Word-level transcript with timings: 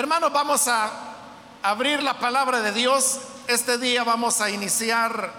Hermanos, 0.00 0.32
vamos 0.32 0.66
a 0.66 0.90
abrir 1.62 2.02
la 2.02 2.18
palabra 2.18 2.62
de 2.62 2.72
Dios. 2.72 3.20
Este 3.46 3.76
día 3.76 4.02
vamos 4.02 4.40
a 4.40 4.48
iniciar 4.48 5.30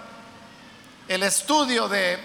el 1.08 1.24
estudio 1.24 1.88
de 1.88 2.16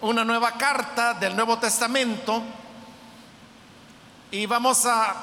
una 0.00 0.24
nueva 0.24 0.54
carta 0.54 1.14
del 1.14 1.36
Nuevo 1.36 1.60
Testamento 1.60 2.42
y 4.32 4.44
vamos 4.46 4.86
a 4.86 5.14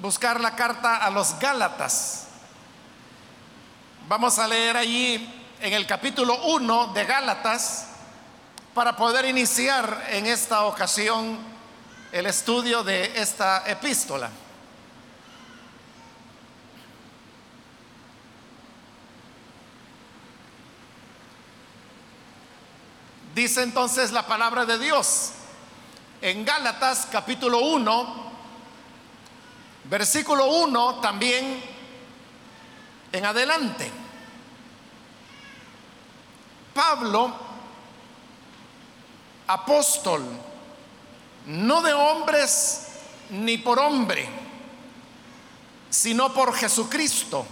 buscar 0.00 0.40
la 0.40 0.56
carta 0.56 0.96
a 1.04 1.10
los 1.10 1.38
Gálatas. 1.38 2.28
Vamos 4.08 4.38
a 4.38 4.48
leer 4.48 4.78
allí 4.78 5.52
en 5.60 5.74
el 5.74 5.86
capítulo 5.86 6.46
1 6.46 6.94
de 6.94 7.04
Gálatas 7.04 7.88
para 8.72 8.96
poder 8.96 9.26
iniciar 9.26 10.06
en 10.08 10.24
esta 10.24 10.64
ocasión 10.64 11.36
el 12.10 12.24
estudio 12.24 12.82
de 12.82 13.20
esta 13.20 13.64
epístola. 13.70 14.30
Dice 23.38 23.62
entonces 23.62 24.10
la 24.10 24.26
palabra 24.26 24.64
de 24.64 24.80
Dios 24.80 25.30
en 26.20 26.44
Gálatas 26.44 27.06
capítulo 27.08 27.60
1, 27.60 28.32
versículo 29.84 30.46
1 30.46 30.96
también 30.96 31.62
en 33.12 33.24
adelante. 33.24 33.88
Pablo, 36.74 37.32
apóstol, 39.46 40.24
no 41.46 41.80
de 41.80 41.92
hombres 41.92 42.88
ni 43.30 43.56
por 43.56 43.78
hombre, 43.78 44.28
sino 45.88 46.34
por 46.34 46.52
Jesucristo 46.56 47.46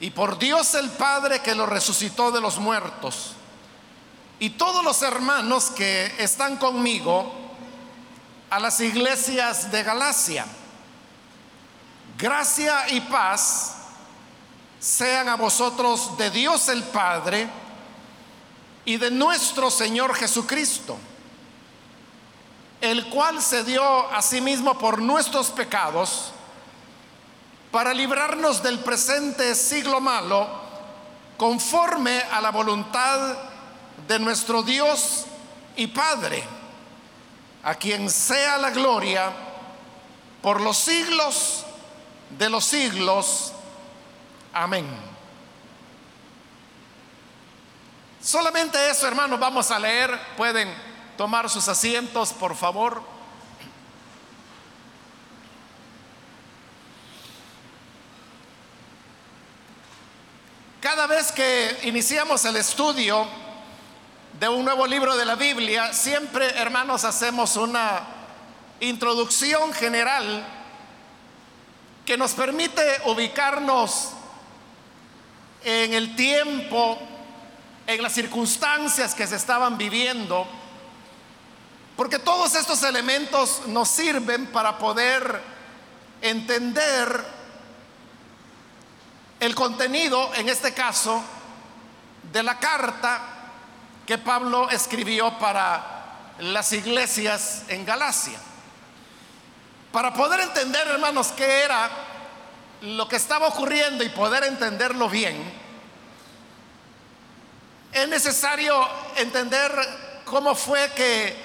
y 0.00 0.10
por 0.10 0.40
Dios 0.40 0.74
el 0.74 0.90
Padre 0.90 1.40
que 1.40 1.54
lo 1.54 1.66
resucitó 1.66 2.32
de 2.32 2.40
los 2.40 2.58
muertos 2.58 3.36
y 4.40 4.50
todos 4.50 4.84
los 4.84 5.02
hermanos 5.02 5.70
que 5.70 6.14
están 6.18 6.56
conmigo 6.56 7.32
a 8.50 8.60
las 8.60 8.80
iglesias 8.80 9.70
de 9.70 9.82
Galacia. 9.82 10.46
Gracia 12.16 12.88
y 12.90 13.00
paz 13.00 13.74
sean 14.80 15.28
a 15.28 15.36
vosotros 15.36 16.16
de 16.16 16.30
Dios 16.30 16.68
el 16.68 16.84
Padre 16.84 17.48
y 18.84 18.96
de 18.96 19.10
nuestro 19.10 19.70
Señor 19.70 20.14
Jesucristo, 20.14 20.96
el 22.80 23.06
cual 23.08 23.42
se 23.42 23.64
dio 23.64 24.10
a 24.12 24.22
sí 24.22 24.40
mismo 24.40 24.78
por 24.78 25.00
nuestros 25.02 25.50
pecados 25.50 26.32
para 27.72 27.92
librarnos 27.92 28.62
del 28.62 28.78
presente 28.78 29.54
siglo 29.54 30.00
malo, 30.00 30.48
conforme 31.36 32.22
a 32.32 32.40
la 32.40 32.50
voluntad 32.50 33.47
de 34.06 34.18
nuestro 34.18 34.62
Dios 34.62 35.24
y 35.76 35.86
Padre, 35.86 36.44
a 37.62 37.74
quien 37.74 38.08
sea 38.08 38.58
la 38.58 38.70
gloria 38.70 39.32
por 40.42 40.60
los 40.60 40.76
siglos 40.76 41.64
de 42.30 42.48
los 42.50 42.64
siglos. 42.64 43.52
Amén. 44.52 44.86
Solamente 48.20 48.90
eso, 48.90 49.06
hermanos, 49.06 49.38
vamos 49.38 49.70
a 49.70 49.78
leer. 49.78 50.18
Pueden 50.36 50.74
tomar 51.16 51.48
sus 51.48 51.68
asientos, 51.68 52.32
por 52.32 52.54
favor. 52.56 53.02
Cada 60.80 61.06
vez 61.06 61.32
que 61.32 61.80
iniciamos 61.84 62.44
el 62.44 62.56
estudio 62.56 63.26
de 64.38 64.48
un 64.48 64.64
nuevo 64.64 64.86
libro 64.86 65.16
de 65.16 65.24
la 65.24 65.34
Biblia, 65.34 65.92
siempre, 65.92 66.48
hermanos, 66.58 67.02
hacemos 67.04 67.56
una 67.56 68.02
introducción 68.78 69.72
general 69.72 70.46
que 72.06 72.16
nos 72.16 72.34
permite 72.34 72.82
ubicarnos 73.06 74.10
en 75.64 75.92
el 75.92 76.14
tiempo, 76.14 77.00
en 77.88 78.00
las 78.00 78.12
circunstancias 78.12 79.12
que 79.12 79.26
se 79.26 79.34
estaban 79.34 79.76
viviendo, 79.76 80.46
porque 81.96 82.20
todos 82.20 82.54
estos 82.54 82.84
elementos 82.84 83.62
nos 83.66 83.88
sirven 83.88 84.46
para 84.46 84.78
poder 84.78 85.42
entender 86.22 87.24
el 89.40 89.54
contenido, 89.56 90.32
en 90.34 90.48
este 90.48 90.72
caso, 90.72 91.24
de 92.32 92.42
la 92.44 92.60
carta 92.60 93.37
que 94.08 94.16
Pablo 94.16 94.70
escribió 94.70 95.38
para 95.38 96.32
las 96.38 96.72
iglesias 96.72 97.64
en 97.68 97.84
Galacia. 97.84 98.38
Para 99.92 100.14
poder 100.14 100.40
entender, 100.40 100.88
hermanos, 100.88 101.26
qué 101.36 101.44
era 101.64 101.90
lo 102.80 103.06
que 103.06 103.16
estaba 103.16 103.48
ocurriendo 103.48 104.02
y 104.02 104.08
poder 104.08 104.44
entenderlo 104.44 105.10
bien, 105.10 105.36
es 107.92 108.08
necesario 108.08 108.88
entender 109.16 109.70
cómo 110.24 110.54
fue 110.54 110.90
que 110.92 111.36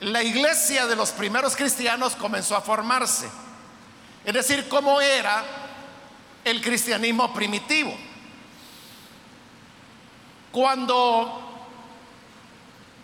la 0.00 0.22
iglesia 0.22 0.86
de 0.86 0.96
los 0.96 1.10
primeros 1.10 1.54
cristianos 1.54 2.16
comenzó 2.16 2.56
a 2.56 2.62
formarse. 2.62 3.28
Es 4.24 4.32
decir, 4.32 4.70
cómo 4.70 5.02
era 5.02 5.44
el 6.44 6.62
cristianismo 6.62 7.34
primitivo. 7.34 7.94
Cuando 10.50 11.44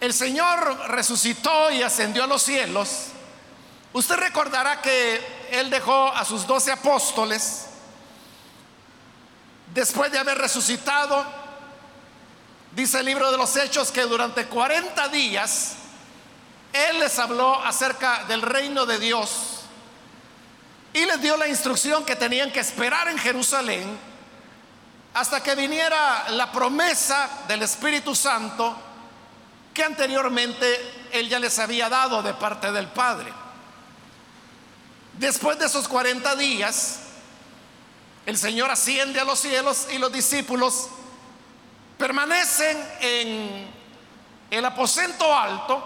el 0.05 0.13
Señor 0.13 0.91
resucitó 0.91 1.71
y 1.71 1.83
ascendió 1.83 2.25
a 2.25 2.27
los 2.27 2.43
cielos, 2.43 3.07
usted 3.93 4.17
recordará 4.17 4.83
que 4.83 5.49
Él 5.51 5.71
dejó 5.71 6.09
a 6.09 6.25
sus 6.25 6.47
doce 6.47 6.71
apóstoles, 6.71 7.67
después 9.73 10.13
de 10.13 10.19
haber 10.19 10.37
resucitado, 10.37 11.25
dice 12.73 13.01
el 13.01 13.07
libro 13.07 13.31
de 13.31 13.39
los 13.39 13.57
Hechos 13.57 13.91
que 13.91 14.03
durante 14.03 14.47
40 14.47 15.09
días 15.09 15.77
Él 16.73 17.01
les 17.01 17.19
habló 17.19 17.65
acerca 17.65 18.25
del 18.25 18.43
reino 18.43 18.85
de 18.85 18.99
Dios 18.99 19.61
y 20.93 21.07
les 21.07 21.21
dio 21.23 21.37
la 21.37 21.49
instrucción 21.49 22.05
que 22.05 22.15
tenían 22.15 22.53
que 22.53 22.61
esperar 22.61 23.09
en 23.09 23.19
Jerusalén 23.19 23.99
hasta 25.15 25.43
que 25.43 25.55
viniera 25.55 26.29
la 26.31 26.53
promesa 26.53 27.29
del 27.49 27.63
Espíritu 27.63 28.15
Santo 28.15 28.77
que 29.75 29.83
anteriormente 29.83 31.09
él 31.11 31.29
ya 31.29 31.41
les 31.41 31.59
había 31.59 31.89
dado 31.89 32.23
de 32.23 32.33
parte 32.33 32.71
del 32.71 32.87
Padre. 32.87 33.33
Después 35.19 35.59
de 35.59 35.67
esos 35.67 35.89
40 35.89 36.37
días, 36.37 37.01
el 38.25 38.39
Señor 38.39 38.71
asciende 38.71 39.19
a 39.21 39.25
los 39.25 39.41
cielos 39.41 39.89
y 39.93 39.99
los 39.99 40.13
discípulos 40.13 40.89
permanecen 41.99 42.89
en 43.01 43.67
el 44.51 44.65
aposento 44.65 45.37
alto 45.37 45.83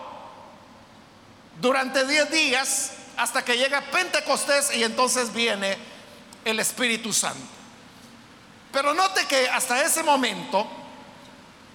durante 1.61 2.07
10 2.07 2.31
días 2.31 2.93
hasta 3.17 3.45
que 3.45 3.57
llega 3.57 3.81
Pentecostés 3.81 4.75
y 4.77 4.85
entonces 4.85 5.33
viene 5.33 5.77
el 6.45 6.61
Espíritu 6.61 7.13
Santo. 7.13 7.59
Pero 8.71 8.93
note 8.95 9.27
que 9.27 9.49
hasta 9.49 9.83
ese 9.83 10.03
momento 10.03 10.78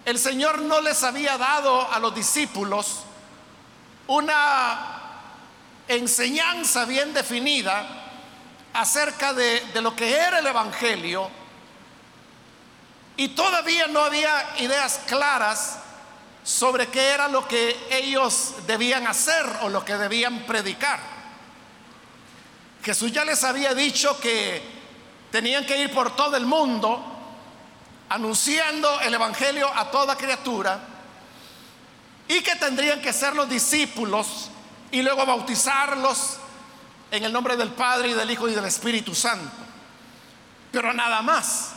el 0.05 0.19
Señor 0.19 0.61
no 0.61 0.81
les 0.81 1.03
había 1.03 1.37
dado 1.37 1.89
a 1.91 1.99
los 1.99 2.13
discípulos 2.13 3.03
una 4.07 5.01
enseñanza 5.87 6.85
bien 6.85 7.13
definida 7.13 7.85
acerca 8.73 9.33
de, 9.33 9.61
de, 9.73 9.81
lo 9.81 9.95
que 9.95 10.13
era 10.13 10.39
el 10.39 10.47
Evangelio 10.47 11.29
y 13.15 13.29
todavía 13.29 13.87
no 13.87 14.01
había 14.01 14.55
ideas 14.59 15.01
claras 15.07 15.79
sobre 16.43 16.87
qué 16.87 17.09
era 17.11 17.27
lo 17.27 17.47
que 17.47 17.77
ellos 17.89 18.55
debían 18.67 19.07
hacer 19.07 19.45
o 19.61 19.69
lo 19.69 19.85
que 19.85 19.95
debían 19.95 20.39
predicar. 20.45 20.99
Jesús 22.83 23.11
ya 23.13 23.23
les 23.23 23.43
había 23.45 23.73
dicho 23.73 24.19
que 24.19 24.61
tenían 25.31 25.65
que 25.65 25.77
ir 25.77 25.93
por 25.93 26.15
todo 26.15 26.35
el 26.35 26.45
mundo 26.45 27.12
anunciando 28.13 29.01
el 29.01 29.11
Evangelio 29.15 29.67
a 29.75 29.89
toda 29.89 30.15
criatura 30.15 30.79
y 32.27 32.41
que 32.41 32.55
tendrían 32.57 33.01
que 33.01 33.11
ser 33.11 33.35
los 33.35 33.49
discípulos 33.49 34.51
y 34.91 35.01
luego 35.01 35.25
bautizarlos 35.25 36.37
en 37.09 37.23
el 37.23 37.33
nombre 37.33 37.57
del 37.57 37.71
Padre 37.71 38.09
y 38.09 38.13
del 38.13 38.29
Hijo 38.29 38.47
y 38.47 38.53
del 38.53 38.65
Espíritu 38.65 39.15
Santo. 39.15 39.51
Pero 40.71 40.93
nada 40.93 41.23
más. 41.23 41.71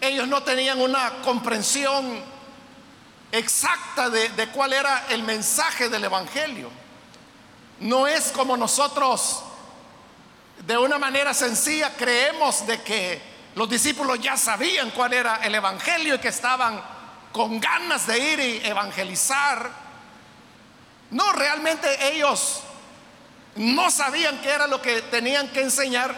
Ellos 0.00 0.26
no 0.26 0.42
tenían 0.42 0.80
una 0.80 1.10
comprensión 1.22 2.18
exacta 3.30 4.08
de, 4.08 4.30
de, 4.30 4.48
cuál 4.48 4.72
era 4.72 5.06
el 5.10 5.22
mensaje 5.22 5.90
del 5.90 6.04
Evangelio. 6.04 6.70
No 7.80 8.06
es 8.06 8.32
como 8.32 8.56
nosotros 8.56 9.42
de 10.66 10.78
una 10.78 10.96
manera 10.96 11.34
sencilla 11.34 11.94
creemos 11.94 12.66
de 12.66 12.80
que 12.80 13.35
los 13.56 13.68
discípulos 13.70 14.20
ya 14.20 14.36
sabían 14.36 14.90
cuál 14.90 15.14
era 15.14 15.36
el 15.36 15.54
Evangelio 15.54 16.14
y 16.14 16.18
que 16.18 16.28
estaban 16.28 16.78
con 17.32 17.58
ganas 17.58 18.06
de 18.06 18.18
ir 18.18 18.38
y 18.38 18.66
evangelizar. 18.66 19.70
No, 21.10 21.32
realmente 21.32 22.12
ellos 22.12 22.60
no 23.56 23.90
sabían 23.90 24.38
qué 24.42 24.50
era 24.50 24.66
lo 24.66 24.82
que 24.82 25.00
tenían 25.02 25.48
que 25.48 25.62
enseñar 25.62 26.14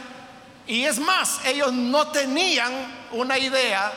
y 0.66 0.84
es 0.84 0.98
más, 0.98 1.40
ellos 1.44 1.72
no 1.72 2.08
tenían 2.08 2.72
una 3.12 3.38
idea 3.38 3.92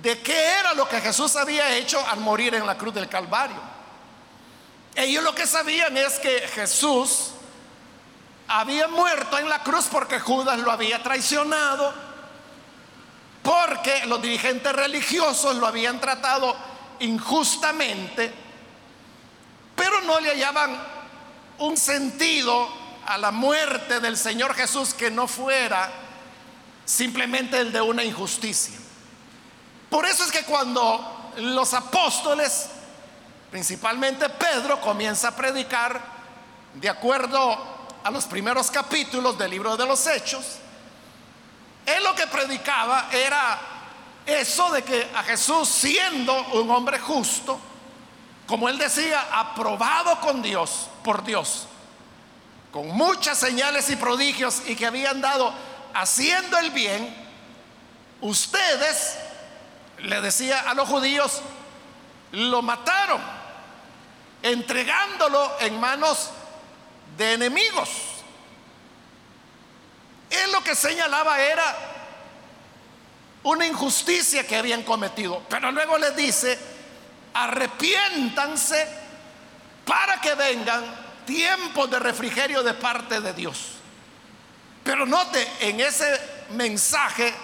de 0.00 0.18
qué 0.20 0.58
era 0.60 0.72
lo 0.74 0.88
que 0.88 1.00
Jesús 1.00 1.34
había 1.34 1.76
hecho 1.76 2.02
al 2.06 2.20
morir 2.20 2.54
en 2.54 2.66
la 2.66 2.78
cruz 2.78 2.94
del 2.94 3.08
Calvario. 3.08 3.60
Ellos 4.94 5.24
lo 5.24 5.34
que 5.34 5.46
sabían 5.46 5.96
es 5.96 6.20
que 6.20 6.48
Jesús 6.54 7.32
había 8.52 8.88
muerto 8.88 9.38
en 9.38 9.48
la 9.48 9.62
cruz 9.62 9.86
porque 9.86 10.18
Judas 10.18 10.58
lo 10.58 10.72
había 10.72 11.00
traicionado, 11.00 11.94
porque 13.44 14.06
los 14.06 14.20
dirigentes 14.20 14.72
religiosos 14.72 15.54
lo 15.54 15.68
habían 15.68 16.00
tratado 16.00 16.56
injustamente, 16.98 18.34
pero 19.76 20.00
no 20.00 20.18
le 20.18 20.30
hallaban 20.30 20.76
un 21.58 21.76
sentido 21.76 22.68
a 23.06 23.18
la 23.18 23.30
muerte 23.30 24.00
del 24.00 24.16
Señor 24.16 24.54
Jesús 24.54 24.94
que 24.94 25.12
no 25.12 25.28
fuera 25.28 25.88
simplemente 26.84 27.56
el 27.56 27.72
de 27.72 27.80
una 27.80 28.02
injusticia. 28.02 28.76
Por 29.88 30.06
eso 30.06 30.24
es 30.24 30.32
que 30.32 30.42
cuando 30.42 31.32
los 31.36 31.72
apóstoles, 31.72 32.68
principalmente 33.52 34.28
Pedro, 34.28 34.80
comienza 34.80 35.28
a 35.28 35.36
predicar 35.36 36.00
de 36.74 36.88
acuerdo 36.88 37.79
a 38.02 38.10
los 38.10 38.24
primeros 38.24 38.70
capítulos 38.70 39.36
del 39.36 39.50
libro 39.50 39.76
de 39.76 39.86
los 39.86 40.06
Hechos, 40.06 40.58
él 41.86 42.04
lo 42.04 42.14
que 42.14 42.26
predicaba 42.26 43.08
era 43.12 43.58
eso 44.26 44.70
de 44.70 44.82
que 44.82 45.10
a 45.14 45.22
Jesús 45.22 45.68
siendo 45.68 46.34
un 46.52 46.70
hombre 46.70 46.98
justo, 46.98 47.58
como 48.46 48.68
él 48.68 48.78
decía, 48.78 49.28
aprobado 49.32 50.20
con 50.20 50.42
Dios, 50.42 50.88
por 51.02 51.24
Dios, 51.24 51.66
con 52.72 52.88
muchas 52.88 53.38
señales 53.38 53.90
y 53.90 53.96
prodigios 53.96 54.62
y 54.66 54.76
que 54.76 54.86
habían 54.86 55.20
dado 55.20 55.52
haciendo 55.94 56.58
el 56.58 56.70
bien, 56.70 57.14
ustedes, 58.20 59.16
le 59.98 60.20
decía 60.20 60.60
a 60.60 60.74
los 60.74 60.88
judíos, 60.88 61.40
lo 62.32 62.62
mataron, 62.62 63.20
entregándolo 64.42 65.50
en 65.60 65.80
manos 65.80 66.30
de 67.20 67.34
enemigos. 67.34 67.90
Él 70.30 70.52
lo 70.52 70.64
que 70.64 70.74
señalaba 70.74 71.38
era 71.38 71.76
una 73.42 73.66
injusticia 73.66 74.46
que 74.46 74.56
habían 74.56 74.82
cometido, 74.84 75.42
pero 75.50 75.70
luego 75.70 75.98
les 75.98 76.16
dice, 76.16 76.58
arrepiéntanse 77.34 78.88
para 79.84 80.18
que 80.22 80.34
vengan 80.34 80.82
tiempos 81.26 81.90
de 81.90 81.98
refrigerio 81.98 82.62
de 82.62 82.72
parte 82.72 83.20
de 83.20 83.34
Dios. 83.34 83.72
Pero 84.82 85.04
note, 85.04 85.46
en 85.60 85.78
ese 85.78 86.18
mensaje 86.52 87.34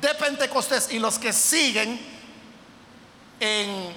de 0.00 0.14
Pentecostés 0.14 0.90
y 0.90 0.98
los 0.98 1.18
que 1.18 1.34
siguen 1.34 2.00
en 3.40 3.94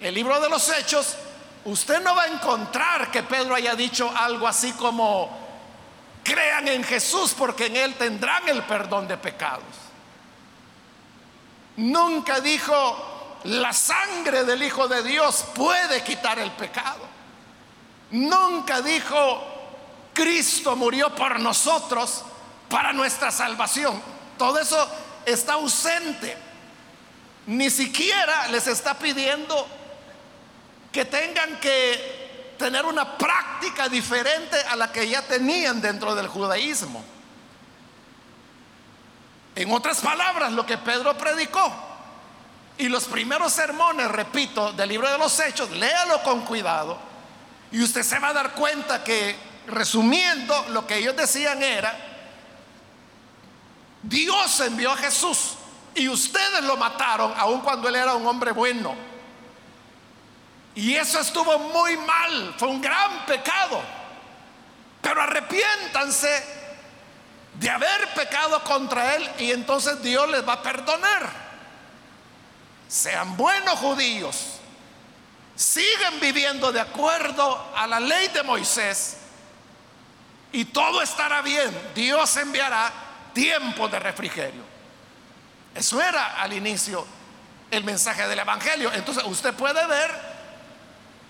el 0.00 0.14
libro 0.14 0.38
de 0.40 0.50
los 0.50 0.68
Hechos, 0.68 1.16
usted 1.64 2.02
no 2.02 2.14
va 2.14 2.24
a 2.24 2.28
encontrar 2.28 3.10
que 3.10 3.22
Pedro 3.22 3.54
haya 3.54 3.74
dicho 3.74 4.10
algo 4.14 4.46
así 4.46 4.72
como, 4.72 5.30
crean 6.22 6.68
en 6.68 6.84
Jesús 6.84 7.34
porque 7.36 7.66
en 7.66 7.76
Él 7.76 7.94
tendrán 7.94 8.48
el 8.48 8.62
perdón 8.62 9.08
de 9.08 9.16
pecados. 9.16 9.64
Nunca 11.76 12.40
dijo, 12.40 13.38
la 13.44 13.72
sangre 13.72 14.44
del 14.44 14.62
Hijo 14.62 14.88
de 14.88 15.02
Dios 15.02 15.44
puede 15.54 16.02
quitar 16.02 16.38
el 16.38 16.50
pecado. 16.52 17.06
Nunca 18.10 18.80
dijo, 18.80 19.42
Cristo 20.12 20.74
murió 20.74 21.14
por 21.14 21.38
nosotros 21.40 22.24
para 22.68 22.92
nuestra 22.92 23.30
salvación. 23.30 24.00
Todo 24.36 24.58
eso 24.58 24.88
está 25.24 25.54
ausente. 25.54 26.36
Ni 27.46 27.70
siquiera 27.70 28.48
les 28.48 28.66
está 28.66 28.98
pidiendo 28.98 29.66
que 30.92 31.04
tengan 31.04 31.60
que 31.60 32.54
tener 32.58 32.84
una 32.84 33.16
práctica 33.16 33.88
diferente 33.88 34.60
a 34.68 34.76
la 34.76 34.90
que 34.90 35.08
ya 35.08 35.22
tenían 35.22 35.80
dentro 35.80 36.14
del 36.14 36.28
judaísmo. 36.28 37.04
En 39.54 39.72
otras 39.72 40.00
palabras, 40.00 40.52
lo 40.52 40.66
que 40.66 40.78
Pedro 40.78 41.16
predicó 41.16 41.72
y 42.78 42.88
los 42.88 43.04
primeros 43.04 43.52
sermones, 43.52 44.08
repito, 44.08 44.72
del 44.72 44.88
libro 44.88 45.10
de 45.10 45.18
los 45.18 45.38
Hechos, 45.40 45.70
léalo 45.70 46.22
con 46.22 46.44
cuidado 46.44 46.98
y 47.70 47.82
usted 47.82 48.02
se 48.02 48.18
va 48.18 48.28
a 48.28 48.32
dar 48.32 48.52
cuenta 48.52 49.02
que, 49.02 49.36
resumiendo, 49.66 50.66
lo 50.70 50.86
que 50.86 50.98
ellos 50.98 51.16
decían 51.16 51.62
era, 51.62 51.96
Dios 54.02 54.60
envió 54.60 54.92
a 54.92 54.96
Jesús 54.96 55.54
y 55.94 56.08
ustedes 56.08 56.62
lo 56.62 56.76
mataron 56.76 57.34
aun 57.36 57.60
cuando 57.60 57.88
él 57.88 57.96
era 57.96 58.14
un 58.14 58.26
hombre 58.26 58.52
bueno. 58.52 59.07
Y 60.78 60.94
eso 60.94 61.18
estuvo 61.18 61.58
muy 61.58 61.96
mal, 61.96 62.54
fue 62.56 62.68
un 62.68 62.80
gran 62.80 63.26
pecado. 63.26 63.82
Pero 65.02 65.20
arrepiéntanse 65.20 66.44
de 67.54 67.68
haber 67.68 68.14
pecado 68.14 68.62
contra 68.62 69.16
él 69.16 69.28
y 69.40 69.50
entonces 69.50 70.00
Dios 70.02 70.30
les 70.30 70.46
va 70.46 70.52
a 70.52 70.62
perdonar. 70.62 71.28
Sean 72.86 73.36
buenos 73.36 73.76
judíos 73.80 74.60
siguen 75.56 76.20
viviendo 76.20 76.70
de 76.70 76.80
acuerdo 76.80 77.72
a 77.74 77.84
la 77.88 77.98
ley 77.98 78.28
de 78.28 78.44
Moisés 78.44 79.16
y 80.52 80.66
todo 80.66 81.02
estará 81.02 81.42
bien. 81.42 81.76
Dios 81.96 82.36
enviará 82.36 82.92
tiempo 83.34 83.88
de 83.88 83.98
refrigerio. 83.98 84.62
Eso 85.74 86.00
era 86.00 86.40
al 86.40 86.52
inicio 86.52 87.04
el 87.72 87.82
mensaje 87.82 88.28
del 88.28 88.38
Evangelio. 88.38 88.92
Entonces 88.92 89.24
usted 89.26 89.52
puede 89.54 89.84
ver 89.88 90.37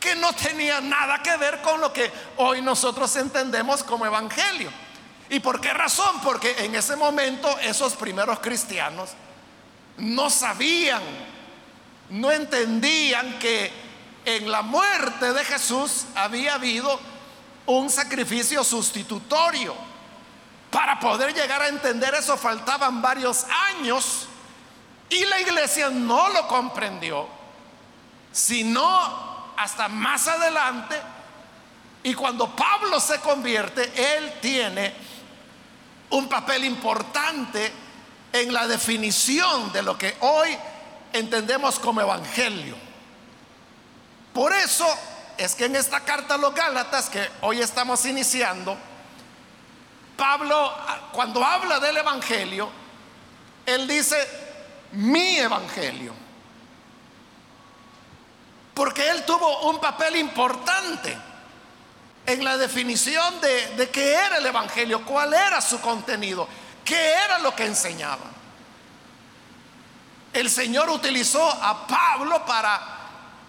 que 0.01 0.15
no 0.15 0.33
tenía 0.33 0.81
nada 0.81 1.23
que 1.23 1.37
ver 1.37 1.61
con 1.61 1.81
lo 1.81 1.93
que 1.93 2.11
hoy 2.37 2.63
nosotros 2.63 3.15
entendemos 3.17 3.83
como 3.83 4.07
Evangelio. 4.07 4.71
¿Y 5.31 5.41
por 5.41 5.61
qué 5.61 5.73
razón? 5.73 6.21
Porque 6.23 6.65
en 6.65 6.75
ese 6.75 6.97
momento 6.97 7.59
esos 7.59 7.95
primeros 7.95 8.39
cristianos 8.41 9.11
no 9.99 10.31
sabían, 10.31 11.03
no 12.11 12.31
entendían 12.31 13.39
que 13.39 13.71
en 14.25 14.51
la 14.51 14.63
muerte 14.63 15.33
de 15.33 15.45
Jesús 15.45 16.07
había 16.15 16.55
habido 16.55 16.99
un 17.67 17.91
sacrificio 17.91 18.65
sustitutorio. 18.65 19.75
Para 20.71 21.01
poder 21.01 21.35
llegar 21.35 21.63
a 21.63 21.69
entender 21.69 22.15
eso 22.15 22.37
faltaban 22.37 23.01
varios 23.03 23.45
años 23.71 24.29
y 25.11 25.25
la 25.25 25.41
iglesia 25.41 25.89
no 25.89 26.29
lo 26.29 26.47
comprendió, 26.47 27.27
sino 28.33 29.28
hasta 29.59 29.89
más 29.89 30.27
adelante. 30.29 30.97
Y 32.03 32.15
cuando 32.15 32.55
Pablo 32.55 33.01
se 33.01 33.19
convierte, 33.21 34.17
él 34.17 34.35
tiene 34.41 34.95
un 36.11 36.29
papel 36.29 36.65
importante 36.65 37.73
en 38.33 38.53
la 38.53 38.67
definición 38.67 39.73
de 39.73 39.83
lo 39.83 39.99
que 39.99 40.17
hoy 40.21 40.57
entendemos 41.13 41.79
como 41.79 42.01
evangelio. 42.01 42.77
Por 44.33 44.53
eso 44.53 44.87
es 45.37 45.55
que 45.55 45.65
en 45.65 45.77
esta 45.77 46.01
carta 46.01 46.35
a 46.35 46.39
los 46.39 46.55
Gálatas 46.55 47.11
que 47.11 47.29
hoy 47.41 47.61
estamos 47.61 48.05
iniciando, 48.07 48.79
Pablo 50.17 50.73
cuando 51.13 51.45
habla 51.45 51.81
del 51.81 51.97
Evangelio, 51.97 52.69
él 53.67 53.89
dice 53.89 54.17
mi 54.93 55.39
Evangelio. 55.39 56.28
Porque 58.79 59.11
él 59.11 59.25
tuvo 59.25 59.69
un 59.69 59.81
papel 59.81 60.15
importante 60.15 61.19
en 62.25 62.45
la 62.45 62.57
definición 62.57 63.41
de, 63.41 63.91
qué 63.93 64.13
era 64.13 64.37
el 64.37 64.47
Evangelio, 64.47 65.05
cuál 65.05 65.35
era 65.35 65.61
su 65.61 65.81
contenido, 65.81 66.47
qué 66.85 67.15
era 67.15 67.41
lo 67.41 67.57
que 67.57 67.65
enseñaba. 67.67 68.27
El 70.33 70.49
Señor 70.49 70.91
utilizó 70.91 71.45
a 71.51 71.89
Pablo 71.89 72.47
para 72.47 72.81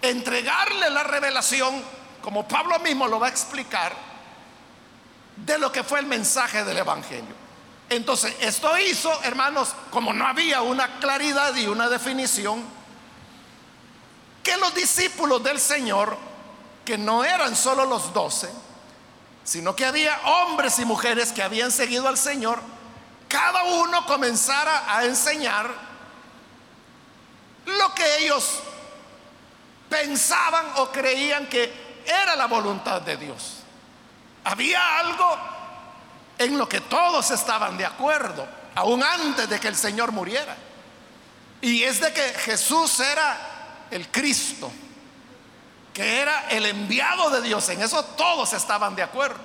entregarle 0.02 0.90
la 0.90 1.04
revelación, 1.04 1.80
como 2.22 2.48
Pablo 2.48 2.80
mismo 2.80 3.06
lo 3.06 3.20
va 3.20 3.28
a 3.28 3.30
explicar, 3.30 3.94
de 5.36 5.58
lo 5.58 5.70
que 5.70 5.84
fue 5.84 6.00
el 6.00 6.06
mensaje 6.06 6.64
del 6.64 6.78
Evangelio. 6.78 7.36
Entonces, 7.88 8.34
esto 8.40 8.76
hizo, 8.78 9.12
hermanos, 9.22 9.76
como 9.92 10.12
no 10.12 10.26
había 10.26 10.62
una 10.62 10.98
claridad 10.98 11.54
y 11.54 11.68
una 11.68 11.88
definición, 11.88 12.79
que 14.42 14.56
los 14.56 14.74
discípulos 14.74 15.42
del 15.42 15.60
Señor, 15.60 16.16
que 16.84 16.96
no 16.96 17.24
eran 17.24 17.54
solo 17.54 17.84
los 17.84 18.12
doce, 18.12 18.50
sino 19.44 19.74
que 19.74 19.84
había 19.84 20.18
hombres 20.24 20.78
y 20.78 20.84
mujeres 20.84 21.32
que 21.32 21.42
habían 21.42 21.70
seguido 21.70 22.08
al 22.08 22.18
Señor, 22.18 22.60
cada 23.28 23.64
uno 23.64 24.06
comenzara 24.06 24.94
a 24.94 25.04
enseñar 25.04 25.70
lo 27.66 27.94
que 27.94 28.18
ellos 28.18 28.60
pensaban 29.88 30.66
o 30.76 30.90
creían 30.90 31.46
que 31.46 32.02
era 32.06 32.36
la 32.36 32.46
voluntad 32.46 33.02
de 33.02 33.16
Dios. 33.16 33.56
Había 34.44 34.98
algo 34.98 35.38
en 36.38 36.56
lo 36.56 36.68
que 36.68 36.80
todos 36.80 37.30
estaban 37.30 37.76
de 37.76 37.84
acuerdo, 37.84 38.46
aún 38.74 39.02
antes 39.02 39.48
de 39.48 39.60
que 39.60 39.68
el 39.68 39.76
Señor 39.76 40.12
muriera. 40.12 40.56
Y 41.60 41.82
es 41.82 42.00
de 42.00 42.12
que 42.12 42.22
Jesús 42.34 42.98
era 43.00 43.49
el 43.90 44.08
Cristo, 44.08 44.70
que 45.92 46.20
era 46.20 46.48
el 46.48 46.66
enviado 46.66 47.30
de 47.30 47.42
Dios. 47.42 47.68
En 47.68 47.82
eso 47.82 48.04
todos 48.04 48.52
estaban 48.52 48.94
de 48.94 49.02
acuerdo. 49.02 49.40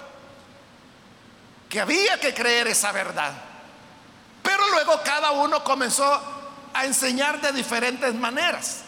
Que 1.69 1.81
había 1.81 2.19
que 2.19 2.33
creer 2.33 2.67
esa 2.67 2.91
verdad. 2.91 3.33
Pero 4.43 4.69
luego 4.69 5.01
cada 5.03 5.31
uno 5.31 5.63
comenzó 5.63 6.21
a 6.73 6.85
enseñar 6.85 7.41
de 7.41 7.51
diferentes 7.51 8.13
maneras. 8.13 8.81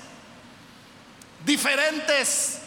Diferentes 1.44 2.60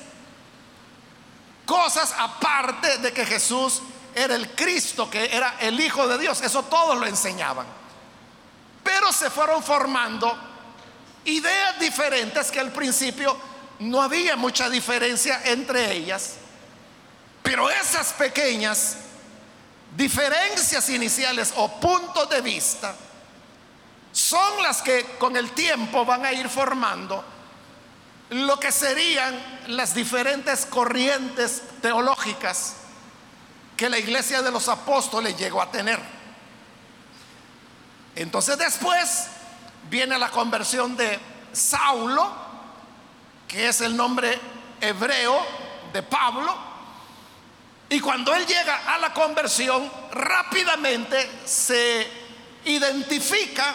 cosas 1.65 2.13
aparte 2.19 2.99
de 2.99 3.13
que 3.13 3.25
Jesús 3.25 3.81
era 4.15 4.35
el 4.35 4.51
Cristo, 4.57 5.09
que 5.09 5.35
era 5.35 5.57
el 5.61 5.79
Hijo 5.79 6.09
de 6.09 6.19
Dios. 6.19 6.41
Eso 6.41 6.65
todos 6.65 6.99
lo 6.99 7.07
enseñaban. 7.07 7.67
Pero 8.83 9.13
se 9.13 9.31
fueron 9.31 9.63
formando 9.63 10.50
ideas 11.25 11.79
diferentes 11.79 12.51
que 12.51 12.61
al 12.61 12.73
principio 12.73 13.37
no 13.81 14.03
había 14.03 14.37
mucha 14.37 14.69
diferencia 14.69 15.41
entre 15.45 15.93
ellas. 15.93 16.35
Pero 17.43 17.71
esas 17.71 18.13
pequeñas 18.13 18.97
diferencias 19.97 20.89
iniciales 20.91 21.53
o 21.57 21.81
puntos 21.81 22.29
de 22.31 22.41
vista 22.41 22.95
son 24.13 24.63
las 24.63 24.83
que 24.83 25.05
con 25.19 25.37
el 25.37 25.51
tiempo 25.53 26.05
van 26.05 26.25
a 26.25 26.33
ir 26.33 26.49
formando 26.49 27.25
lo 28.31 28.61
que 28.61 28.71
serían 28.71 29.35
las 29.69 29.95
diferentes 29.95 30.67
corrientes 30.67 31.63
teológicas 31.83 32.75
que 33.77 33.89
la 33.89 33.99
iglesia 33.99 34.43
de 34.43 34.51
los 34.51 34.69
apóstoles 34.69 35.37
llegó 35.37 35.63
a 35.63 35.71
tener. 35.71 35.99
Entonces 38.15 38.59
después 38.59 39.27
viene 39.91 40.19
la 40.19 40.31
conversión 40.31 40.97
de 40.97 41.19
Saulo, 41.53 42.31
que 43.47 43.69
es 43.69 43.81
el 43.81 43.97
nombre 43.97 44.39
hebreo 44.81 45.45
de 45.93 46.03
Pablo, 46.03 46.71
y 47.89 47.99
cuando 47.99 48.33
él 48.33 48.47
llega 48.47 48.95
a 48.95 48.99
la 48.99 49.13
conversión, 49.13 49.91
rápidamente 50.13 51.29
se 51.45 52.07
identifica 52.65 53.75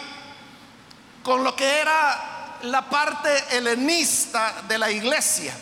con 1.22 1.44
lo 1.44 1.54
que 1.54 1.80
era 1.80 2.56
la 2.62 2.88
parte 2.88 3.28
helenista 3.54 4.62
de 4.66 4.78
la 4.78 4.90
iglesia. 4.90 5.54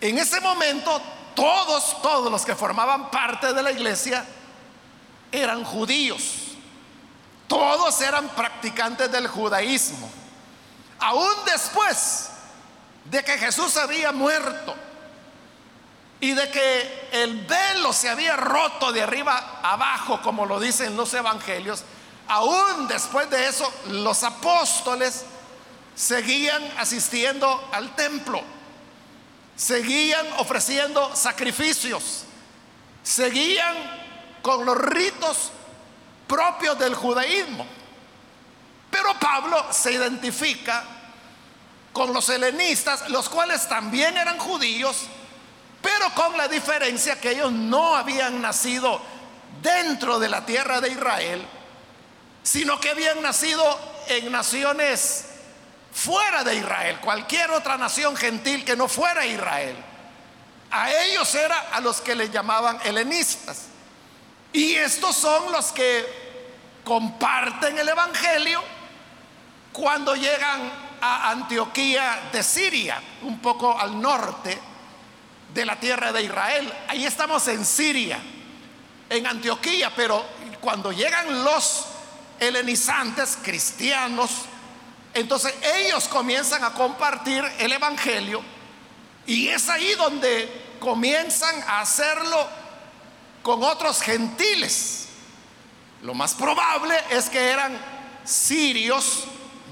En 0.00 0.16
ese 0.16 0.40
momento 0.40 1.02
todos, 1.34 2.00
todos 2.00 2.32
los 2.32 2.46
que 2.46 2.54
formaban 2.54 3.10
parte 3.10 3.52
de 3.52 3.62
la 3.62 3.72
iglesia 3.72 4.24
eran 5.30 5.64
judíos. 5.64 6.45
Todos 7.48 8.00
eran 8.00 8.28
practicantes 8.30 9.10
del 9.10 9.28
judaísmo. 9.28 10.10
Aún 10.98 11.32
después 11.44 12.30
de 13.04 13.22
que 13.22 13.38
Jesús 13.38 13.76
había 13.76 14.12
muerto 14.12 14.74
y 16.20 16.32
de 16.32 16.50
que 16.50 17.08
el 17.12 17.44
velo 17.46 17.92
se 17.92 18.08
había 18.08 18.36
roto 18.36 18.92
de 18.92 19.02
arriba 19.02 19.60
abajo, 19.62 20.20
como 20.22 20.46
lo 20.46 20.58
dicen 20.58 20.96
los 20.96 21.12
evangelios, 21.14 21.84
aún 22.28 22.88
después 22.88 23.28
de 23.30 23.46
eso 23.46 23.72
los 23.88 24.24
apóstoles 24.24 25.24
seguían 25.94 26.62
asistiendo 26.78 27.68
al 27.72 27.94
templo 27.94 28.42
seguían 29.56 30.26
ofreciendo 30.36 31.16
sacrificios, 31.16 32.24
seguían 33.02 33.74
con 34.42 34.64
los 34.66 34.76
ritos 34.76 35.50
propios 36.26 36.78
del 36.78 36.94
judaísmo. 36.94 37.66
Pero 38.90 39.14
Pablo 39.18 39.66
se 39.70 39.92
identifica 39.92 40.84
con 41.92 42.12
los 42.12 42.28
helenistas, 42.28 43.08
los 43.08 43.28
cuales 43.28 43.68
también 43.68 44.16
eran 44.16 44.38
judíos, 44.38 45.06
pero 45.80 46.10
con 46.14 46.36
la 46.36 46.48
diferencia 46.48 47.20
que 47.20 47.30
ellos 47.30 47.52
no 47.52 47.96
habían 47.96 48.42
nacido 48.42 49.00
dentro 49.62 50.18
de 50.18 50.28
la 50.28 50.44
tierra 50.44 50.80
de 50.80 50.90
Israel, 50.90 51.46
sino 52.42 52.78
que 52.80 52.90
habían 52.90 53.22
nacido 53.22 53.64
en 54.08 54.30
naciones 54.30 55.26
fuera 55.92 56.44
de 56.44 56.56
Israel, 56.56 56.98
cualquier 57.00 57.50
otra 57.50 57.78
nación 57.78 58.16
gentil 58.16 58.64
que 58.64 58.76
no 58.76 58.88
fuera 58.88 59.24
Israel. 59.24 59.76
A 60.70 60.92
ellos 60.92 61.34
era 61.34 61.70
a 61.72 61.80
los 61.80 62.00
que 62.00 62.14
le 62.14 62.28
llamaban 62.28 62.78
helenistas. 62.84 63.68
Y 64.52 64.74
estos 64.74 65.16
son 65.16 65.52
los 65.52 65.72
que 65.72 66.26
comparten 66.84 67.78
el 67.78 67.88
Evangelio 67.88 68.62
cuando 69.72 70.14
llegan 70.14 70.70
a 71.00 71.30
Antioquía 71.30 72.30
de 72.32 72.42
Siria, 72.42 73.02
un 73.22 73.40
poco 73.40 73.78
al 73.78 74.00
norte 74.00 74.58
de 75.52 75.66
la 75.66 75.78
tierra 75.78 76.12
de 76.12 76.22
Israel. 76.22 76.72
Ahí 76.88 77.04
estamos 77.04 77.46
en 77.48 77.64
Siria, 77.64 78.18
en 79.10 79.26
Antioquía, 79.26 79.92
pero 79.94 80.24
cuando 80.60 80.92
llegan 80.92 81.44
los 81.44 81.86
helenizantes 82.40 83.38
cristianos, 83.42 84.30
entonces 85.14 85.54
ellos 85.62 86.08
comienzan 86.08 86.62
a 86.64 86.72
compartir 86.72 87.44
el 87.58 87.72
Evangelio 87.72 88.42
y 89.26 89.48
es 89.48 89.68
ahí 89.68 89.94
donde 89.94 90.76
comienzan 90.78 91.62
a 91.66 91.80
hacerlo 91.80 92.46
con 93.46 93.62
otros 93.62 94.02
gentiles. 94.02 95.06
Lo 96.02 96.14
más 96.14 96.34
probable 96.34 96.96
es 97.10 97.30
que 97.30 97.38
eran 97.38 97.80
sirios, 98.24 99.22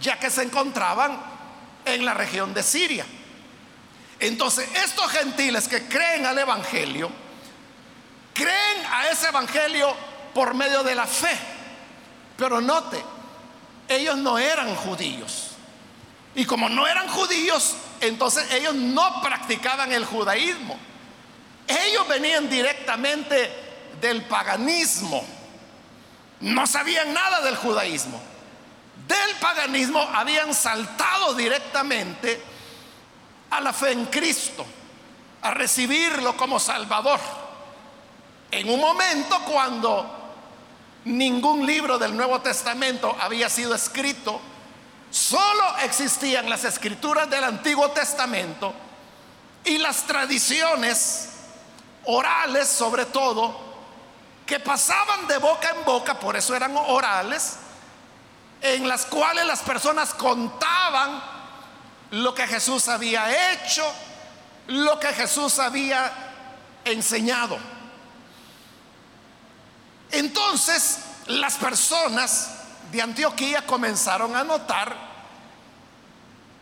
ya 0.00 0.16
que 0.16 0.30
se 0.30 0.44
encontraban 0.44 1.20
en 1.84 2.04
la 2.04 2.14
región 2.14 2.54
de 2.54 2.62
Siria. 2.62 3.04
Entonces, 4.20 4.68
estos 4.76 5.10
gentiles 5.10 5.66
que 5.66 5.88
creen 5.88 6.24
al 6.24 6.38
Evangelio, 6.38 7.10
creen 8.32 8.86
a 8.92 9.08
ese 9.08 9.26
Evangelio 9.26 9.92
por 10.32 10.54
medio 10.54 10.84
de 10.84 10.94
la 10.94 11.08
fe. 11.08 11.36
Pero 12.36 12.60
note, 12.60 13.02
ellos 13.88 14.16
no 14.18 14.38
eran 14.38 14.72
judíos. 14.76 15.48
Y 16.36 16.44
como 16.44 16.68
no 16.68 16.86
eran 16.86 17.08
judíos, 17.08 17.74
entonces 18.00 18.52
ellos 18.52 18.76
no 18.76 19.20
practicaban 19.20 19.90
el 19.90 20.04
judaísmo. 20.04 20.78
Ellos 21.66 22.06
venían 22.06 22.48
directamente 22.48 23.63
del 24.00 24.22
paganismo. 24.24 25.24
No 26.40 26.66
sabían 26.66 27.12
nada 27.12 27.40
del 27.40 27.56
judaísmo. 27.56 28.20
Del 29.06 29.36
paganismo 29.40 30.00
habían 30.00 30.54
saltado 30.54 31.34
directamente 31.34 32.40
a 33.50 33.60
la 33.60 33.72
fe 33.72 33.92
en 33.92 34.06
Cristo, 34.06 34.64
a 35.42 35.50
recibirlo 35.52 36.36
como 36.36 36.58
Salvador. 36.58 37.20
En 38.50 38.68
un 38.68 38.80
momento 38.80 39.40
cuando 39.40 40.24
ningún 41.04 41.66
libro 41.66 41.98
del 41.98 42.16
Nuevo 42.16 42.40
Testamento 42.40 43.16
había 43.20 43.48
sido 43.48 43.74
escrito, 43.74 44.40
solo 45.10 45.78
existían 45.82 46.48
las 46.48 46.64
escrituras 46.64 47.28
del 47.28 47.44
Antiguo 47.44 47.90
Testamento 47.90 48.72
y 49.64 49.78
las 49.78 50.06
tradiciones 50.06 51.30
orales 52.04 52.68
sobre 52.68 53.06
todo, 53.06 53.63
que 54.46 54.60
pasaban 54.60 55.26
de 55.26 55.38
boca 55.38 55.70
en 55.70 55.84
boca, 55.84 56.18
por 56.18 56.36
eso 56.36 56.54
eran 56.54 56.76
orales, 56.76 57.56
en 58.60 58.86
las 58.88 59.06
cuales 59.06 59.46
las 59.46 59.60
personas 59.60 60.14
contaban 60.14 61.22
lo 62.10 62.34
que 62.34 62.46
Jesús 62.46 62.88
había 62.88 63.52
hecho, 63.52 63.84
lo 64.68 64.98
que 65.00 65.08
Jesús 65.08 65.58
había 65.58 66.12
enseñado. 66.84 67.58
Entonces 70.10 71.00
las 71.26 71.54
personas 71.56 72.50
de 72.92 73.02
Antioquía 73.02 73.66
comenzaron 73.66 74.36
a 74.36 74.44
notar 74.44 74.94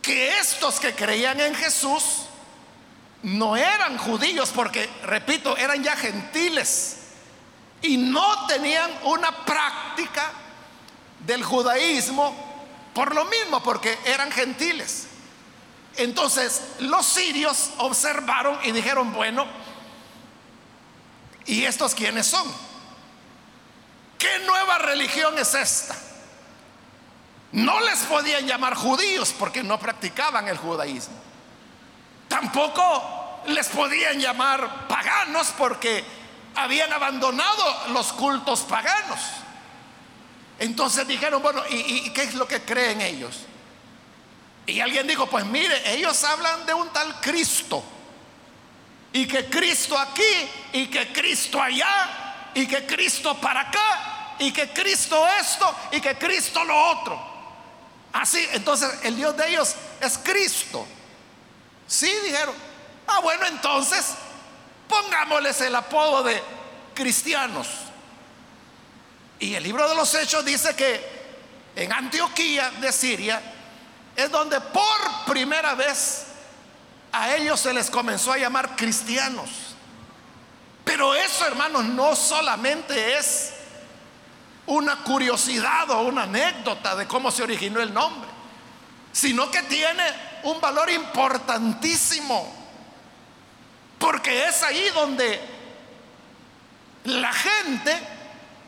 que 0.01 0.39
estos 0.39 0.81
que 0.81 0.95
creían 0.95 1.41
en 1.41 1.55
Jesús 1.55 2.27
no 3.23 3.57
eran 3.57 3.99
judíos, 3.99 4.51
porque, 4.53 4.91
repito, 5.05 5.57
eran 5.57 5.83
ya 5.83 5.95
gentiles 5.95 7.02
y 7.83 7.97
no 7.97 8.47
tenían 8.47 8.91
una 9.05 9.45
práctica 9.45 10.33
del 11.21 11.43
judaísmo 11.45 12.35
por 12.95 13.15
lo 13.15 13.25
mismo, 13.27 13.63
porque 13.63 13.99
eran 14.05 14.31
gentiles. 14.31 15.09
Entonces 15.97 16.63
los 16.81 17.05
sirios 17.07 17.71
observaron 17.79 18.59
y 18.65 18.73
dijeron, 18.73 19.13
bueno, 19.13 19.47
¿Y 21.47 21.65
estos 21.65 21.95
quiénes 21.95 22.27
son? 22.27 22.47
¿Qué 24.19 24.39
nueva 24.47 24.79
religión 24.79 25.37
es 25.39 25.55
esta? 25.55 25.97
No 27.53 27.81
les 27.81 27.99
podían 28.01 28.47
llamar 28.47 28.75
judíos 28.75 29.35
porque 29.39 29.63
no 29.63 29.79
practicaban 29.79 30.49
el 30.49 30.57
judaísmo. 30.57 31.17
Tampoco 32.29 33.43
les 33.47 33.69
podían 33.69 34.21
llamar 34.21 34.87
paganos 34.89 35.53
porque 35.59 36.05
habían 36.55 36.93
abandonado 36.93 37.89
los 37.89 38.13
cultos 38.13 38.61
paganos. 38.61 39.21
Entonces 40.59 41.07
dijeron, 41.07 41.43
bueno, 41.43 41.63
¿y, 41.71 42.11
qué 42.11 42.23
es 42.23 42.35
lo 42.35 42.47
que 42.47 42.61
creen 42.63 43.01
ellos? 43.01 43.37
Y 44.67 44.81
alguien 44.81 45.07
dijo, 45.07 45.27
pues 45.27 45.45
mire, 45.45 45.93
ellos 45.93 46.23
hablan 46.25 46.65
de 46.67 46.75
un 46.75 46.89
tal 46.91 47.21
Cristo. 47.21 47.83
Y 49.13 49.27
que 49.27 49.47
Cristo 49.47 49.99
aquí, 49.99 50.49
y 50.73 50.87
que 50.87 51.13
Cristo 51.13 51.61
allá, 51.61 52.51
y 52.55 52.67
que 52.67 52.87
Cristo 52.87 53.37
para 53.41 53.63
acá, 53.63 54.37
y 54.39 54.53
que 54.53 54.73
Cristo 54.73 55.27
esto, 55.41 55.75
y 55.91 56.01
que 56.01 56.17
Cristo 56.17 56.65
lo 56.65 56.91
otro. 56.91 57.33
Así, 58.13 58.47
entonces 58.53 58.91
el 59.03 59.17
Dios 59.17 59.37
de 59.37 59.49
ellos 59.49 59.75
es 60.01 60.19
Cristo. 60.19 60.87
Sí, 61.87 62.11
dijeron. 62.25 62.55
Ah, 63.07 63.21
bueno, 63.21 63.47
entonces 63.47 64.15
pongámosles 64.93 65.61
el 65.63 65.75
apodo 65.75 66.23
de 66.23 66.43
cristianos. 66.95 67.67
Y 69.39 69.55
el 69.55 69.63
libro 69.63 69.89
de 69.89 69.95
los 69.95 70.15
Hechos 70.15 70.45
dice 70.45 70.77
que 70.77 71.23
en 71.75 71.93
Antioquía 71.93 72.71
de 72.81 72.93
Siria 72.93 73.41
es 74.15 74.31
donde 74.31 74.61
por 74.61 75.25
primera 75.27 75.75
vez 75.75 76.27
a 77.11 77.35
ellos 77.35 77.59
se 77.61 77.73
les 77.73 77.91
comenzó 77.91 78.33
a 78.33 78.39
llamar 78.39 78.77
cristianos. 78.77 79.51
Pero 80.85 81.15
eso, 81.15 81.47
hermanos, 81.47 81.85
no 81.85 82.15
solamente 82.15 83.17
es 83.17 83.55
una 84.67 85.03
curiosidad 85.03 85.91
o 85.91 86.03
una 86.03 86.25
anécdota 86.25 86.95
de 86.97 87.07
cómo 87.07 87.31
se 87.31 87.43
originó 87.43 87.81
el 87.81 87.93
nombre, 87.93 88.29
sino 89.13 89.51
que 89.51 89.63
tiene 89.63 90.05
un 90.45 90.61
valor 90.61 90.91
importantísimo, 90.91 92.62
porque 94.03 94.49
es 94.49 94.65
ahí 94.65 94.91
donde 94.93 95.41
la 97.05 97.33
gente 97.33 97.97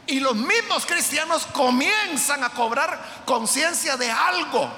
y 0.06 0.20
los 0.20 0.36
mismos 0.36 0.86
cristianos 0.86 1.44
comienzan 1.46 2.44
a 2.44 2.50
cobrar 2.50 3.24
conciencia 3.24 3.96
de 3.96 4.12
algo, 4.12 4.70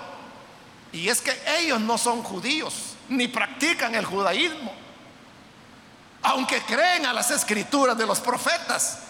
y 0.92 1.10
es 1.10 1.20
que 1.20 1.38
ellos 1.58 1.78
no 1.82 1.98
son 1.98 2.22
judíos, 2.22 2.94
ni 3.10 3.28
practican 3.28 3.94
el 3.94 4.06
judaísmo, 4.06 4.72
aunque 6.22 6.62
creen 6.62 7.04
a 7.04 7.12
las 7.12 7.30
escrituras 7.30 7.98
de 7.98 8.06
los 8.06 8.20
profetas 8.20 9.00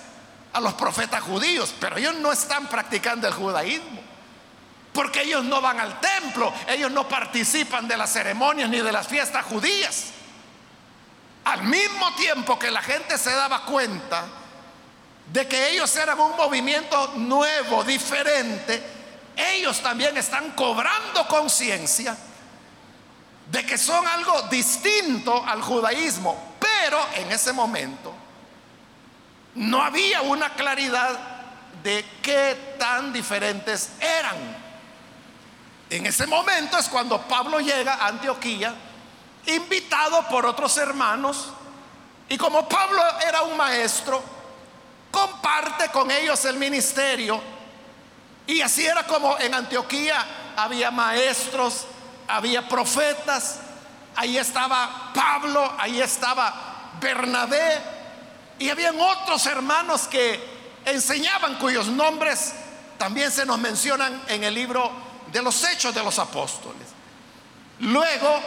a 0.53 0.61
los 0.61 0.73
profetas 0.73 1.23
judíos, 1.23 1.75
pero 1.79 1.99
ellos 1.99 2.15
no 2.15 2.33
están 2.33 2.67
practicando 2.67 3.29
el 3.29 3.35
judaísmo. 3.35 4.01
Porque 4.95 5.21
ellos 5.21 5.45
no 5.45 5.61
van 5.61 5.79
al 5.79 6.01
templo, 6.01 6.51
ellos 6.67 6.91
no 6.91 7.07
participan 7.07 7.87
de 7.87 7.99
las 7.99 8.11
ceremonias 8.11 8.71
ni 8.71 8.81
de 8.81 8.91
las 8.91 9.07
fiestas 9.07 9.45
judías. 9.45 10.15
Al 11.47 11.63
mismo 11.63 12.13
tiempo 12.17 12.59
que 12.59 12.73
la 12.73 12.83
gente 12.83 13.17
se 13.17 13.31
daba 13.31 13.65
cuenta 13.65 14.25
de 15.33 15.47
que 15.47 15.71
ellos 15.71 15.95
eran 15.95 16.19
un 16.19 16.37
movimiento 16.37 17.13
nuevo, 17.19 17.85
diferente, 17.85 18.83
ellos 19.37 19.81
también 19.81 20.17
están 20.17 20.51
cobrando 20.53 21.25
conciencia 21.29 22.17
de 23.49 23.65
que 23.65 23.79
son 23.79 24.05
algo 24.09 24.43
distinto 24.51 25.45
al 25.47 25.63
judaísmo. 25.63 26.57
Pero 26.59 26.99
en 27.15 27.31
ese 27.31 27.53
momento 27.53 28.13
no 29.55 29.81
había 29.83 30.23
una 30.23 30.53
claridad 30.55 31.17
de 31.81 32.05
qué 32.23 32.75
tan 32.77 33.13
diferentes 33.13 33.93
eran. 34.01 34.37
En 35.91 36.07
ese 36.07 36.27
momento 36.27 36.77
es 36.77 36.89
cuando 36.89 37.23
Pablo 37.23 37.61
llega 37.61 37.95
a 37.95 38.09
Antioquía, 38.09 38.75
invitado 39.47 40.27
por 40.29 40.47
otros 40.47 40.77
hermanos, 40.77 41.49
y 42.29 42.37
como 42.37 42.69
Pablo 42.69 43.03
era 43.27 43.43
un 43.43 43.57
maestro, 43.57 44.23
comparte 45.11 45.89
con 45.91 46.11
ellos 46.11 46.45
el 46.45 46.57
ministerio, 46.57 47.41
y 48.47 48.61
así 48.61 48.87
era 48.87 49.07
como 49.07 49.39
en 49.39 49.55
Antioquía 49.55 50.25
había 50.57 50.91
maestros, 50.91 51.87
había 52.29 52.69
profetas, 52.69 53.61
ahí 54.15 54.39
estaba 54.39 55.13
Pablo, 55.15 55.73
ahí 55.79 56.01
estaba 56.01 56.93
Bernabé, 57.01 57.81
y 58.59 58.71
habían 58.71 58.99
otros 59.01 59.45
hermanos 59.47 60.09
que 60.09 60.57
enseñaban 60.85 61.59
cuyos 61.59 61.89
nombres 61.89 62.55
también 62.99 63.31
se 63.31 63.45
nos 63.45 63.59
mencionan 63.59 64.23
en 64.29 64.45
el 64.45 64.55
libro 64.55 64.91
de 65.31 65.43
los 65.43 65.63
hechos 65.65 65.95
de 65.95 66.03
los 66.03 66.19
apóstoles. 66.19 66.87
Luego, 67.81 68.41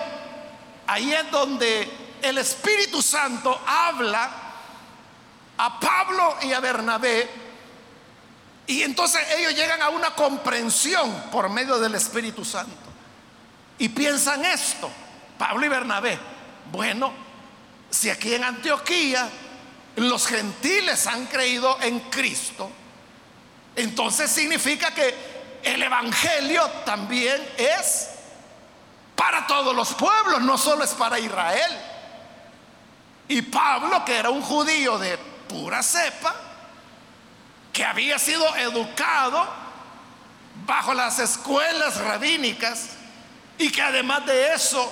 ahí 0.90 1.14
es 1.14 1.30
donde 1.30 1.88
el 2.22 2.38
Espíritu 2.40 3.02
Santo 3.02 3.62
habla 3.66 4.30
a 5.58 5.80
Pablo 5.80 6.38
y 6.42 6.52
a 6.52 6.60
Bernabé 6.60 7.30
y 8.66 8.82
entonces 8.82 9.22
ellos 9.38 9.54
llegan 9.56 9.82
a 9.82 9.90
una 9.90 10.16
comprensión 10.16 11.12
por 11.32 11.50
medio 11.50 11.80
del 11.80 11.96
Espíritu 11.96 12.44
Santo. 12.46 12.90
Y 13.78 13.90
piensan 13.90 14.46
esto, 14.46 14.90
Pablo 15.38 15.66
y 15.66 15.70
Bernabé, 15.70 16.20
bueno, 16.72 17.12
si 17.90 18.10
aquí 18.10 18.34
en 18.34 18.44
Antioquía 18.44 19.30
los 19.96 20.28
gentiles 20.28 21.08
han 21.08 21.26
creído 21.28 21.80
en 21.82 22.00
Cristo, 22.12 22.70
entonces 23.76 24.30
significa 24.32 24.94
que 24.94 25.16
el 25.64 25.82
Evangelio 25.82 26.68
también 26.86 27.42
es 27.58 28.19
para 29.20 29.46
todos 29.46 29.76
los 29.76 29.94
pueblos, 29.96 30.40
no 30.44 30.58
solo 30.58 30.86
es 30.86 30.92
para 30.92 31.20
Israel. 31.20 31.78
Y 33.28 33.42
Pablo, 33.42 34.06
que 34.06 34.16
era 34.16 34.30
un 34.30 34.42
judío 34.42 34.98
de 34.98 35.18
pura 35.18 35.84
cepa, 35.84 36.34
que 37.74 37.84
había 37.84 38.18
sido 38.18 38.56
educado 38.56 39.46
bajo 40.66 40.94
las 40.94 41.20
escuelas 41.20 41.98
rabínicas 41.98 42.92
y 43.58 43.70
que 43.70 43.82
además 43.82 44.26
de 44.26 44.54
eso 44.54 44.90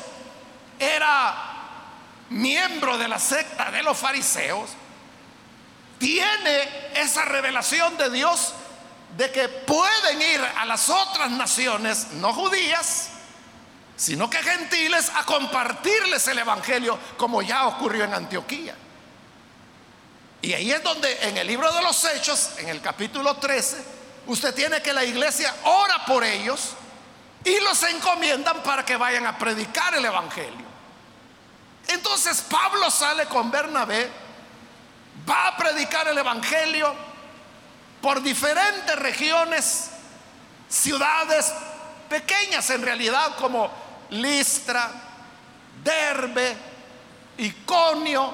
era 0.78 1.34
miembro 2.30 2.98
de 2.98 3.08
la 3.08 3.20
secta 3.20 3.72
de 3.72 3.82
los 3.82 3.98
fariseos, 3.98 4.72
tiene 6.00 6.92
esa 6.96 7.24
revelación 7.24 7.96
de 7.96 8.10
Dios 8.10 8.54
de 9.16 9.32
que 9.32 9.48
pueden 9.48 10.22
ir 10.22 10.42
a 10.58 10.66
las 10.66 10.90
otras 10.90 11.32
naciones, 11.32 12.08
no 12.16 12.34
judías, 12.34 13.12
sino 13.98 14.30
que 14.30 14.38
gentiles, 14.38 15.12
a 15.16 15.26
compartirles 15.26 16.28
el 16.28 16.40
Evangelio, 16.40 16.98
como 17.18 17.42
ya 17.42 17.68
ocurrió 17.68 18.06
en 18.06 18.14
Antioquía. 18.14 18.76
Y 20.42 20.54
ahí 20.54 20.72
es 20.72 20.84
donde 20.84 21.28
en 21.28 21.36
el 21.38 21.48
libro 21.48 21.70
de 21.74 21.82
los 21.82 22.06
Hechos, 22.06 22.52
en 22.60 22.70
el 22.70 22.80
capítulo 22.80 23.36
13, 23.36 23.84
usted 24.28 24.54
tiene 24.54 24.82
que 24.82 24.94
la 24.94 25.04
iglesia 25.04 25.54
ora 25.64 26.06
por 26.06 26.24
ellos 26.24 26.74
y 27.44 27.60
los 27.60 27.82
encomiendan 27.84 28.62
para 28.62 28.86
que 28.86 28.96
vayan 28.96 29.26
a 29.26 29.38
predicar 29.38 29.96
el 29.96 30.06
Evangelio. 30.06 30.68
Entonces 31.88 32.42
Pablo 32.42 32.92
sale 32.92 33.26
con 33.26 33.50
Bernabé 33.50 34.10
va 35.28 35.48
a 35.48 35.58
predicar 35.58 36.08
el 36.08 36.18
Evangelio 36.18 36.94
por 38.02 38.22
diferentes 38.22 38.96
regiones, 38.98 39.90
ciudades 40.70 41.52
pequeñas 42.10 42.70
en 42.70 42.84
realidad 42.84 43.36
como 43.38 43.87
Listra, 44.12 44.90
Derbe, 45.84 46.56
Iconio, 47.38 48.34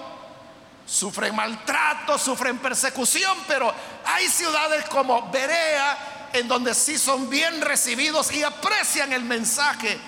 sufren 0.86 1.36
maltrato, 1.36 2.18
sufren 2.18 2.58
persecución, 2.60 3.38
pero 3.48 3.74
hay 4.06 4.28
ciudades 4.28 4.86
como 4.86 5.30
Berea 5.32 6.30
en 6.34 6.48
donde 6.48 6.74
sí 6.74 6.98
son 6.98 7.30
bien 7.30 7.62
recibidos 7.62 8.32
y 8.32 8.44
aprecian 8.44 9.14
el 9.14 9.24
mensaje 9.24 10.00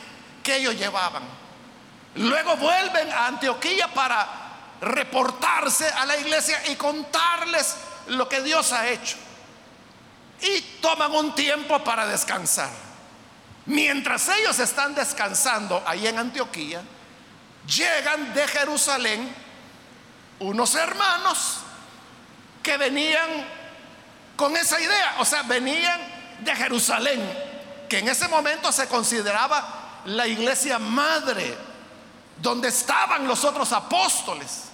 que 0.44 0.58
ellos 0.58 0.76
llevaban. 0.76 1.24
Luego 2.16 2.56
vuelven 2.58 3.12
a 3.12 3.28
Antioquía 3.28 3.94
para 3.94 4.28
reportarse 4.82 5.88
a 5.88 6.06
la 6.06 6.18
iglesia 6.18 6.62
y 6.68 6.76
contarles 6.76 7.76
lo 8.08 8.28
que 8.30 8.42
Dios 8.42 8.72
ha 8.72 8.88
hecho. 8.88 9.18
Y 10.42 10.62
toman 10.82 11.12
un 11.12 11.36
tiempo 11.36 11.84
para 11.84 12.06
descansar. 12.08 12.70
Mientras 13.66 14.30
ellos 14.30 14.60
están 14.60 14.94
descansando 14.94 15.84
ahí 15.88 16.06
en 16.06 16.20
Antioquía, 16.20 16.84
llegan 17.66 18.34
de 18.34 18.48
Jerusalén 18.48 19.34
unos 20.40 20.76
hermanos 20.76 21.60
que 22.62 22.78
venían 22.78 23.30
con 24.36 24.56
esa 24.56 24.80
idea, 24.80 25.16
o 25.20 25.26
sea, 25.26 25.44
venían 25.44 26.00
de 26.42 26.56
Jerusalén, 26.56 27.22
que 27.90 28.00
en 28.00 28.10
ese 28.10 28.28
momento 28.28 28.72
se 28.72 28.88
consideraba 28.88 30.02
la 30.06 30.28
iglesia 30.28 30.78
madre, 30.78 31.58
donde 32.38 32.68
estaban 32.68 33.28
los 33.28 33.44
otros 33.46 33.72
apóstoles. 33.72 34.66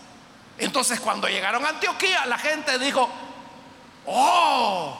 Entonces 0.57 0.99
cuando 0.99 1.27
llegaron 1.27 1.65
a 1.65 1.69
Antioquía, 1.69 2.25
la 2.25 2.37
gente 2.37 2.77
dijo, 2.79 3.09
oh, 4.05 4.97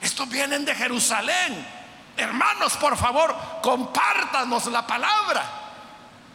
estos 0.00 0.28
vienen 0.28 0.64
de 0.64 0.74
Jerusalén. 0.74 1.77
Hermanos, 2.18 2.76
por 2.76 2.96
favor, 2.96 3.34
compártanos 3.62 4.66
la 4.66 4.84
palabra. 4.84 5.44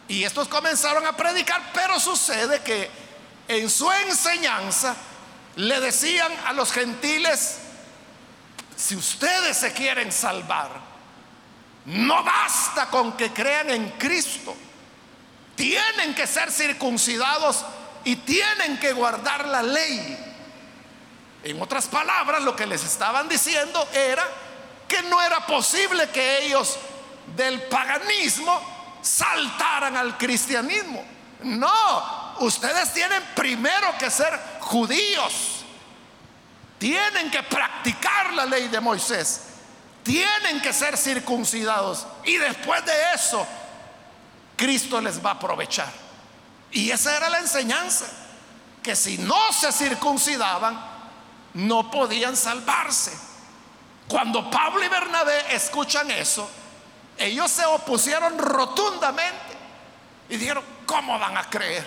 Y 0.08 0.24
estos 0.24 0.48
comenzaron 0.48 1.06
a 1.06 1.14
predicar, 1.14 1.60
pero 1.74 2.00
sucede 2.00 2.62
que 2.62 2.90
en 3.48 3.68
su 3.68 3.92
enseñanza 3.92 4.96
le 5.56 5.80
decían 5.80 6.32
a 6.46 6.54
los 6.54 6.72
gentiles, 6.72 7.58
si 8.74 8.96
ustedes 8.96 9.58
se 9.58 9.74
quieren 9.74 10.10
salvar, 10.10 10.70
no 11.84 12.24
basta 12.24 12.86
con 12.86 13.12
que 13.12 13.30
crean 13.32 13.68
en 13.68 13.90
Cristo, 13.90 14.56
tienen 15.54 16.14
que 16.14 16.26
ser 16.26 16.50
circuncidados 16.50 17.62
y 18.04 18.16
tienen 18.16 18.78
que 18.78 18.94
guardar 18.94 19.46
la 19.46 19.62
ley. 19.62 20.18
En 21.42 21.60
otras 21.60 21.88
palabras, 21.88 22.42
lo 22.42 22.56
que 22.56 22.66
les 22.66 22.82
estaban 22.82 23.28
diciendo 23.28 23.86
era 23.92 24.26
que 24.88 25.02
no 25.02 25.20
era 25.20 25.46
posible 25.46 26.08
que 26.10 26.46
ellos 26.46 26.76
del 27.36 27.62
paganismo 27.62 28.60
saltaran 29.02 29.96
al 29.96 30.16
cristianismo. 30.16 31.04
No, 31.42 32.36
ustedes 32.40 32.92
tienen 32.92 33.22
primero 33.34 33.96
que 33.98 34.10
ser 34.10 34.38
judíos. 34.60 35.64
Tienen 36.78 37.30
que 37.30 37.42
practicar 37.42 38.32
la 38.32 38.46
ley 38.46 38.68
de 38.68 38.80
Moisés. 38.80 39.42
Tienen 40.02 40.60
que 40.60 40.72
ser 40.72 40.96
circuncidados. 40.96 42.06
Y 42.24 42.36
después 42.36 42.84
de 42.84 42.92
eso, 43.14 43.46
Cristo 44.56 45.00
les 45.00 45.24
va 45.24 45.30
a 45.30 45.34
aprovechar. 45.34 45.90
Y 46.70 46.90
esa 46.90 47.16
era 47.16 47.28
la 47.30 47.38
enseñanza. 47.38 48.06
Que 48.82 48.96
si 48.96 49.16
no 49.16 49.52
se 49.52 49.72
circuncidaban, 49.72 50.78
no 51.54 51.90
podían 51.90 52.36
salvarse. 52.36 53.16
Cuando 54.08 54.50
Pablo 54.50 54.84
y 54.84 54.88
Bernabé 54.88 55.54
escuchan 55.54 56.10
eso, 56.10 56.48
ellos 57.16 57.50
se 57.50 57.64
opusieron 57.64 58.38
rotundamente 58.38 59.56
y 60.28 60.36
dijeron, 60.36 60.64
¿cómo 60.86 61.18
van 61.18 61.36
a 61.36 61.48
creer? 61.48 61.86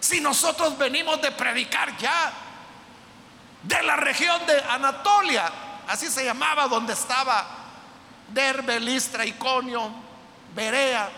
Si 0.00 0.20
nosotros 0.20 0.76
venimos 0.76 1.20
de 1.22 1.32
predicar 1.32 1.96
ya 1.96 2.32
de 3.62 3.82
la 3.82 3.96
región 3.96 4.44
de 4.46 4.60
Anatolia, 4.68 5.50
así 5.88 6.08
se 6.08 6.24
llamaba 6.24 6.66
donde 6.68 6.92
estaba 6.92 7.46
Derbe, 8.28 8.80
Listra, 8.80 9.24
Iconio, 9.24 9.90
Berea, 10.54 11.10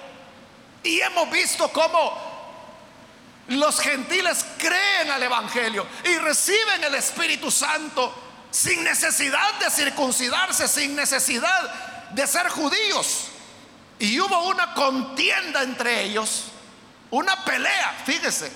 y 0.83 1.01
hemos 1.01 1.31
visto 1.31 1.69
cómo 1.69 2.27
los 3.49 3.81
gentiles 3.81 4.45
creen 4.59 5.11
al 5.11 5.23
Evangelio 5.23 5.87
y 6.05 6.19
reciben 6.19 6.85
el 6.85 6.95
Espíritu 6.95 7.51
Santo 7.51 8.26
sin 8.57 8.83
necesidad 8.85 9.59
de 9.61 9.71
circuncidarse, 9.71 10.67
sin 10.67 10.97
necesidad 10.97 12.09
de 12.13 12.27
ser 12.27 12.49
judíos. 12.49 13.27
Y 13.99 14.19
hubo 14.19 14.49
una 14.49 14.73
contienda 14.73 15.63
entre 15.63 16.05
ellos, 16.05 16.45
una 17.11 17.45
pelea, 17.45 17.95
fíjese. 18.07 18.51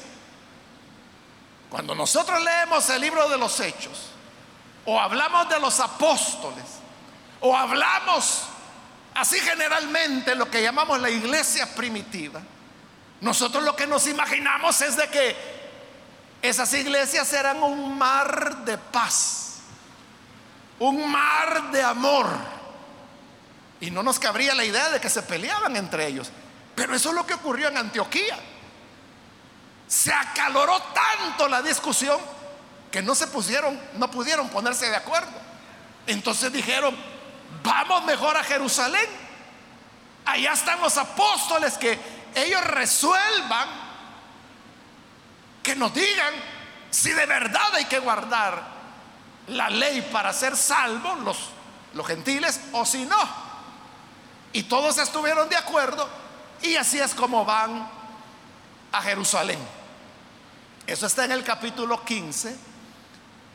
Cuando 1.69 1.95
nosotros 1.95 2.43
leemos 2.43 2.89
el 2.89 3.03
libro 3.03 3.29
de 3.29 3.37
los 3.37 3.61
hechos, 3.61 4.07
o 4.87 4.99
hablamos 4.99 5.51
de 5.51 5.61
los 5.61 5.79
apóstoles, 5.81 6.65
o 7.41 7.55
hablamos 7.55 8.45
así 9.15 9.39
generalmente 9.41 10.35
lo 10.35 10.51
que 10.51 10.63
llamamos 10.63 10.99
la 10.99 11.11
iglesia 11.11 11.75
primitiva, 11.75 12.41
nosotros 13.21 13.63
lo 13.63 13.77
que 13.77 13.87
nos 13.87 14.07
imaginamos 14.07 14.81
es 14.81 14.97
de 14.97 15.09
que 15.11 15.37
esas 16.41 16.73
iglesias 16.73 17.31
eran 17.35 17.63
un 17.63 17.99
mar 17.99 18.65
de 18.65 18.79
paz, 18.79 19.50
un 20.81 21.11
mar 21.11 21.71
de 21.71 21.83
amor. 21.83 22.27
Y 23.81 23.91
no 23.91 24.03
nos 24.03 24.19
cabría 24.19 24.55
la 24.55 24.65
idea 24.65 24.91
de 24.91 25.01
que 25.01 25.09
se 25.09 25.23
peleaban 25.23 25.77
entre 25.77 26.07
ellos. 26.07 26.31
Pero 26.75 26.95
eso 26.95 27.11
es 27.11 27.15
lo 27.15 27.27
que 27.27 27.35
ocurrió 27.35 27.69
en 27.69 27.77
Antioquía. 27.77 28.39
Se 29.87 30.13
acaloró 30.13 30.81
tanto 30.95 31.49
la 31.49 31.63
discusión 31.63 32.19
que 32.91 33.03
no 33.03 33.15
se 33.15 33.27
pusieron, 33.29 33.79
no 33.95 34.11
pudieron 34.11 34.49
ponerse 34.49 34.89
de 34.91 34.97
acuerdo. 34.97 35.31
Entonces 36.07 36.53
dijeron, 36.53 36.97
vamos 37.63 38.05
mejor 38.05 38.37
a 38.37 38.45
Jerusalén. 38.45 39.07
Allá 40.25 40.53
están 40.53 40.81
los 40.81 40.97
apóstoles 40.97 41.77
que 41.77 41.99
ellos 42.35 42.65
resuelvan, 42.65 43.69
que 45.63 45.75
nos 45.77 45.93
digan 45.93 46.35
si 46.91 47.11
de 47.11 47.27
verdad 47.27 47.75
hay 47.75 47.85
que 47.85 47.99
guardar 47.99 48.80
la 49.49 49.69
ley 49.71 50.09
para 50.13 50.33
ser 50.33 50.57
salvos 50.57 51.19
los, 51.21 51.39
los 51.95 52.07
gentiles 52.07 52.61
o 52.73 52.85
si 52.85 53.05
no. 53.05 53.19
Y 54.53 54.65
todos 54.65 54.99
estuvieron 54.99 55.49
de 55.49 55.57
acuerdo 55.57 56.09
y 56.63 56.77
así 56.77 56.99
es 56.99 57.15
como 57.15 57.45
van 57.45 57.89
a 58.93 59.03
Jerusalén. 59.03 59.59
Eso 60.87 61.07
está 61.07 61.25
en 61.25 61.33
el 61.33 61.45
capítulo 61.45 62.05
15 62.05 62.57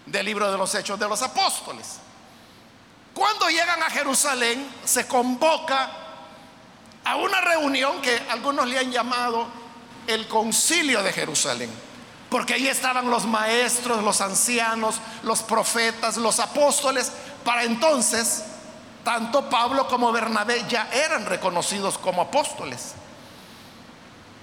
del 0.05 0.25
libro 0.25 0.51
de 0.51 0.57
los 0.57 0.73
Hechos 0.73 0.99
de 0.99 1.07
los 1.07 1.21
Apóstoles. 1.21 1.99
Cuando 3.13 3.49
llegan 3.49 3.81
a 3.81 3.89
Jerusalén 3.89 4.67
se 4.83 5.07
convoca 5.07 5.89
a 7.03 7.15
una 7.15 7.41
reunión 7.41 8.01
que 8.01 8.17
algunos 8.29 8.67
le 8.67 8.79
han 8.79 8.91
llamado 8.91 9.47
el 10.07 10.27
concilio 10.27 11.01
de 11.01 11.13
Jerusalén, 11.13 11.69
porque 12.29 12.55
ahí 12.55 12.67
estaban 12.67 13.09
los 13.09 13.25
maestros, 13.25 14.03
los 14.03 14.21
ancianos, 14.21 14.99
los 15.23 15.43
profetas, 15.43 16.17
los 16.17 16.39
apóstoles. 16.39 17.11
Para 17.43 17.63
entonces, 17.63 18.43
tanto 19.03 19.49
Pablo 19.49 19.87
como 19.87 20.11
Bernabé 20.11 20.65
ya 20.67 20.89
eran 20.91 21.25
reconocidos 21.25 21.97
como 21.97 22.23
apóstoles. 22.23 22.93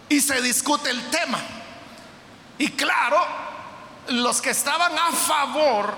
Y 0.08 0.20
se 0.20 0.40
discute 0.40 0.90
el 0.90 1.10
tema. 1.10 1.38
Y 2.58 2.70
claro, 2.70 3.26
los 4.08 4.40
que 4.40 4.50
estaban 4.50 4.96
a 4.96 5.12
favor 5.12 5.94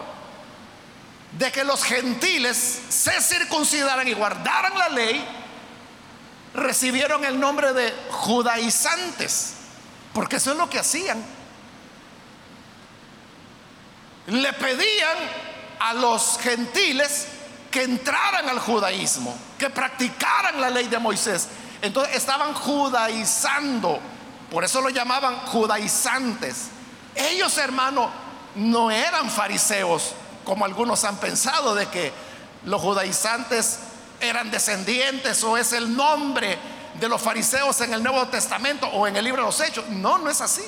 de 1.32 1.50
que 1.52 1.64
los 1.64 1.82
gentiles 1.82 2.82
se 2.88 3.20
circuncidaran 3.20 4.06
y 4.06 4.14
guardaran 4.14 4.78
la 4.78 4.88
ley, 4.88 5.24
recibieron 6.54 7.24
el 7.24 7.38
nombre 7.38 7.72
de 7.72 7.92
judaizantes, 8.10 9.54
porque 10.12 10.36
eso 10.36 10.52
es 10.52 10.56
lo 10.56 10.70
que 10.70 10.78
hacían. 10.78 11.22
Le 14.26 14.52
pedían 14.54 15.16
a 15.80 15.94
los 15.94 16.38
gentiles 16.38 17.26
que 17.70 17.82
entraran 17.82 18.48
al 18.48 18.58
judaísmo, 18.58 19.36
que 19.58 19.68
practicaran 19.68 20.60
la 20.60 20.70
ley 20.70 20.88
de 20.88 20.98
Moisés. 20.98 21.48
Entonces 21.82 22.16
estaban 22.16 22.54
judaizando, 22.54 24.00
por 24.50 24.64
eso 24.64 24.80
lo 24.80 24.88
llamaban 24.90 25.36
judaizantes. 25.46 26.68
Ellos, 27.14 27.58
hermano, 27.58 28.10
no 28.54 28.90
eran 28.90 29.28
fariseos, 29.28 30.12
como 30.44 30.64
algunos 30.64 31.04
han 31.04 31.16
pensado, 31.16 31.74
de 31.74 31.86
que 31.88 32.12
los 32.64 32.80
judaizantes 32.80 33.80
eran 34.20 34.50
descendientes 34.50 35.42
o 35.44 35.56
es 35.56 35.72
el 35.72 35.94
nombre 35.96 36.58
de 36.98 37.08
los 37.08 37.20
fariseos 37.20 37.80
en 37.80 37.92
el 37.92 38.02
Nuevo 38.02 38.26
Testamento 38.28 38.86
o 38.86 39.06
en 39.06 39.16
el 39.16 39.24
libro 39.24 39.42
de 39.42 39.46
los 39.46 39.60
Hechos. 39.60 39.88
No, 39.88 40.18
no 40.18 40.30
es 40.30 40.40
así. 40.40 40.64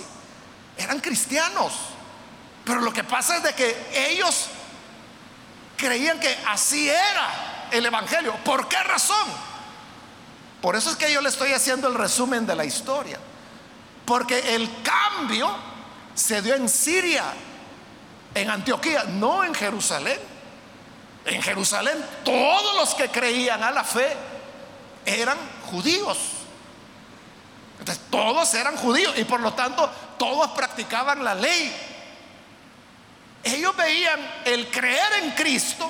Eran 0.76 1.00
cristianos. 1.00 1.72
Pero 2.66 2.81
lo 2.81 2.92
que 2.92 3.05
pasa 3.05 3.37
es 3.37 3.44
de 3.44 3.55
que 3.55 4.11
ellos 4.11 4.48
creían 5.76 6.18
que 6.18 6.37
así 6.48 6.88
era 6.90 7.68
el 7.70 7.87
Evangelio. 7.87 8.35
¿Por 8.44 8.66
qué 8.66 8.83
razón? 8.83 9.29
Por 10.61 10.74
eso 10.74 10.90
es 10.90 10.96
que 10.96 11.12
yo 11.12 11.20
le 11.20 11.29
estoy 11.29 11.52
haciendo 11.52 11.87
el 11.87 11.94
resumen 11.94 12.44
de 12.44 12.57
la 12.57 12.64
historia. 12.64 13.20
Porque 14.05 14.57
el 14.57 14.68
cambio 14.83 15.48
se 16.12 16.42
dio 16.42 16.57
en 16.57 16.68
Siria, 16.68 17.24
en 18.35 18.50
Antioquía, 18.50 19.05
no 19.05 19.44
en 19.44 19.55
Jerusalén. 19.55 20.18
En 21.24 21.40
Jerusalén 21.40 22.05
todos 22.24 22.74
los 22.74 22.96
que 22.96 23.09
creían 23.11 23.62
a 23.62 23.70
la 23.70 23.85
fe 23.85 24.12
eran 25.05 25.38
judíos. 25.70 26.18
Entonces 27.79 28.02
todos 28.11 28.52
eran 28.55 28.76
judíos 28.76 29.16
y 29.16 29.22
por 29.22 29.38
lo 29.38 29.52
tanto 29.52 29.88
todos 30.18 30.50
practicaban 30.50 31.22
la 31.22 31.37
ley. 31.37 31.94
Ellos 33.46 33.76
veían 33.76 34.18
el 34.44 34.68
creer 34.72 35.22
en 35.22 35.30
Cristo 35.30 35.88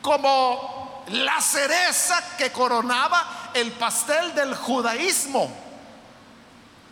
como 0.00 1.04
la 1.08 1.40
cereza 1.40 2.36
que 2.36 2.52
coronaba 2.52 3.50
el 3.54 3.72
pastel 3.72 4.32
del 4.36 4.54
judaísmo. 4.54 5.52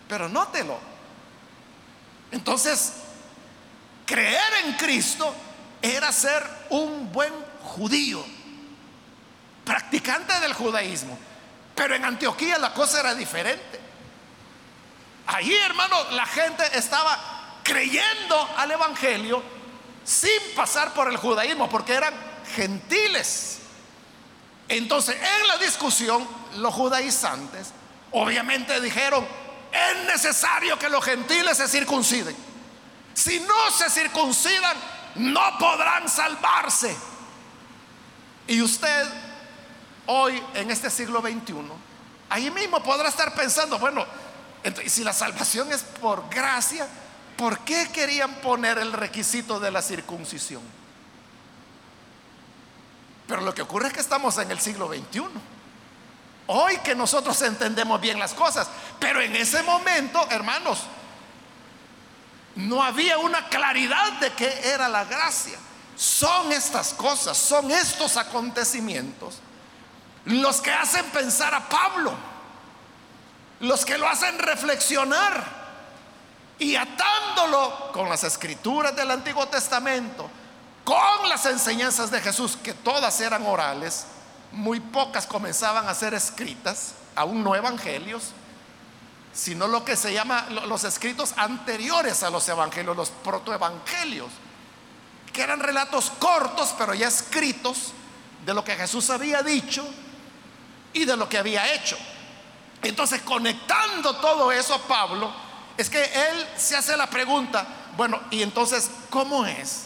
Pero 0.09 0.29
nótelo. 0.29 0.81
Entonces, 2.33 2.95
creer 4.05 4.53
en 4.65 4.73
Cristo 4.73 5.33
era 5.81 6.11
ser 6.11 6.45
un 6.71 7.13
buen 7.13 7.33
judío, 7.63 8.25
practicante 9.65 10.41
del 10.41 10.55
judaísmo. 10.55 11.17
Pero 11.77 11.95
en 11.95 12.05
Antioquía 12.05 12.59
la 12.59 12.75
cosa 12.75 12.99
era 12.99 13.15
diferente. 13.15 13.79
Allí, 15.29 15.55
hermano, 15.55 16.11
la 16.11 16.27
gente 16.27 16.65
estaba 16.77 17.61
creyendo 17.63 18.51
al 18.57 18.73
Evangelio 18.73 19.58
sin 20.09 20.55
pasar 20.57 20.95
por 20.95 21.09
el 21.11 21.19
judaísmo, 21.19 21.69
porque 21.69 21.93
eran 21.93 22.15
gentiles. 22.57 23.59
Entonces, 24.67 25.15
en 25.17 25.49
la 25.49 25.59
discusión, 25.59 26.27
los 26.57 26.73
judaizantes 26.73 27.73
obviamente 28.13 28.81
dijeron, 28.81 29.27
es 29.71 30.07
necesario 30.07 30.79
que 30.79 30.89
los 30.89 31.05
gentiles 31.05 31.59
se 31.59 31.69
circunciden. 31.69 32.35
Si 33.13 33.39
no 33.41 33.71
se 33.71 33.91
circuncidan, 33.91 34.79
no 35.17 35.59
podrán 35.59 36.09
salvarse. 36.09 36.97
Y 38.47 38.63
usted 38.63 39.07
hoy, 40.07 40.43
en 40.55 40.71
este 40.71 40.89
siglo 40.89 41.21
XXI, 41.21 41.55
ahí 42.31 42.51
mismo 42.51 42.83
podrá 42.83 43.11
estar 43.11 43.35
pensando, 43.35 43.79
bueno, 43.79 44.07
si 44.87 45.05
la 45.05 45.13
salvación 45.13 45.71
es 45.71 45.83
por 45.83 46.31
gracia, 46.31 46.89
¿por 47.39 47.61
qué 47.61 47.89
querían 47.91 48.35
poner 48.43 48.77
el 48.77 48.93
requisito 48.93 49.59
de 49.59 49.71
la 49.71 49.81
circuncisión? 49.81 50.61
Pero 53.27 53.41
lo 53.43 53.55
que 53.55 53.63
ocurre 53.63 53.87
es 53.87 53.95
que 53.95 54.01
estamos 54.01 54.37
en 54.39 54.51
el 54.51 54.59
siglo 54.59 54.89
XXI. 54.89 55.23
Hoy 56.49 56.77
que 56.79 56.95
nosotros 56.95 57.41
entendemos 57.43 58.01
bien 58.01 58.19
las 58.19 58.35
cosas, 58.35 58.69
pero 58.99 59.21
en 59.21 59.37
ese 59.37 59.63
momento, 59.63 60.27
hermanos, 60.31 60.81
no 62.57 62.83
había 62.83 63.19
una 63.19 63.49
claridad 63.49 64.13
de 64.15 64.33
qué 64.33 64.71
era 64.71 64.89
la 64.89 65.05
gracia. 65.05 65.59
Son 65.97 66.53
estas 66.53 66.93
cosas, 66.95 67.39
son 67.39 67.71
estos 67.71 68.17
acontecimientos 68.17 69.41
los 70.25 70.61
que 70.61 70.71
hacen 70.71 71.05
pensar 71.07 71.55
a 71.55 71.69
Pablo, 71.69 72.13
los 73.61 73.85
que 73.85 73.97
lo 73.97 74.09
hacen 74.09 74.39
reflexionar 74.39 75.58
y 76.59 76.75
atándolo 76.75 77.93
con 77.93 78.09
las 78.09 78.25
escrituras 78.25 78.95
del 78.95 79.11
Antiguo 79.11 79.47
Testamento, 79.47 80.29
con 80.85 81.29
las 81.29 81.47
enseñanzas 81.47 82.11
de 82.11 82.21
Jesús, 82.21 82.57
que 82.57 82.75
todas 82.75 83.21
eran 83.21 83.47
orales, 83.47 84.07
muy 84.53 84.81
pocas 84.81 85.27
comenzaban 85.27 85.89
a 85.89 85.95
ser 85.95 86.15
escritas, 86.15 86.95
aún 87.15 87.45
no 87.45 87.55
evangelios, 87.55 88.33
sino 89.33 89.69
lo 89.69 89.85
que 89.85 89.97
se 89.97 90.13
llama 90.13 90.47
los 90.67 90.85
escritos 90.85 91.35
anteriores 91.37 92.23
a 92.23 92.31
los 92.31 92.49
evangelios, 92.49 92.97
los 92.97 93.11
protoevangelios, 93.11 94.31
que 95.33 95.43
eran 95.43 95.61
relatos 95.61 96.11
cortos, 96.19 96.75
pero 96.77 96.95
ya 96.95 97.07
escritos 97.07 97.93
de 98.45 98.55
lo 98.55 98.65
que 98.65 98.75
Jesús 98.75 99.11
había 99.11 99.43
dicho 99.43 99.87
y 100.93 101.05
de 101.05 101.17
lo 101.17 101.29
que 101.29 101.39
había 101.39 101.73
hecho. 101.73 101.97
Entonces, 102.83 103.21
conectando 103.23 104.17
todo 104.17 104.51
eso 104.51 104.81
Pablo, 104.83 105.33
es 105.79 105.89
que 105.89 106.03
él 106.03 106.47
se 106.57 106.77
hace 106.77 106.97
la 106.97 107.09
pregunta, 107.09 107.65
bueno, 107.97 108.21
y 108.33 108.43
entonces, 108.43 108.91
¿cómo 109.11 109.47
es 109.47 109.85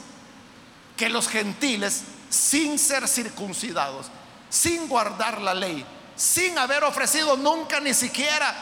que 0.97 1.11
los 1.11 1.29
gentiles, 1.29 2.03
sin 2.31 2.79
ser 2.79 3.07
circuncidados, 3.07 4.07
sin 4.49 4.89
guardar 4.89 5.43
la 5.43 5.53
ley, 5.53 5.85
sin 6.17 6.59
haber 6.59 6.83
ofrecido 6.85 7.37
nunca 7.37 7.79
ni 7.79 7.93
siquiera 7.93 8.55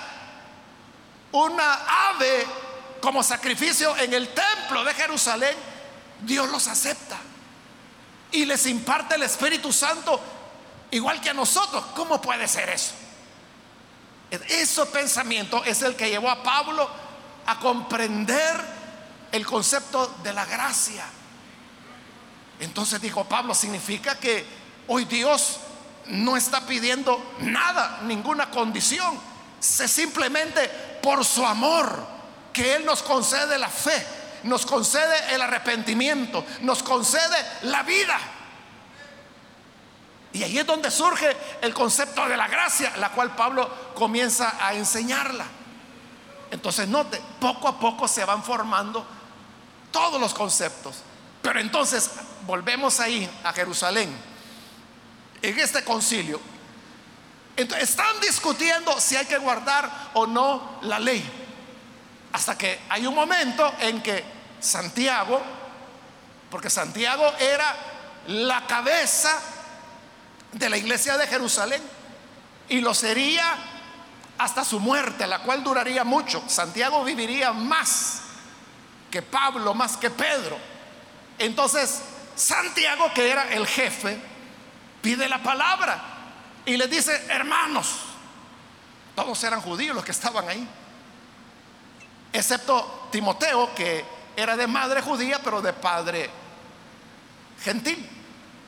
una 1.30 2.08
ave 2.08 2.46
como 3.00 3.22
sacrificio 3.22 3.96
en 3.96 4.12
el 4.12 4.34
templo 4.34 4.84
de 4.84 4.92
Jerusalén, 4.92 5.54
Dios 6.22 6.50
los 6.50 6.66
acepta 6.66 7.16
y 8.32 8.44
les 8.44 8.66
imparte 8.66 9.14
el 9.14 9.22
Espíritu 9.22 9.72
Santo 9.72 10.20
igual 10.90 11.20
que 11.20 11.30
a 11.30 11.34
nosotros. 11.34 11.84
¿Cómo 11.94 12.20
puede 12.20 12.48
ser 12.48 12.70
eso? 12.70 12.92
Ese 14.30 14.84
pensamiento 14.86 15.62
es 15.64 15.82
el 15.82 15.94
que 15.94 16.10
llevó 16.10 16.28
a 16.28 16.42
Pablo 16.42 17.09
a 17.50 17.58
comprender 17.58 18.60
el 19.32 19.44
concepto 19.44 20.06
de 20.22 20.32
la 20.32 20.44
gracia. 20.44 21.04
Entonces 22.60 23.00
dijo 23.00 23.24
Pablo, 23.24 23.54
significa 23.54 24.14
que 24.14 24.46
hoy 24.86 25.04
Dios 25.04 25.58
no 26.06 26.36
está 26.36 26.60
pidiendo 26.60 27.34
nada, 27.40 28.00
ninguna 28.02 28.50
condición. 28.50 29.18
Se 29.58 29.88
simplemente 29.88 30.68
por 31.02 31.24
su 31.24 31.44
amor 31.44 32.06
que 32.52 32.76
Él 32.76 32.84
nos 32.84 33.02
concede 33.02 33.58
la 33.58 33.68
fe, 33.68 34.06
nos 34.44 34.64
concede 34.64 35.34
el 35.34 35.42
arrepentimiento, 35.42 36.44
nos 36.60 36.84
concede 36.84 37.36
la 37.62 37.82
vida. 37.82 38.16
Y 40.32 40.44
ahí 40.44 40.58
es 40.58 40.66
donde 40.66 40.92
surge 40.92 41.36
el 41.62 41.74
concepto 41.74 42.28
de 42.28 42.36
la 42.36 42.46
gracia, 42.46 42.96
la 42.98 43.08
cual 43.10 43.34
Pablo 43.34 43.92
comienza 43.96 44.54
a 44.64 44.72
enseñarla. 44.74 45.44
Entonces, 46.50 46.88
note, 46.88 47.20
poco 47.40 47.68
a 47.68 47.78
poco 47.78 48.08
se 48.08 48.24
van 48.24 48.42
formando 48.42 49.06
todos 49.92 50.20
los 50.20 50.34
conceptos. 50.34 50.96
Pero 51.42 51.60
entonces, 51.60 52.10
volvemos 52.46 53.00
ahí 53.00 53.28
a 53.44 53.52
Jerusalén, 53.52 54.14
en 55.42 55.58
este 55.58 55.84
concilio. 55.84 56.40
Están 57.56 58.20
discutiendo 58.20 58.98
si 59.00 59.16
hay 59.16 59.26
que 59.26 59.38
guardar 59.38 60.10
o 60.14 60.26
no 60.26 60.78
la 60.82 60.98
ley. 60.98 61.24
Hasta 62.32 62.56
que 62.56 62.80
hay 62.88 63.06
un 63.06 63.14
momento 63.14 63.72
en 63.80 64.02
que 64.02 64.24
Santiago, 64.60 65.40
porque 66.50 66.70
Santiago 66.70 67.32
era 67.38 67.76
la 68.28 68.66
cabeza 68.66 69.38
de 70.52 70.68
la 70.68 70.76
iglesia 70.76 71.16
de 71.16 71.26
Jerusalén 71.26 71.82
y 72.68 72.80
lo 72.80 72.94
sería 72.94 73.56
hasta 74.40 74.64
su 74.64 74.80
muerte, 74.80 75.26
la 75.26 75.40
cual 75.40 75.62
duraría 75.62 76.02
mucho. 76.02 76.42
Santiago 76.46 77.04
viviría 77.04 77.52
más 77.52 78.22
que 79.10 79.20
Pablo, 79.20 79.74
más 79.74 79.98
que 79.98 80.08
Pedro. 80.08 80.56
Entonces, 81.38 82.00
Santiago, 82.34 83.12
que 83.12 83.30
era 83.30 83.52
el 83.52 83.66
jefe, 83.66 84.18
pide 85.02 85.28
la 85.28 85.42
palabra 85.42 86.00
y 86.64 86.78
le 86.78 86.88
dice, 86.88 87.26
hermanos, 87.28 87.96
todos 89.14 89.44
eran 89.44 89.60
judíos 89.60 89.94
los 89.94 90.04
que 90.04 90.12
estaban 90.12 90.48
ahí, 90.48 90.66
excepto 92.32 93.08
Timoteo, 93.12 93.74
que 93.74 94.02
era 94.36 94.56
de 94.56 94.66
madre 94.66 95.02
judía, 95.02 95.38
pero 95.44 95.60
de 95.60 95.74
padre 95.74 96.30
gentil. 97.62 98.08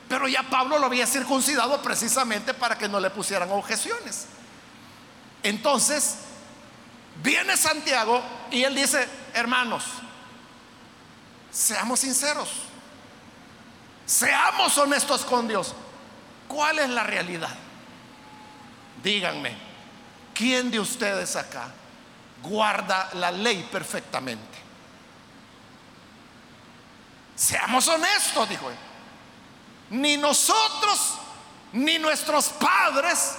Pero 0.07 0.27
ya 0.27 0.43
Pablo 0.43 0.77
lo 0.77 0.85
había 0.85 1.07
circuncidado 1.07 1.81
precisamente 1.81 2.53
para 2.53 2.77
que 2.77 2.87
no 2.87 2.99
le 2.99 3.09
pusieran 3.09 3.49
objeciones. 3.51 4.27
Entonces, 5.43 6.15
viene 7.21 7.55
Santiago 7.57 8.23
y 8.49 8.63
él 8.63 8.73
dice, 8.73 9.07
hermanos, 9.33 9.83
seamos 11.51 11.99
sinceros, 11.99 12.49
seamos 14.05 14.77
honestos 14.77 15.23
con 15.25 15.47
Dios. 15.47 15.75
¿Cuál 16.47 16.79
es 16.79 16.89
la 16.89 17.03
realidad? 17.03 17.55
Díganme, 19.03 19.55
¿quién 20.33 20.71
de 20.71 20.79
ustedes 20.79 21.35
acá 21.35 21.67
guarda 22.41 23.09
la 23.13 23.31
ley 23.31 23.67
perfectamente? 23.71 24.57
Seamos 27.35 27.87
honestos, 27.87 28.47
dijo 28.47 28.69
él 28.69 28.77
ni 29.93 30.17
nosotros 30.17 31.19
ni 31.73 31.99
nuestros 31.99 32.49
padres 32.49 33.35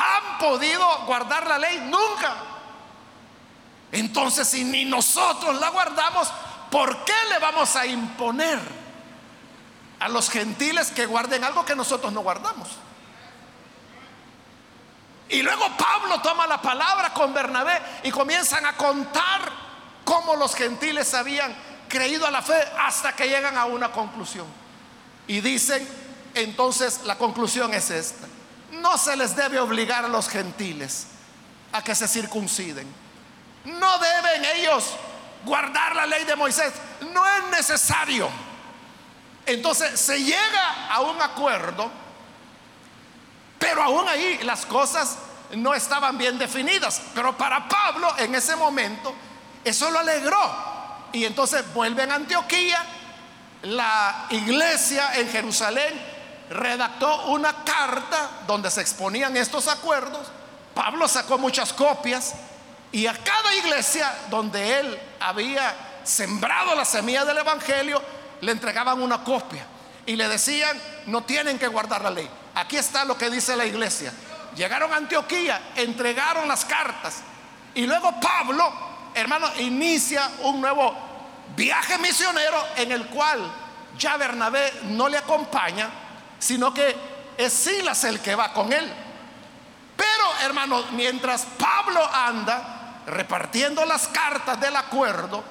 han 0.00 0.38
podido 0.38 0.86
guardar 1.06 1.46
la 1.46 1.58
ley 1.58 1.78
nunca. 1.80 2.34
Entonces, 3.92 4.48
si 4.48 4.64
ni 4.64 4.84
nosotros 4.84 5.58
la 5.60 5.68
guardamos, 5.70 6.28
¿por 6.70 7.04
qué 7.04 7.14
le 7.30 7.38
vamos 7.38 7.74
a 7.76 7.86
imponer 7.86 8.58
a 9.98 10.08
los 10.08 10.30
gentiles 10.30 10.90
que 10.90 11.06
guarden 11.06 11.44
algo 11.44 11.64
que 11.64 11.76
nosotros 11.76 12.12
no 12.12 12.20
guardamos? 12.20 12.68
Y 15.28 15.42
luego 15.42 15.64
Pablo 15.76 16.20
toma 16.20 16.46
la 16.46 16.60
palabra 16.60 17.12
con 17.12 17.32
Bernabé 17.32 17.80
y 18.02 18.10
comienzan 18.10 18.66
a 18.66 18.76
contar 18.76 19.52
cómo 20.04 20.34
los 20.34 20.54
gentiles 20.54 21.14
habían 21.14 21.54
creído 21.88 22.26
a 22.26 22.30
la 22.30 22.42
fe 22.42 22.60
hasta 22.80 23.14
que 23.14 23.28
llegan 23.28 23.56
a 23.56 23.64
una 23.66 23.92
conclusión. 23.92 24.46
Y 25.28 25.40
dicen, 25.40 25.86
entonces 26.34 27.02
la 27.04 27.16
conclusión 27.16 27.72
es 27.74 27.90
esta. 27.90 28.26
No 28.80 28.98
se 28.98 29.16
les 29.16 29.36
debe 29.36 29.58
obligar 29.58 30.04
a 30.04 30.08
los 30.08 30.28
gentiles 30.28 31.06
a 31.72 31.82
que 31.82 31.94
se 31.94 32.08
circunciden. 32.08 32.86
No 33.64 33.98
deben 33.98 34.44
ellos 34.56 34.94
guardar 35.44 35.94
la 35.94 36.06
ley 36.06 36.24
de 36.24 36.36
Moisés. 36.36 36.72
No 37.12 37.26
es 37.26 37.44
necesario. 37.50 38.28
Entonces 39.46 39.98
se 39.98 40.22
llega 40.22 40.88
a 40.90 41.00
un 41.00 41.20
acuerdo, 41.20 41.90
pero 43.58 43.82
aún 43.82 44.08
ahí 44.08 44.38
las 44.42 44.66
cosas 44.66 45.18
no 45.52 45.74
estaban 45.74 46.16
bien 46.16 46.38
definidas. 46.38 47.02
Pero 47.14 47.36
para 47.36 47.68
Pablo 47.68 48.14
en 48.18 48.34
ese 48.34 48.56
momento 48.56 49.14
eso 49.64 49.90
lo 49.90 49.98
alegró. 49.98 50.70
Y 51.12 51.24
entonces 51.24 51.64
vuelven 51.74 52.10
a 52.10 52.14
Antioquía 52.14 52.84
la 53.62 54.26
iglesia 54.30 55.14
en 55.16 55.28
Jerusalén 55.28 56.09
redactó 56.50 57.26
una 57.26 57.64
carta 57.64 58.28
donde 58.46 58.70
se 58.70 58.80
exponían 58.80 59.36
estos 59.36 59.68
acuerdos. 59.68 60.26
Pablo 60.74 61.08
sacó 61.08 61.38
muchas 61.38 61.72
copias 61.72 62.34
y 62.92 63.06
a 63.06 63.14
cada 63.14 63.54
iglesia 63.54 64.12
donde 64.28 64.80
él 64.80 65.00
había 65.20 65.74
sembrado 66.02 66.74
la 66.74 66.84
semilla 66.84 67.24
del 67.24 67.38
Evangelio, 67.38 68.02
le 68.40 68.52
entregaban 68.52 69.00
una 69.00 69.22
copia 69.22 69.64
y 70.06 70.16
le 70.16 70.28
decían, 70.28 70.76
no 71.06 71.22
tienen 71.22 71.58
que 71.58 71.68
guardar 71.68 72.02
la 72.02 72.10
ley. 72.10 72.28
Aquí 72.54 72.76
está 72.76 73.04
lo 73.04 73.16
que 73.16 73.30
dice 73.30 73.56
la 73.56 73.64
iglesia. 73.64 74.12
Llegaron 74.56 74.92
a 74.92 74.96
Antioquía, 74.96 75.72
entregaron 75.76 76.48
las 76.48 76.64
cartas 76.64 77.22
y 77.74 77.86
luego 77.86 78.12
Pablo, 78.20 78.72
hermano, 79.14 79.48
inicia 79.58 80.28
un 80.42 80.60
nuevo 80.60 80.96
viaje 81.54 81.98
misionero 81.98 82.64
en 82.76 82.90
el 82.90 83.06
cual 83.06 83.40
ya 83.96 84.16
Bernabé 84.16 84.72
no 84.84 85.08
le 85.08 85.18
acompaña, 85.18 85.88
sino 86.40 86.74
que 86.74 86.96
es 87.36 87.52
Silas 87.52 88.02
el 88.04 88.18
que 88.20 88.34
va 88.34 88.52
con 88.52 88.72
él. 88.72 88.92
Pero, 89.96 90.46
hermano, 90.46 90.84
mientras 90.92 91.44
Pablo 91.58 92.04
anda 92.12 93.02
repartiendo 93.06 93.84
las 93.84 94.08
cartas 94.08 94.60
del 94.60 94.74
acuerdo 94.74 95.44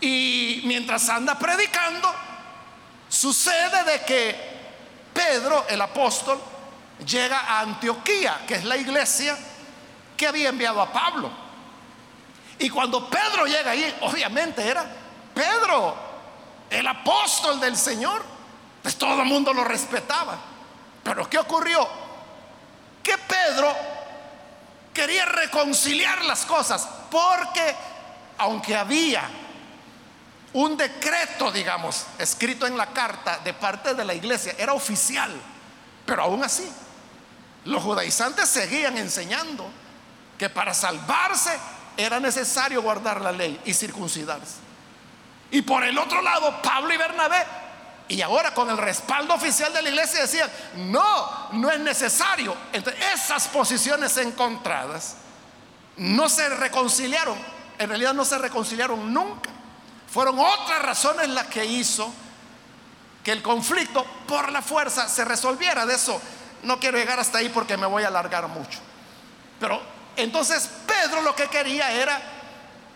y 0.00 0.62
mientras 0.64 1.08
anda 1.08 1.38
predicando, 1.38 2.12
sucede 3.08 3.84
de 3.84 4.04
que 4.04 4.58
Pedro, 5.12 5.66
el 5.68 5.80
apóstol, 5.80 6.40
llega 7.06 7.40
a 7.40 7.60
Antioquía, 7.60 8.40
que 8.46 8.54
es 8.54 8.64
la 8.64 8.76
iglesia 8.76 9.36
que 10.16 10.26
había 10.26 10.48
enviado 10.48 10.80
a 10.80 10.92
Pablo. 10.92 11.30
Y 12.58 12.70
cuando 12.70 13.08
Pedro 13.08 13.46
llega 13.46 13.70
ahí, 13.70 13.96
obviamente 14.00 14.66
era 14.66 14.84
Pedro, 15.34 15.94
el 16.70 16.86
apóstol 16.86 17.60
del 17.60 17.76
Señor, 17.76 18.37
pues 18.88 18.96
todo 18.96 19.20
el 19.20 19.28
mundo 19.28 19.52
lo 19.52 19.64
respetaba. 19.64 20.38
Pero 21.04 21.28
¿qué 21.28 21.36
ocurrió? 21.36 21.86
Que 23.02 23.18
Pedro 23.18 23.70
quería 24.94 25.26
reconciliar 25.26 26.24
las 26.24 26.46
cosas 26.46 26.88
porque 27.10 27.76
aunque 28.38 28.74
había 28.74 29.28
un 30.54 30.74
decreto, 30.78 31.52
digamos, 31.52 32.06
escrito 32.16 32.66
en 32.66 32.78
la 32.78 32.86
carta 32.86 33.40
de 33.44 33.52
parte 33.52 33.92
de 33.92 34.06
la 34.06 34.14
iglesia, 34.14 34.54
era 34.56 34.72
oficial, 34.72 35.38
pero 36.06 36.22
aún 36.22 36.42
así, 36.42 36.66
los 37.66 37.82
judaizantes 37.82 38.48
seguían 38.48 38.96
enseñando 38.96 39.68
que 40.38 40.48
para 40.48 40.72
salvarse 40.72 41.54
era 41.94 42.20
necesario 42.20 42.80
guardar 42.80 43.20
la 43.20 43.32
ley 43.32 43.60
y 43.66 43.74
circuncidarse. 43.74 44.56
Y 45.50 45.60
por 45.60 45.84
el 45.84 45.98
otro 45.98 46.22
lado, 46.22 46.62
Pablo 46.62 46.94
y 46.94 46.96
Bernabé, 46.96 47.67
y 48.08 48.22
ahora 48.22 48.54
con 48.54 48.70
el 48.70 48.78
respaldo 48.78 49.34
oficial 49.34 49.72
de 49.72 49.82
la 49.82 49.90
iglesia 49.90 50.22
decían, 50.22 50.50
no, 50.76 51.50
no 51.52 51.70
es 51.70 51.78
necesario. 51.78 52.56
Entonces, 52.72 53.02
esas 53.14 53.48
posiciones 53.48 54.16
encontradas 54.16 55.16
no 55.98 56.28
se 56.28 56.48
reconciliaron, 56.48 57.36
en 57.78 57.88
realidad 57.88 58.14
no 58.14 58.24
se 58.24 58.38
reconciliaron 58.38 59.12
nunca. 59.12 59.50
Fueron 60.10 60.38
otras 60.38 60.80
razones 60.80 61.28
las 61.28 61.48
que 61.48 61.66
hizo 61.66 62.10
que 63.22 63.32
el 63.32 63.42
conflicto 63.42 64.06
por 64.26 64.50
la 64.50 64.62
fuerza 64.62 65.06
se 65.08 65.24
resolviera. 65.24 65.84
De 65.84 65.94
eso 65.94 66.18
no 66.62 66.80
quiero 66.80 66.96
llegar 66.96 67.20
hasta 67.20 67.38
ahí 67.38 67.50
porque 67.50 67.76
me 67.76 67.86
voy 67.86 68.04
a 68.04 68.08
alargar 68.08 68.48
mucho. 68.48 68.78
Pero 69.60 69.82
entonces 70.16 70.68
Pedro 70.86 71.20
lo 71.20 71.34
que 71.34 71.48
quería 71.48 71.92
era 71.92 72.20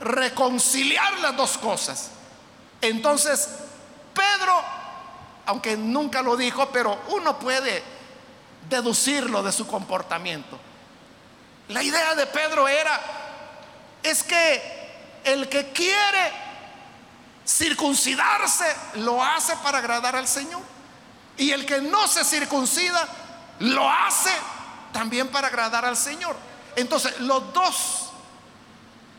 reconciliar 0.00 1.18
las 1.20 1.36
dos 1.36 1.58
cosas. 1.58 2.10
Entonces 2.80 3.48
Pedro, 4.14 4.64
aunque 5.46 5.76
nunca 5.76 6.22
lo 6.22 6.36
dijo, 6.36 6.68
pero 6.70 7.00
uno 7.08 7.38
puede 7.38 7.82
deducirlo 8.68 9.42
de 9.42 9.52
su 9.52 9.66
comportamiento. 9.66 10.58
La 11.68 11.82
idea 11.82 12.14
de 12.14 12.26
Pedro 12.26 12.68
era, 12.68 13.00
es 14.02 14.22
que 14.22 15.20
el 15.24 15.48
que 15.48 15.72
quiere 15.72 16.32
circuncidarse 17.46 18.66
lo 18.94 19.22
hace 19.22 19.56
para 19.56 19.78
agradar 19.78 20.16
al 20.16 20.28
Señor. 20.28 20.62
Y 21.36 21.50
el 21.50 21.64
que 21.66 21.80
no 21.80 22.06
se 22.08 22.24
circuncida 22.24 23.08
lo 23.60 23.88
hace 23.88 24.32
también 24.92 25.28
para 25.28 25.48
agradar 25.48 25.84
al 25.84 25.96
Señor. 25.96 26.36
Entonces, 26.76 27.20
los 27.20 27.52
dos 27.52 28.10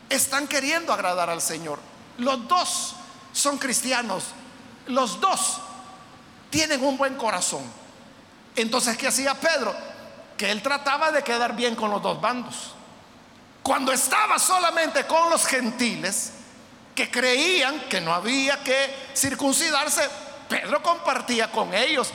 están 0.08 0.46
queriendo 0.46 0.92
agradar 0.92 1.30
al 1.30 1.40
Señor. 1.40 1.78
Los 2.18 2.46
dos 2.48 2.94
son 3.32 3.58
cristianos. 3.58 4.24
Los 4.86 5.20
dos 5.20 5.60
tienen 6.54 6.84
un 6.84 6.96
buen 6.96 7.16
corazón. 7.16 7.64
Entonces, 8.54 8.96
¿qué 8.96 9.08
hacía 9.08 9.34
Pedro? 9.34 9.74
Que 10.38 10.52
él 10.52 10.62
trataba 10.62 11.10
de 11.10 11.24
quedar 11.24 11.56
bien 11.56 11.74
con 11.74 11.90
los 11.90 12.00
dos 12.00 12.20
bandos. 12.20 12.74
Cuando 13.60 13.90
estaba 13.90 14.38
solamente 14.38 15.04
con 15.04 15.30
los 15.30 15.44
gentiles, 15.44 16.32
que 16.94 17.10
creían 17.10 17.80
que 17.88 18.00
no 18.00 18.14
había 18.14 18.62
que 18.62 18.94
circuncidarse, 19.16 20.08
Pedro 20.48 20.80
compartía 20.80 21.50
con 21.50 21.74
ellos, 21.74 22.12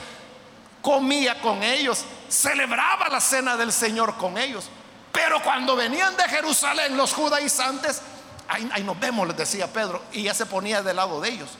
comía 0.80 1.38
con 1.42 1.62
ellos, 1.62 2.02
celebraba 2.30 3.10
la 3.10 3.20
cena 3.20 3.58
del 3.58 3.74
Señor 3.74 4.16
con 4.16 4.38
ellos. 4.38 4.70
Pero 5.12 5.42
cuando 5.42 5.76
venían 5.76 6.16
de 6.16 6.22
Jerusalén 6.22 6.96
los 6.96 7.12
judaizantes, 7.12 8.00
ahí, 8.48 8.66
ahí 8.72 8.84
nos 8.84 8.98
vemos, 8.98 9.28
les 9.28 9.36
decía 9.36 9.70
Pedro, 9.70 10.02
y 10.12 10.22
ya 10.22 10.32
se 10.32 10.46
ponía 10.46 10.82
del 10.82 10.96
lado 10.96 11.20
de 11.20 11.28
ellos. 11.28 11.50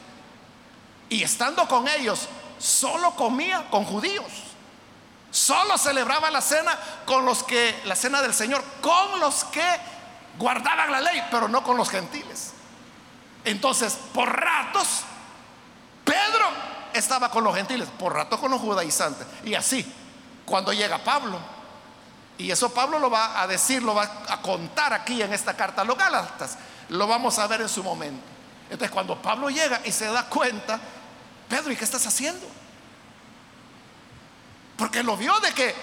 Y 1.11 1.23
estando 1.23 1.69
con 1.69 1.87
ellos, 1.87 2.27
solo 2.61 3.17
comía 3.17 3.69
con 3.71 3.85
judíos. 3.85 4.31
Solo 5.33 5.79
celebraba 5.79 6.31
la 6.31 6.41
cena 6.41 6.77
con 7.07 7.25
los 7.25 7.43
que, 7.43 7.81
la 7.85 7.97
cena 7.97 8.21
del 8.21 8.35
Señor, 8.35 8.63
con 8.81 9.21
los 9.21 9.45
que 9.45 9.65
guardaban 10.39 10.93
la 10.93 11.01
ley, 11.01 11.23
pero 11.31 11.49
no 11.49 11.63
con 11.63 11.77
los 11.77 11.89
gentiles. 11.89 12.53
Entonces, 13.45 13.97
por 14.13 14.29
ratos, 14.29 15.03
Pedro 16.05 16.47
estaba 16.93 17.31
con 17.31 17.45
los 17.45 17.55
gentiles, 17.55 17.89
por 17.99 18.13
ratos 18.13 18.39
con 18.41 18.51
los 18.51 18.61
judaizantes. 18.61 19.27
Y 19.45 19.55
así, 19.55 19.91
cuando 20.45 20.73
llega 20.73 20.99
Pablo, 20.99 21.39
y 22.37 22.51
eso 22.51 22.73
Pablo 22.73 22.99
lo 22.99 23.11
va 23.11 23.41
a 23.41 23.47
decir, 23.47 23.83
lo 23.83 23.95
va 23.95 24.11
a 24.29 24.41
contar 24.43 24.93
aquí 24.93 25.23
en 25.23 25.33
esta 25.33 25.55
carta 25.55 25.83
a 25.83 25.85
los 25.85 25.97
Gálatas. 25.97 26.57
Lo 26.89 27.07
vamos 27.07 27.39
a 27.39 27.47
ver 27.47 27.61
en 27.61 27.69
su 27.69 27.85
momento. 27.85 28.25
Entonces 28.65 28.91
cuando 28.91 29.21
Pablo 29.21 29.51
llega 29.51 29.81
y 29.85 29.93
se 29.93 30.07
da 30.07 30.25
cuenta, 30.25 30.81
Pedro, 31.51 31.71
¿y 31.71 31.77
qué 31.77 31.85
estás 31.85 32.07
haciendo? 32.07 32.47
Porque 34.79 35.03
lo 35.03 35.19
vio 35.19 35.39
de 35.41 35.53
que 35.53 35.75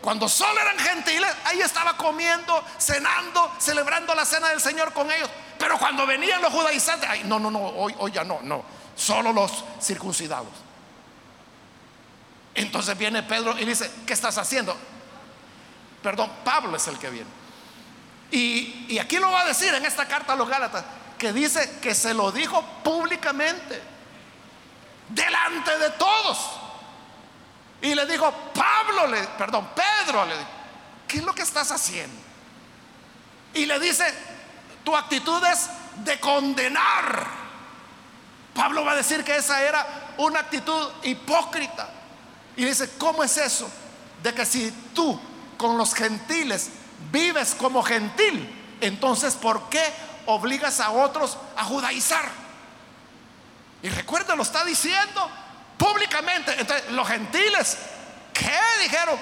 cuando 0.00 0.28
solo 0.28 0.58
eran 0.58 0.78
gentiles, 0.78 1.30
ahí 1.44 1.60
estaba 1.60 1.96
comiendo, 1.98 2.64
cenando, 2.78 3.52
celebrando 3.58 4.14
la 4.14 4.24
cena 4.24 4.48
del 4.48 4.60
Señor 4.60 4.94
con 4.94 5.10
ellos. 5.10 5.28
Pero 5.58 5.78
cuando 5.78 6.06
venían 6.06 6.40
los 6.40 6.52
judaizantes, 6.52 7.10
ay, 7.10 7.24
no, 7.24 7.38
no, 7.38 7.50
no, 7.50 7.60
hoy, 7.60 7.94
hoy 7.98 8.12
ya 8.12 8.24
no, 8.24 8.40
no, 8.40 8.64
solo 8.94 9.32
los 9.32 9.64
circuncidados. 9.82 10.52
Entonces 12.54 12.96
viene 12.96 13.22
Pedro 13.22 13.58
y 13.58 13.66
dice, 13.66 13.90
¿qué 14.06 14.14
estás 14.14 14.38
haciendo? 14.38 14.74
Perdón, 16.02 16.30
Pablo 16.42 16.76
es 16.76 16.86
el 16.88 16.98
que 16.98 17.10
viene. 17.10 17.28
Y, 18.30 18.98
aquí 18.98 19.18
lo 19.18 19.30
va 19.30 19.42
a 19.42 19.46
decir 19.46 19.72
en 19.74 19.84
esta 19.84 20.06
carta 20.06 20.32
a 20.32 20.36
los 20.36 20.48
Gálatas, 20.48 20.84
que 21.18 21.32
dice 21.32 21.78
que 21.80 21.94
se 21.94 22.14
lo 22.14 22.32
dijo 22.32 22.62
públicamente, 22.82 23.80
delante 25.08 25.78
de 25.78 25.90
todos. 25.90 26.38
Y 27.82 27.94
le 27.94 28.06
dijo, 28.06 28.32
Pablo, 28.54 29.06
le, 29.06 29.22
perdón, 29.38 29.68
Pedro, 29.74 30.24
le 30.24 30.34
¿qué 31.06 31.18
es 31.18 31.24
lo 31.24 31.34
que 31.34 31.42
estás 31.42 31.70
haciendo? 31.70 32.16
Y 33.54 33.66
le 33.66 33.78
dice, 33.78 34.04
tu 34.84 34.96
actitud 34.96 35.42
es 35.44 35.68
de 36.04 36.18
condenar. 36.20 37.26
Pablo 38.54 38.84
va 38.84 38.92
a 38.92 38.96
decir 38.96 39.22
que 39.24 39.36
esa 39.36 39.62
era 39.62 40.14
una 40.18 40.40
actitud 40.40 40.90
hipócrita. 41.02 41.88
Y 42.56 42.64
dice, 42.64 42.90
¿cómo 42.98 43.22
es 43.22 43.36
eso? 43.36 43.70
De 44.22 44.32
que 44.34 44.46
si 44.46 44.70
tú 44.94 45.20
con 45.56 45.76
los 45.76 45.94
gentiles 45.94 46.70
vives 47.12 47.54
como 47.54 47.82
gentil, 47.82 48.78
entonces 48.80 49.34
¿por 49.34 49.68
qué 49.68 49.84
obligas 50.26 50.80
a 50.80 50.90
otros 50.90 51.38
a 51.56 51.64
judaizar? 51.64 52.45
Y 53.86 53.88
recuerda, 53.88 54.34
lo 54.34 54.42
está 54.42 54.64
diciendo 54.64 55.30
públicamente. 55.78 56.52
Entonces, 56.58 56.90
los 56.90 57.06
gentiles, 57.06 57.78
¿qué 58.34 58.58
dijeron? 58.82 59.16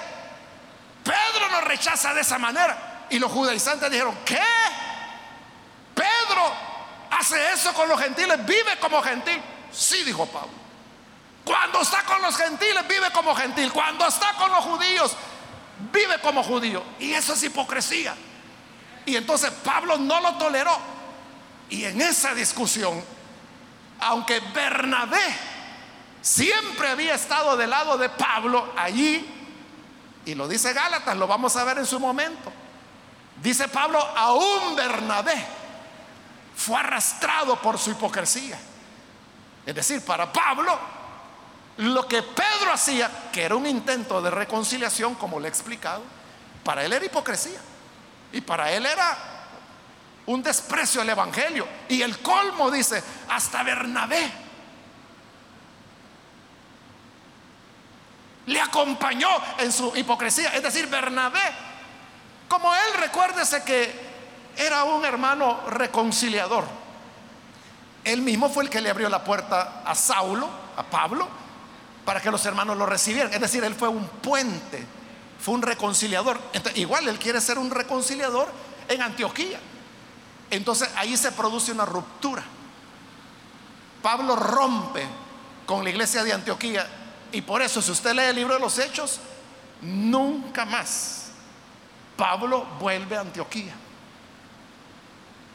Pedro 1.03 1.49
nos 1.51 1.63
rechaza 1.65 2.15
de 2.15 2.21
esa 2.21 2.39
manera. 2.39 3.05
Y 3.11 3.19
los 3.19 3.31
judaizantes 3.31 3.91
dijeron, 3.91 4.17
¿qué? 4.25 4.41
Pedro 5.93 6.51
hace 7.11 7.53
eso 7.53 7.75
con 7.75 7.87
los 7.87 8.01
gentiles, 8.01 8.43
vive 8.43 8.79
como 8.81 9.03
gentil. 9.03 9.39
Sí, 9.71 10.03
dijo 10.03 10.25
Pablo. 10.25 10.49
Cuando 11.43 11.81
está 11.81 12.01
con 12.01 12.19
los 12.23 12.35
gentiles, 12.35 12.87
vive 12.87 13.11
como 13.11 13.35
gentil. 13.35 13.71
Cuando 13.71 14.07
está 14.07 14.33
con 14.33 14.51
los 14.51 14.63
judíos, 14.63 15.15
vive 15.93 16.17
como 16.21 16.41
judío. 16.41 16.83
Y 16.97 17.13
eso 17.13 17.33
es 17.33 17.43
hipocresía. 17.43 18.15
Y 19.05 19.15
entonces 19.15 19.51
Pablo 19.63 19.99
no 19.99 20.19
lo 20.21 20.33
toleró. 20.39 20.75
Y 21.69 21.85
en 21.85 22.01
esa 22.01 22.33
discusión, 22.33 23.05
aunque 23.99 24.39
Bernabé 24.39 25.35
siempre 26.21 26.89
había 26.89 27.15
estado 27.15 27.55
del 27.55 27.69
lado 27.69 27.97
de 27.97 28.09
Pablo 28.09 28.73
allí, 28.77 29.25
y 30.25 30.35
lo 30.35 30.47
dice 30.47 30.73
Gálatas, 30.73 31.15
lo 31.17 31.27
vamos 31.27 31.55
a 31.55 31.63
ver 31.63 31.77
en 31.77 31.85
su 31.85 31.99
momento, 31.99 32.51
dice 33.41 33.67
Pablo, 33.67 33.99
aún 33.99 34.75
Bernabé 34.75 35.45
fue 36.55 36.77
arrastrado 36.77 37.61
por 37.61 37.77
su 37.77 37.91
hipocresía. 37.91 38.57
Es 39.65 39.75
decir, 39.75 40.03
para 40.05 40.31
Pablo, 40.31 40.77
lo 41.77 42.07
que 42.07 42.23
Pedro 42.23 42.71
hacía, 42.71 43.09
que 43.31 43.43
era 43.43 43.55
un 43.55 43.65
intento 43.65 44.21
de 44.21 44.29
reconciliación, 44.31 45.15
como 45.15 45.39
le 45.39 45.47
he 45.47 45.49
explicado, 45.49 46.03
para 46.63 46.85
él 46.85 46.93
era 46.93 47.05
hipocresía. 47.05 47.59
Y 48.31 48.41
para 48.41 48.71
él 48.71 48.85
era 48.85 49.34
un 50.27 50.41
desprecio 50.41 51.01
al 51.01 51.09
Evangelio. 51.09 51.67
Y 51.89 52.01
el 52.01 52.19
colmo 52.19 52.71
dice, 52.71 53.03
hasta 53.29 53.63
Bernabé 53.63 54.31
le 58.47 58.61
acompañó 58.61 59.29
en 59.57 59.71
su 59.71 59.95
hipocresía. 59.95 60.49
Es 60.49 60.63
decir, 60.63 60.87
Bernabé, 60.87 61.41
como 62.47 62.73
él, 62.73 62.93
recuérdese 62.99 63.63
que 63.63 63.91
era 64.57 64.83
un 64.83 65.03
hermano 65.05 65.61
reconciliador. 65.67 66.63
Él 68.03 68.21
mismo 68.21 68.49
fue 68.49 68.63
el 68.63 68.69
que 68.69 68.81
le 68.81 68.89
abrió 68.89 69.09
la 69.09 69.23
puerta 69.23 69.81
a 69.83 69.95
Saulo, 69.95 70.47
a 70.77 70.83
Pablo, 70.83 71.27
para 72.05 72.21
que 72.21 72.29
los 72.29 72.45
hermanos 72.45 72.77
lo 72.77 72.85
recibieran. 72.85 73.33
Es 73.33 73.41
decir, 73.41 73.63
él 73.63 73.73
fue 73.73 73.87
un 73.87 74.07
puente, 74.07 74.85
fue 75.39 75.55
un 75.55 75.63
reconciliador. 75.63 76.39
igual 76.75 77.07
él 77.07 77.17
quiere 77.17 77.41
ser 77.41 77.57
un 77.57 77.71
reconciliador 77.71 78.47
en 78.87 79.01
Antioquía. 79.01 79.59
Entonces 80.49 80.89
ahí 80.95 81.17
se 81.17 81.31
produce 81.31 81.71
una 81.71 81.85
ruptura. 81.85 82.43
Pablo 84.01 84.35
rompe 84.35 85.05
con 85.65 85.83
la 85.83 85.89
iglesia 85.89 86.23
de 86.23 86.33
Antioquía 86.33 86.87
y 87.31 87.41
por 87.41 87.61
eso 87.61 87.81
si 87.81 87.91
usted 87.91 88.13
lee 88.13 88.29
el 88.29 88.35
libro 88.35 88.53
de 88.53 88.59
los 88.59 88.77
Hechos, 88.77 89.19
nunca 89.81 90.65
más 90.65 91.31
Pablo 92.15 92.65
vuelve 92.79 93.17
a 93.17 93.21
Antioquía 93.21 93.73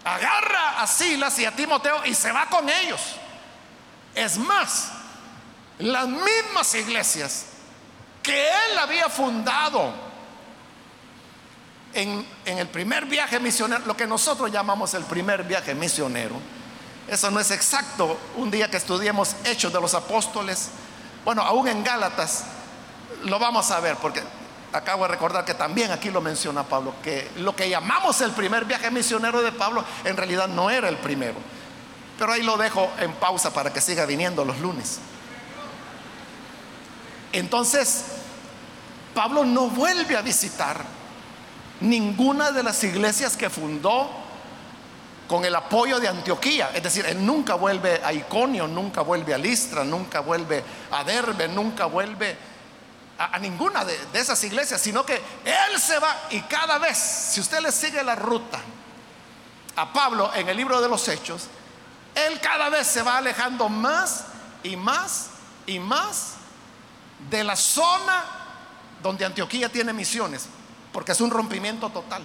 agarra 0.05 0.81
a 0.81 0.87
Silas 0.87 1.39
y 1.39 1.45
a 1.45 1.55
Timoteo 1.55 2.05
y 2.07 2.15
se 2.15 2.33
va 2.33 2.47
con 2.47 2.69
ellos. 2.69 3.01
Es 4.15 4.39
más, 4.39 4.91
las 5.79 6.09
mismas 6.09 6.75
iglesias 6.75 7.47
que 8.23 8.49
él 8.49 8.79
había 8.79 9.09
fundado 9.09 9.93
en, 11.95 12.25
el 12.45 12.69
primer 12.69 13.07
viaje 13.07 13.41
misionero, 13.41 13.85
lo 13.87 13.97
que 13.97 14.07
nosotros 14.07 14.51
llamamos 14.51 14.95
el 14.95 15.05
primer 15.05 15.45
viaje 15.45 15.75
misionero, 15.75 16.37
eso 17.09 17.31
no 17.31 17.41
es 17.41 17.51
exacto. 17.51 18.19
Un 18.37 18.51
día 18.51 18.71
que 18.71 18.77
estudiemos 18.77 19.35
Hechos 19.45 19.73
de 19.73 19.81
los 19.81 19.95
Apóstoles, 19.95 20.69
bueno, 21.25 21.43
aún 21.43 21.69
en 21.69 21.83
Gálatas, 21.83 22.45
lo 23.25 23.39
vamos 23.39 23.71
a 23.71 23.81
ver, 23.81 23.97
porque 23.97 24.23
acabo 24.73 25.03
de 25.03 25.09
recordar 25.09 25.45
que 25.45 25.55
también 25.55 25.91
aquí 25.91 26.11
lo 26.11 26.21
menciona 26.21 26.63
Pablo, 26.63 26.95
que 27.03 27.31
lo 27.39 27.57
que 27.57 27.69
llamamos 27.69 28.21
el 28.21 28.31
primer 28.31 28.65
viaje 28.65 28.91
misionero 28.91 29.43
de 29.43 29.53
Pablo 29.53 29.85
en 30.05 30.17
realidad 30.17 30.49
no 30.49 30.71
era 30.71 30.89
el 30.89 30.97
primero. 30.97 31.37
Pero 32.19 32.33
ahí 32.33 32.43
lo 32.43 32.57
dejo 32.57 32.91
en 33.01 33.13
pausa 33.15 33.53
para 33.53 33.73
que 33.73 33.81
siga 33.81 34.07
viniendo 34.07 34.45
los 34.45 34.59
lunes. 34.59 34.99
Entonces, 37.33 38.05
Pablo 39.15 39.45
no 39.45 39.69
vuelve 39.69 40.17
a 40.17 40.23
visitar 40.23 41.00
ninguna 41.81 42.53
de 42.53 42.63
las 42.63 42.83
iglesias 42.85 43.37
que 43.37 43.51
fundó 43.51 44.11
con 45.29 45.45
el 45.45 45.55
apoyo 45.55 46.01
de 46.01 46.09
Antioquía. 46.09 46.71
Es 46.75 46.83
decir, 46.83 47.07
él 47.07 47.25
nunca 47.25 47.55
vuelve 47.55 48.01
a 48.05 48.13
Iconio, 48.13 48.67
nunca 48.67 49.03
vuelve 49.03 49.33
a 49.33 49.39
Listra, 49.39 49.85
nunca 49.85 50.21
vuelve 50.21 50.65
a 50.91 51.05
Derbe, 51.05 51.47
nunca 51.49 51.87
vuelve 51.87 52.37
a, 53.19 53.39
ninguna 53.39 53.85
de, 53.85 53.97
de 54.13 54.19
esas 54.19 54.43
iglesias, 54.45 54.81
sino 54.81 55.05
que 55.05 55.15
él 55.15 55.81
se 55.81 55.99
va 55.99 56.17
y 56.31 56.41
cada 56.43 56.79
vez, 56.79 56.99
si 56.99 57.41
usted 57.41 57.61
le 57.61 57.71
sigue 57.71 58.03
la 58.03 58.15
ruta 58.15 58.59
a 59.77 59.93
Pablo 59.93 60.33
en 60.35 60.49
el 60.49 60.57
libro 60.57 60.81
de 60.81 60.89
los 60.89 61.07
Hechos, 61.07 61.47
él 62.15 62.41
cada 62.41 62.69
vez 62.69 62.87
se 62.87 63.03
va 63.03 63.19
alejando 63.19 63.69
más 63.69 64.25
y 64.63 64.75
más 64.77 65.31
y 65.67 65.79
más 65.79 66.35
de 67.31 67.45
la 67.45 67.57
zona 67.57 68.25
donde 69.03 69.25
Antioquía 69.25 69.69
tiene 69.69 69.93
misiones, 69.93 70.49
porque 70.93 71.13
es 71.13 71.21
un 71.21 71.31
rompimiento 71.31 71.91
total, 71.91 72.23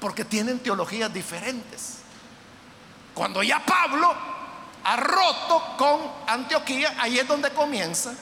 porque 0.00 0.24
tienen 0.24 0.60
teologías 0.60 1.12
diferentes. 1.12 1.98
Cuando 3.14 3.42
ya 3.42 3.64
Pablo 3.64 4.14
ha 4.84 4.96
roto 4.96 5.74
con 5.76 6.00
Antioquía, 6.26 6.94
ahí 6.98 7.18
es 7.18 7.26
donde 7.26 7.50
comienza 7.50 8.14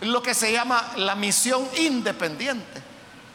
lo 0.00 0.22
que 0.22 0.34
se 0.34 0.52
llama 0.52 0.92
la 0.96 1.14
misión 1.14 1.68
independiente. 1.78 2.82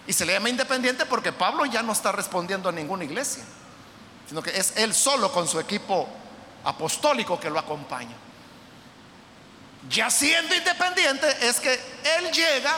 Y 0.07 0.13
se 0.13 0.25
le 0.25 0.33
llama 0.33 0.49
independiente 0.49 1.05
porque 1.05 1.31
Pablo 1.31 1.65
ya 1.65 1.81
no 1.83 1.93
está 1.93 2.11
respondiendo 2.11 2.69
a 2.69 2.71
ninguna 2.71 3.03
iglesia, 3.03 3.43
sino 4.27 4.41
que 4.41 4.49
es 4.49 4.75
él 4.77 4.93
solo 4.93 5.31
con 5.31 5.47
su 5.47 5.59
equipo 5.59 6.07
apostólico 6.63 7.39
que 7.39 7.49
lo 7.49 7.59
acompaña. 7.59 8.15
Ya 9.89 10.09
siendo 10.09 10.53
independiente 10.53 11.27
es 11.41 11.59
que 11.59 11.73
él 11.73 12.31
llega 12.31 12.75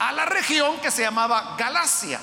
a 0.00 0.12
la 0.12 0.24
región 0.24 0.80
que 0.80 0.90
se 0.90 1.02
llamaba 1.02 1.56
Galacia, 1.58 2.18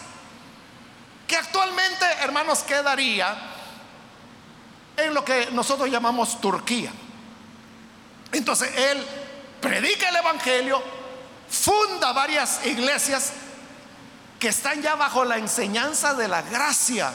que 1.28 1.36
actualmente, 1.38 2.06
hermanos, 2.22 2.64
quedaría 2.64 3.38
en 4.98 5.14
lo 5.14 5.24
que 5.24 5.50
nosotros 5.52 5.88
llamamos 5.88 6.42
Turquía. 6.42 6.92
Entonces 8.32 8.76
él 8.76 9.06
predica 9.62 10.10
el 10.10 10.16
Evangelio, 10.16 10.82
funda 11.50 12.14
varias 12.14 12.66
iglesias 12.66 13.32
que 14.40 14.48
están 14.48 14.82
ya 14.82 14.96
bajo 14.96 15.24
la 15.24 15.38
enseñanza 15.38 16.16
de 16.16 16.28
la 16.28 16.42
gracia, 16.42 17.14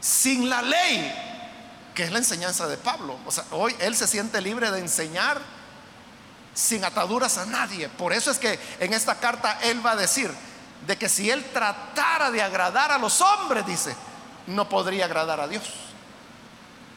sin 0.00 0.48
la 0.48 0.62
ley, 0.62 1.14
que 1.94 2.04
es 2.04 2.10
la 2.10 2.18
enseñanza 2.18 2.66
de 2.68 2.78
Pablo. 2.78 3.18
O 3.26 3.30
sea, 3.30 3.44
hoy 3.50 3.76
él 3.80 3.94
se 3.94 4.06
siente 4.06 4.40
libre 4.40 4.70
de 4.70 4.78
enseñar 4.78 5.51
sin 6.54 6.84
ataduras 6.84 7.38
a 7.38 7.46
nadie. 7.46 7.88
Por 7.88 8.12
eso 8.12 8.30
es 8.30 8.38
que 8.38 8.58
en 8.80 8.92
esta 8.92 9.16
carta 9.16 9.58
él 9.62 9.84
va 9.84 9.92
a 9.92 9.96
decir 9.96 10.30
de 10.86 10.96
que 10.96 11.08
si 11.08 11.30
él 11.30 11.44
tratara 11.52 12.30
de 12.30 12.42
agradar 12.42 12.92
a 12.92 12.98
los 12.98 13.20
hombres, 13.20 13.64
dice, 13.66 13.94
no 14.46 14.68
podría 14.68 15.04
agradar 15.04 15.40
a 15.40 15.48
Dios. 15.48 15.62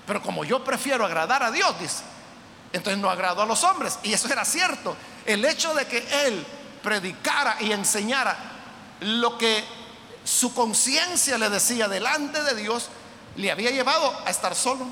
Pero 0.06 0.22
como 0.22 0.44
yo 0.44 0.64
prefiero 0.64 1.06
agradar 1.06 1.44
a 1.44 1.52
Dios, 1.52 1.80
dice, 1.80 2.04
entonces 2.74 3.02
no 3.02 3.10
agradó 3.10 3.44
a 3.44 3.46
los 3.46 3.64
hombres. 3.64 4.00
Y 4.04 4.14
eso 4.14 4.28
era 4.28 4.46
cierto. 4.46 4.96
El 5.26 5.46
hecho 5.46 5.74
de 5.74 5.86
que 5.88 6.06
él 6.26 6.46
predicara 6.84 7.58
y 7.62 7.72
enseñara 7.72 8.36
lo 9.00 9.38
que 9.38 9.64
su 10.24 10.54
conciencia 10.54 11.38
le 11.38 11.50
decía 11.50 11.88
delante 11.88 12.42
de 12.44 12.56
Dios, 12.56 12.90
le 13.36 13.52
había 13.52 13.72
llevado 13.72 14.14
a 14.26 14.30
estar 14.30 14.56
solo, 14.56 14.86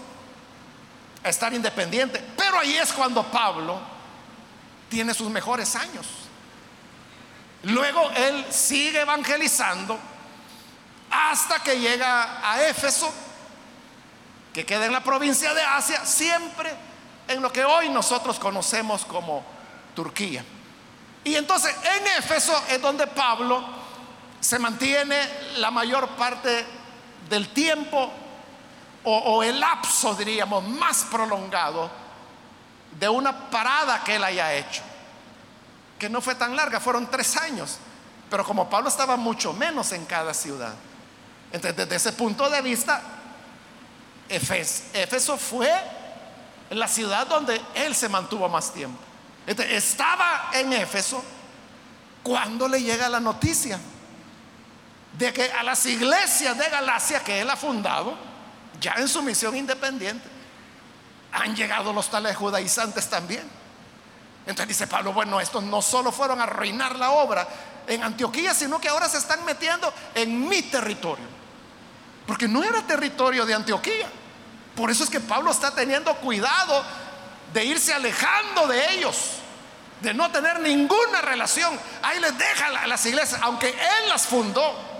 a 1.24 1.30
estar 1.30 1.54
independiente. 1.54 2.24
Pero 2.38 2.60
ahí 2.60 2.76
es 2.76 2.92
cuando 2.94 3.24
Pablo 3.24 3.80
tiene 4.94 5.16
sus 5.16 5.32
mejores 5.32 5.76
años. 5.76 6.06
Luego 7.64 8.12
él 8.12 8.46
sigue 8.52 9.02
evangelizando 9.02 9.98
hasta 11.10 11.64
que 11.64 11.80
llega 11.80 12.48
a 12.48 12.62
Éfeso, 12.62 13.12
que 14.54 14.64
queda 14.64 14.86
en 14.86 14.92
la 14.92 15.04
provincia 15.04 15.52
de 15.56 15.64
Asia, 15.64 16.06
siempre 16.06 16.72
en 17.28 17.42
lo 17.42 17.52
que 17.52 17.66
hoy 17.66 17.90
nosotros 17.90 18.38
conocemos 18.38 19.04
como 19.06 19.44
Turquía. 19.96 20.46
Y 21.24 21.34
entonces 21.38 21.76
en 21.98 22.06
Éfeso 22.20 22.54
es 22.70 22.80
donde 22.80 23.08
Pablo 23.08 23.66
se 24.40 24.60
mantiene 24.60 25.28
la 25.58 25.72
mayor 25.72 26.08
parte 26.10 26.68
del 27.32 27.48
tiempo 27.50 28.12
o, 29.06 29.42
el 29.42 29.60
lapso, 29.60 30.14
diríamos, 30.14 30.64
más 30.64 31.08
prolongado 31.10 32.03
de 33.00 33.10
una 33.10 33.50
parada 33.50 34.04
que 34.04 34.16
él 34.16 34.24
haya 34.24 34.54
hecho, 34.54 34.82
que 35.98 36.10
no 36.10 36.22
fue 36.22 36.36
tan 36.36 36.56
larga, 36.56 36.80
fueron 36.80 37.10
tres 37.10 37.38
años, 37.38 37.78
pero 38.30 38.46
como 38.46 38.70
Pablo 38.70 38.90
estaba 38.90 39.16
mucho 39.16 39.54
menos 39.54 39.92
en 39.92 40.06
cada 40.06 40.34
ciudad. 40.34 40.74
Entonces, 41.52 41.78
desde 41.78 41.96
ese 41.96 42.14
punto 42.14 42.50
de 42.50 42.62
vista, 42.62 43.02
Éfeso 44.30 45.38
fue 45.38 45.72
la 46.72 46.88
ciudad 46.88 47.28
donde 47.28 47.62
él 47.76 47.94
se 47.94 48.10
mantuvo 48.10 48.50
más 48.50 48.74
tiempo. 48.74 48.98
estaba 49.46 50.50
en 50.54 50.74
Éfeso 50.74 51.24
cuando 52.24 52.68
le 52.68 52.82
llega 52.82 53.10
la 53.10 53.20
noticia 53.20 53.80
de 55.18 55.32
que 55.32 55.52
a 55.52 55.62
las 55.62 55.86
iglesias 55.86 56.58
de 56.58 56.70
Galacia 56.70 57.20
que 57.24 57.42
él 57.42 57.50
ha 57.50 57.56
fundado, 57.56 58.16
ya 58.80 58.94
en 58.98 59.08
su 59.08 59.22
misión 59.22 59.56
independiente, 59.56 60.28
han 61.34 61.56
llegado 61.56 61.92
los 61.92 62.10
tales 62.10 62.38
judaizantes 62.38 63.10
también. 63.10 63.50
Entonces 64.46 64.68
dice 64.68 64.88
Pablo, 64.88 65.14
bueno, 65.14 65.40
estos 65.42 65.64
no 65.64 65.82
solo 65.82 66.12
fueron 66.12 66.40
a 66.40 66.44
arruinar 66.44 66.96
la 66.98 67.12
obra 67.12 67.48
en 67.88 68.04
Antioquía, 68.04 68.54
sino 68.54 68.80
que 68.80 68.90
ahora 68.90 69.10
se 69.10 69.18
están 69.18 69.44
metiendo 69.46 69.92
en 70.14 70.48
mi 70.48 70.62
territorio. 70.64 71.26
Porque 72.28 72.48
no 72.48 72.64
era 72.64 72.82
territorio 72.84 73.46
de 73.46 73.54
Antioquía. 73.54 74.08
Por 74.76 74.92
eso 74.92 75.04
es 75.04 75.10
que 75.10 75.20
Pablo 75.20 75.52
está 75.52 75.72
teniendo 75.74 76.14
cuidado 76.16 76.84
de 77.54 77.66
irse 77.66 77.94
alejando 77.94 78.68
de 78.68 78.94
ellos, 78.94 79.34
de 80.02 80.14
no 80.14 80.32
tener 80.32 80.60
ninguna 80.60 81.22
relación. 81.22 81.80
Ahí 82.02 82.20
les 82.20 82.38
deja 82.38 82.68
a 82.68 82.88
las 82.88 83.06
iglesias, 83.06 83.40
aunque 83.44 83.70
él 83.70 84.10
las 84.10 84.26
fundó. 84.26 84.94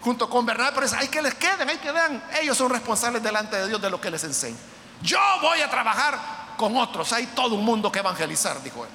junto 0.00 0.30
con 0.30 0.46
Bernabé, 0.46 0.72
pero 0.74 0.86
hay 0.98 1.08
que 1.08 1.20
les 1.20 1.34
queden, 1.34 1.68
hay 1.68 1.76
que 1.76 1.92
vean, 1.92 2.22
ellos 2.40 2.56
son 2.56 2.70
responsables 2.70 3.22
delante 3.22 3.56
de 3.56 3.68
Dios 3.68 3.82
de 3.82 3.90
lo 3.90 4.00
que 4.00 4.10
les 4.10 4.24
enseña. 4.24 4.56
Yo 5.02 5.18
voy 5.40 5.60
a 5.60 5.70
trabajar 5.70 6.18
con 6.56 6.76
otros, 6.76 7.12
hay 7.12 7.26
todo 7.28 7.54
un 7.54 7.64
mundo 7.64 7.90
que 7.90 8.00
evangelizar, 8.00 8.62
dijo 8.62 8.84
él. 8.84 8.90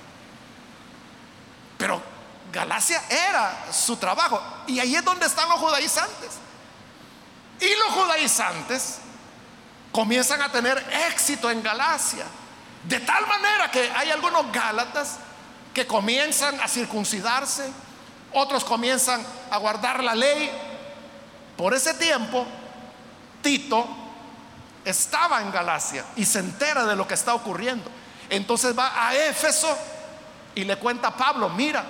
Pero 1.78 2.02
Galacia 2.52 3.02
era 3.10 3.72
su 3.72 3.98
trabajo 3.98 4.42
y 4.68 4.80
ahí 4.80 4.96
es 4.96 5.04
donde 5.04 5.26
están 5.26 5.50
los 5.50 5.60
judaizantes. 5.60 6.38
Y 7.60 7.70
los 7.76 8.04
judaizantes 8.04 9.00
comienzan 9.92 10.42
a 10.42 10.52
tener 10.52 10.78
éxito 11.08 11.50
en 11.50 11.64
Galacia, 11.64 12.26
de 12.84 13.00
tal 13.00 13.26
manera 13.26 13.72
que 13.72 13.90
hay 13.92 14.12
algunos 14.12 14.52
gálatas 14.52 15.18
que 15.74 15.88
comienzan 15.88 16.60
a 16.62 16.68
circuncidarse, 16.68 17.72
otros 18.32 18.64
comienzan 18.64 19.26
a 19.50 19.58
guardar 19.58 20.04
la 20.04 20.14
ley. 20.14 20.52
Por 21.58 21.74
ese 21.74 21.94
tiempo, 21.94 22.46
Tito 23.42 24.05
estaba 24.86 25.42
en 25.42 25.52
Galacia 25.52 26.06
y 26.16 26.26
se 26.26 26.40
entera 26.40 26.86
de 26.86 26.96
lo 26.96 27.08
que 27.08 27.16
está 27.16 27.34
ocurriendo. 27.34 27.90
Entonces 28.30 28.78
va 28.78 29.08
a 29.08 29.16
Éfeso 29.16 29.76
y 30.54 30.64
le 30.64 30.78
cuenta 30.78 31.10
a 31.10 31.18
Pablo, 31.18 31.50
mira, 31.50 31.84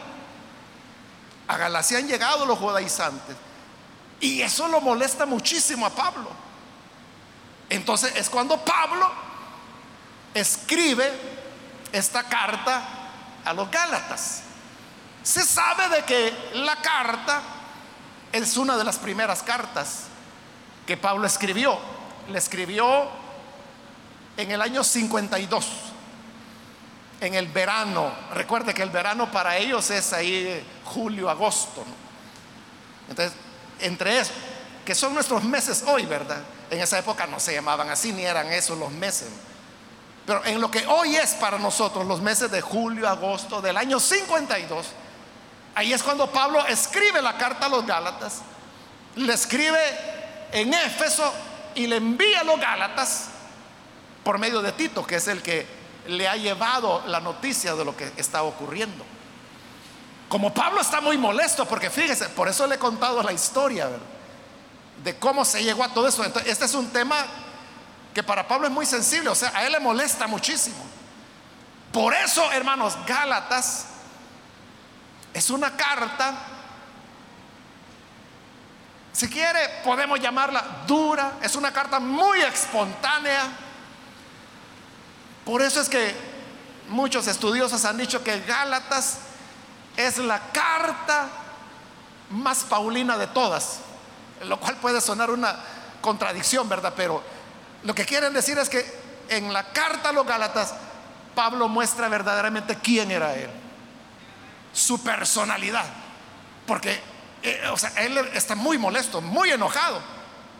a 1.48 1.58
Galacia 1.58 2.00
han 2.00 2.08
llegado 2.08 2.46
los 2.46 2.58
judaizantes. 2.58 3.36
Y 4.20 4.42
eso 4.42 4.68
lo 4.68 4.82
molesta 4.82 5.26
muchísimo 5.26 5.86
a 5.86 5.90
Pablo. 5.90 6.30
Entonces 7.70 8.16
es 8.16 8.30
cuando 8.30 8.58
Pablo 8.64 9.12
escribe 10.34 11.12
esta 11.92 12.24
carta 12.24 12.82
a 13.44 13.54
los 13.54 13.70
Gálatas. 13.70 14.42
Se 15.24 15.44
sabe 15.44 15.90
de 15.90 16.04
que 16.04 16.52
la 16.54 16.76
carta 16.78 17.42
es 18.32 18.58
una 18.58 18.78
de 18.78 18.84
las 18.84 18.98
primeras 18.98 19.42
cartas 19.42 20.04
que 20.86 20.98
Pablo 20.98 21.26
escribió. 21.26 21.95
Le 22.30 22.38
escribió 22.38 23.08
en 24.38 24.52
el 24.52 24.62
año 24.62 24.84
52, 24.84 25.66
en 27.22 27.36
el 27.36 27.48
verano. 27.48 28.12
Recuerde 28.34 28.74
que 28.74 28.82
el 28.82 28.90
verano 28.90 29.32
para 29.32 29.58
ellos 29.58 29.90
es 29.92 30.12
ahí 30.14 30.66
julio, 30.84 31.30
agosto. 31.30 31.84
Entonces, 33.10 33.38
entre 33.80 34.20
eso, 34.20 34.32
que 34.84 34.96
son 34.96 35.14
nuestros 35.14 35.44
meses 35.44 35.84
hoy, 35.88 36.06
¿verdad? 36.06 36.42
En 36.70 36.82
esa 36.82 36.98
época 36.98 37.28
no 37.28 37.40
se 37.40 37.54
llamaban 37.54 37.90
así, 37.90 38.12
ni 38.12 38.24
eran 38.24 38.52
esos 38.52 38.78
los 38.78 38.92
meses. 38.92 39.30
Pero 40.26 40.44
en 40.46 40.60
lo 40.60 40.72
que 40.72 40.86
hoy 40.88 41.16
es 41.16 41.36
para 41.36 41.60
nosotros 41.60 42.06
los 42.06 42.22
meses 42.22 42.50
de 42.50 42.62
julio, 42.62 43.08
agosto 43.08 43.62
del 43.62 43.78
año 43.78 44.00
52, 44.00 44.88
ahí 45.76 45.94
es 45.94 46.02
cuando 46.02 46.32
Pablo 46.32 46.66
escribe 46.66 47.22
la 47.22 47.38
carta 47.38 47.68
a 47.68 47.70
los 47.70 47.86
Gálatas, 47.86 48.42
le 49.16 49.34
escribe 49.34 49.80
en 50.52 50.74
Éfeso 50.74 51.32
y 51.76 51.88
le 51.88 51.98
envía 51.98 52.42
a 52.42 52.44
los 52.44 52.60
Gálatas 52.60 53.30
por 54.24 54.40
medio 54.40 54.62
de 54.62 54.72
Tito, 54.72 55.06
que 55.06 55.16
es 55.16 55.28
el 55.28 55.42
que 55.42 55.68
le 56.08 56.28
ha 56.28 56.36
llevado 56.36 57.04
la 57.08 57.20
noticia 57.20 57.76
de 57.76 57.86
lo 57.86 57.96
que 57.96 58.12
está 58.18 58.44
ocurriendo. 58.44 59.06
Como 60.30 60.54
Pablo 60.54 60.82
está 60.82 61.02
muy 61.02 61.18
molesto, 61.18 61.66
porque 61.66 61.90
fíjese, 61.90 62.30
por 62.30 62.48
eso 62.48 62.66
le 62.68 62.76
he 62.76 62.80
contado 62.80 63.22
la 63.22 63.32
historia 63.32 63.90
de 65.04 65.16
cómo 65.18 65.46
se 65.46 65.64
llegó 65.64 65.84
a 65.84 65.94
todo 65.94 66.08
eso. 66.08 66.24
este 66.24 66.66
es 66.66 66.74
un 66.74 66.90
tema 66.90 67.26
que 68.14 68.24
para 68.24 68.48
Pablo 68.48 68.68
es 68.68 68.74
muy 68.74 68.86
sensible, 68.86 69.30
o 69.30 69.36
sea, 69.36 69.52
a 69.54 69.66
él 69.66 69.74
le 69.74 69.80
molesta 69.80 70.26
muchísimo. 70.26 70.84
Por 71.92 72.14
eso, 72.14 72.52
hermanos, 72.52 72.98
Gálatas 73.06 73.88
es 75.34 75.50
una 75.50 75.76
carta, 75.76 76.34
si 79.16 79.30
quiere 79.30 79.82
podemos 79.82 80.20
llamarla 80.20 80.84
dura, 80.86 81.38
es 81.42 81.56
una 81.56 81.72
carta 81.72 82.02
muy 82.02 82.42
espontánea. 82.42 83.44
Por 85.46 85.62
eso 85.62 85.80
es 85.80 85.88
que 85.88 86.14
muchos 86.90 87.26
estudiosos 87.28 87.86
han 87.86 87.96
dicho 87.96 88.22
que 88.22 88.42
Gálatas 88.42 89.20
es 89.96 90.18
la 90.18 90.52
carta 90.52 91.30
más 92.30 92.66
paulina 92.66 93.18
de 93.18 93.28
todas, 93.28 93.78
lo 94.44 94.60
cual 94.60 94.76
puede 94.78 95.00
sonar 95.00 95.32
una 95.32 95.56
contradicción, 96.02 96.68
¿verdad? 96.68 96.94
Pero 96.98 97.24
lo 97.84 97.96
que 97.96 98.04
quieren 98.04 98.34
decir 98.34 98.58
es 98.58 98.68
que 98.68 98.86
en 99.30 99.54
la 99.54 99.72
carta 99.72 100.10
a 100.10 100.12
los 100.12 100.28
Gálatas, 100.28 100.74
Pablo 101.34 101.70
muestra 101.70 102.10
verdaderamente 102.10 102.76
quién 102.80 103.12
era 103.12 103.34
él, 103.34 103.50
su 104.74 105.02
personalidad, 105.02 105.86
porque 106.68 107.15
eh, 107.46 107.70
o 107.72 107.78
sea, 107.78 107.92
él 107.98 108.18
está 108.34 108.56
muy 108.56 108.78
molesto, 108.80 109.22
muy 109.22 109.52
enojado. 109.52 110.02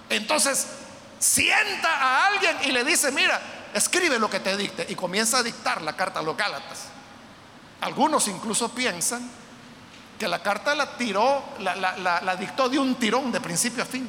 Entonces, 0.08 0.68
sienta 1.18 1.90
a 1.90 2.28
alguien 2.28 2.58
y 2.66 2.72
le 2.72 2.84
dice, 2.84 3.12
mira, 3.12 3.42
escribe 3.74 4.20
lo 4.20 4.30
que 4.30 4.40
te 4.40 4.56
dicte, 4.56 4.86
y 4.88 4.96
comienza 4.96 5.40
a 5.40 5.44
dictar 5.44 5.82
la 5.82 5.96
carta 5.96 6.20
a 6.20 6.24
los 6.24 6.38
Gálatas. 6.38 6.86
Algunos 7.82 8.28
incluso 8.28 8.70
piensan 8.70 9.28
que 10.20 10.28
la 10.28 10.44
carta 10.44 10.76
la 10.76 10.96
tiró, 10.96 11.44
la, 11.60 11.76
la 11.76 12.36
dictó 12.36 12.70
de 12.70 12.78
un 12.78 12.96
tirón 12.96 13.32
de 13.32 13.42
principio 13.42 13.82
a 13.82 13.86
fin, 13.86 14.08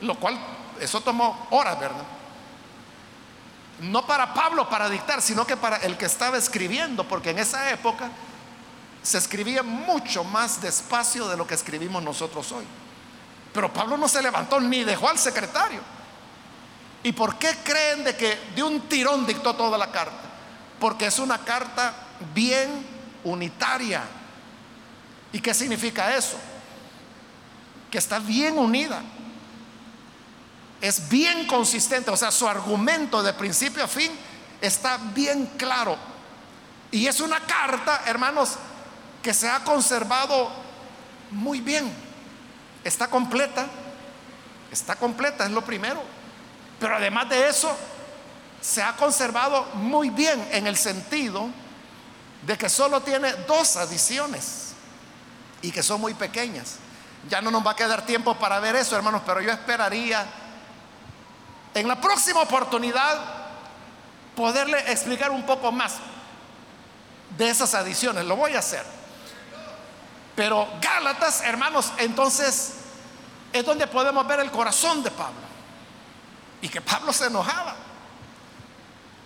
lo 0.00 0.16
cual 0.16 0.38
eso 0.80 1.00
tomó 1.00 1.46
horas, 1.50 1.78
¿verdad? 1.78 2.04
No 3.80 4.06
para 4.06 4.34
Pablo 4.34 4.68
para 4.68 4.88
dictar, 4.88 5.22
sino 5.22 5.46
que 5.46 5.56
para 5.56 5.76
el 5.78 5.96
que 5.96 6.06
estaba 6.06 6.36
escribiendo, 6.36 7.06
porque 7.06 7.30
en 7.30 7.38
esa 7.38 7.70
época 7.70 8.10
se 9.04 9.18
escribía 9.18 9.62
mucho 9.62 10.24
más 10.24 10.60
despacio 10.60 11.28
de 11.28 11.36
lo 11.36 11.46
que 11.46 11.54
escribimos 11.54 12.02
nosotros 12.02 12.50
hoy. 12.50 12.64
Pero 13.52 13.72
Pablo 13.72 13.96
no 13.96 14.08
se 14.08 14.20
levantó 14.20 14.60
ni 14.60 14.82
dejó 14.82 15.08
al 15.08 15.18
secretario. 15.18 15.80
¿Y 17.04 17.12
por 17.12 17.36
qué 17.36 17.58
creen 17.62 18.02
de 18.02 18.16
que 18.16 18.36
de 18.56 18.62
un 18.64 18.88
tirón 18.88 19.24
dictó 19.24 19.54
toda 19.54 19.78
la 19.78 19.92
carta? 19.92 20.22
Porque 20.80 21.06
es 21.06 21.20
una 21.20 21.38
carta 21.38 21.94
bien 22.34 22.84
unitaria. 23.22 24.02
¿Y 25.32 25.38
qué 25.38 25.54
significa 25.54 26.16
eso? 26.16 26.38
Que 27.92 27.98
está 27.98 28.18
bien 28.18 28.58
unida 28.58 29.00
es 30.84 31.08
bien 31.08 31.46
consistente, 31.46 32.10
o 32.10 32.16
sea, 32.16 32.30
su 32.30 32.46
argumento 32.46 33.22
de 33.22 33.32
principio 33.32 33.82
a 33.82 33.88
fin 33.88 34.10
está 34.60 34.98
bien 35.14 35.52
claro. 35.56 35.96
Y 36.90 37.06
es 37.06 37.20
una 37.20 37.40
carta, 37.40 38.02
hermanos, 38.04 38.56
que 39.24 39.34
se 39.34 39.48
ha 39.48 39.64
conservado 39.64 40.50
muy 41.30 41.60
bien. 41.60 41.90
Está 42.84 43.08
completa, 43.08 43.66
está 44.70 44.94
completa, 44.96 45.46
es 45.46 45.50
lo 45.50 45.64
primero. 45.64 46.00
Pero 46.78 46.96
además 46.96 47.30
de 47.30 47.48
eso, 47.48 47.74
se 48.60 48.82
ha 48.82 48.94
conservado 48.94 49.64
muy 49.74 50.10
bien 50.10 50.46
en 50.52 50.66
el 50.66 50.76
sentido 50.76 51.48
de 52.42 52.58
que 52.58 52.68
solo 52.68 53.00
tiene 53.00 53.32
dos 53.48 53.76
adiciones 53.76 54.74
y 55.62 55.72
que 55.72 55.82
son 55.82 56.02
muy 56.02 56.12
pequeñas. 56.12 56.76
Ya 57.30 57.40
no 57.40 57.50
nos 57.50 57.66
va 57.66 57.70
a 57.70 57.76
quedar 57.76 58.04
tiempo 58.04 58.34
para 58.34 58.60
ver 58.60 58.76
eso, 58.76 58.94
hermanos, 58.94 59.22
pero 59.24 59.40
yo 59.40 59.50
esperaría 59.50 60.26
en 61.72 61.88
la 61.88 61.98
próxima 61.98 62.42
oportunidad 62.42 63.18
poderle 64.36 64.92
explicar 64.92 65.30
un 65.30 65.46
poco 65.46 65.72
más 65.72 65.94
de 67.38 67.48
esas 67.48 67.74
adiciones. 67.74 68.26
Lo 68.26 68.36
voy 68.36 68.52
a 68.54 68.58
hacer. 68.58 69.03
Pero 70.36 70.68
Gálatas, 70.80 71.42
hermanos, 71.42 71.92
entonces 71.98 72.74
es 73.52 73.64
donde 73.64 73.86
podemos 73.86 74.26
ver 74.26 74.40
el 74.40 74.50
corazón 74.50 75.02
de 75.02 75.10
Pablo. 75.10 75.44
Y 76.60 76.68
que 76.68 76.80
Pablo 76.80 77.12
se 77.12 77.26
enojaba. 77.26 77.76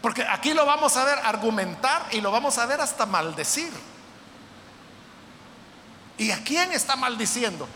Porque 0.02 0.22
aquí 0.22 0.54
lo 0.54 0.66
vamos 0.66 0.96
a 0.96 1.04
ver 1.04 1.18
argumentar 1.24 2.06
y 2.12 2.20
lo 2.20 2.30
vamos 2.30 2.58
a 2.58 2.66
ver 2.66 2.80
hasta 2.80 3.06
maldecir. 3.06 3.72
¿Y 6.18 6.30
a 6.30 6.42
quién 6.44 6.72
está 6.72 6.96
maldiciendo? 6.96 7.66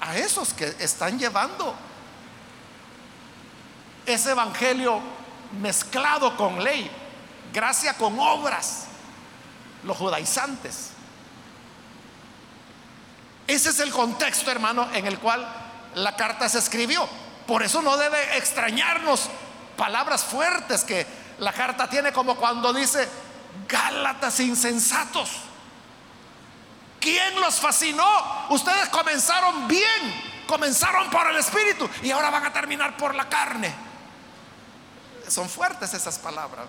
A 0.00 0.16
esos 0.16 0.54
que 0.54 0.76
están 0.78 1.18
llevando 1.18 1.74
ese 4.06 4.30
evangelio 4.30 5.00
mezclado 5.60 6.36
con 6.36 6.62
ley, 6.62 6.90
gracia 7.52 7.94
con 7.94 8.18
obras, 8.18 8.84
los 9.82 9.96
judaizantes. 9.96 10.90
Ese 13.48 13.70
es 13.70 13.80
el 13.80 13.90
contexto, 13.90 14.50
hermano, 14.50 14.88
en 14.92 15.06
el 15.06 15.18
cual 15.18 15.44
la 15.94 16.14
carta 16.14 16.48
se 16.48 16.58
escribió. 16.58 17.08
Por 17.46 17.62
eso 17.62 17.80
no 17.80 17.96
debe 17.96 18.36
extrañarnos 18.36 19.30
palabras 19.74 20.22
fuertes 20.22 20.84
que 20.84 21.06
la 21.38 21.52
carta 21.52 21.88
tiene 21.88 22.12
como 22.12 22.36
cuando 22.36 22.72
dice, 22.74 23.08
Gálatas 23.66 24.38
insensatos. 24.40 25.30
¿Quién 27.00 27.40
los 27.40 27.58
fascinó? 27.58 28.06
Ustedes 28.50 28.90
comenzaron 28.90 29.66
bien, 29.66 30.44
comenzaron 30.46 31.08
por 31.08 31.26
el 31.28 31.36
Espíritu 31.36 31.88
y 32.02 32.10
ahora 32.10 32.28
van 32.28 32.44
a 32.44 32.52
terminar 32.52 32.96
por 32.98 33.14
la 33.14 33.28
carne. 33.28 33.74
Son 35.26 35.48
fuertes 35.48 35.94
esas 35.94 36.18
palabras. 36.18 36.66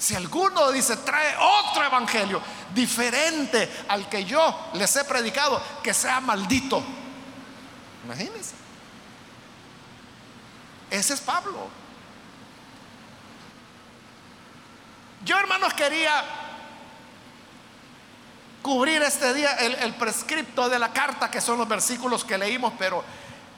Si 0.00 0.14
alguno 0.14 0.72
dice, 0.72 0.96
trae 0.96 1.36
otro 1.36 1.84
evangelio 1.84 2.40
diferente 2.72 3.84
al 3.86 4.08
que 4.08 4.24
yo 4.24 4.70
les 4.72 4.96
he 4.96 5.04
predicado, 5.04 5.62
que 5.82 5.92
sea 5.92 6.20
maldito. 6.20 6.82
Imagínense. 8.06 8.54
Ese 10.90 11.12
es 11.12 11.20
Pablo. 11.20 11.68
Yo, 15.22 15.38
hermanos, 15.38 15.74
quería 15.74 16.24
cubrir 18.62 19.02
este 19.02 19.34
día 19.34 19.52
el, 19.52 19.94
prescripto 19.96 20.70
de 20.70 20.78
la 20.78 20.94
carta, 20.94 21.30
que 21.30 21.42
son 21.42 21.58
los 21.58 21.68
versículos 21.68 22.24
que 22.24 22.38
leímos, 22.38 22.72
pero 22.78 23.04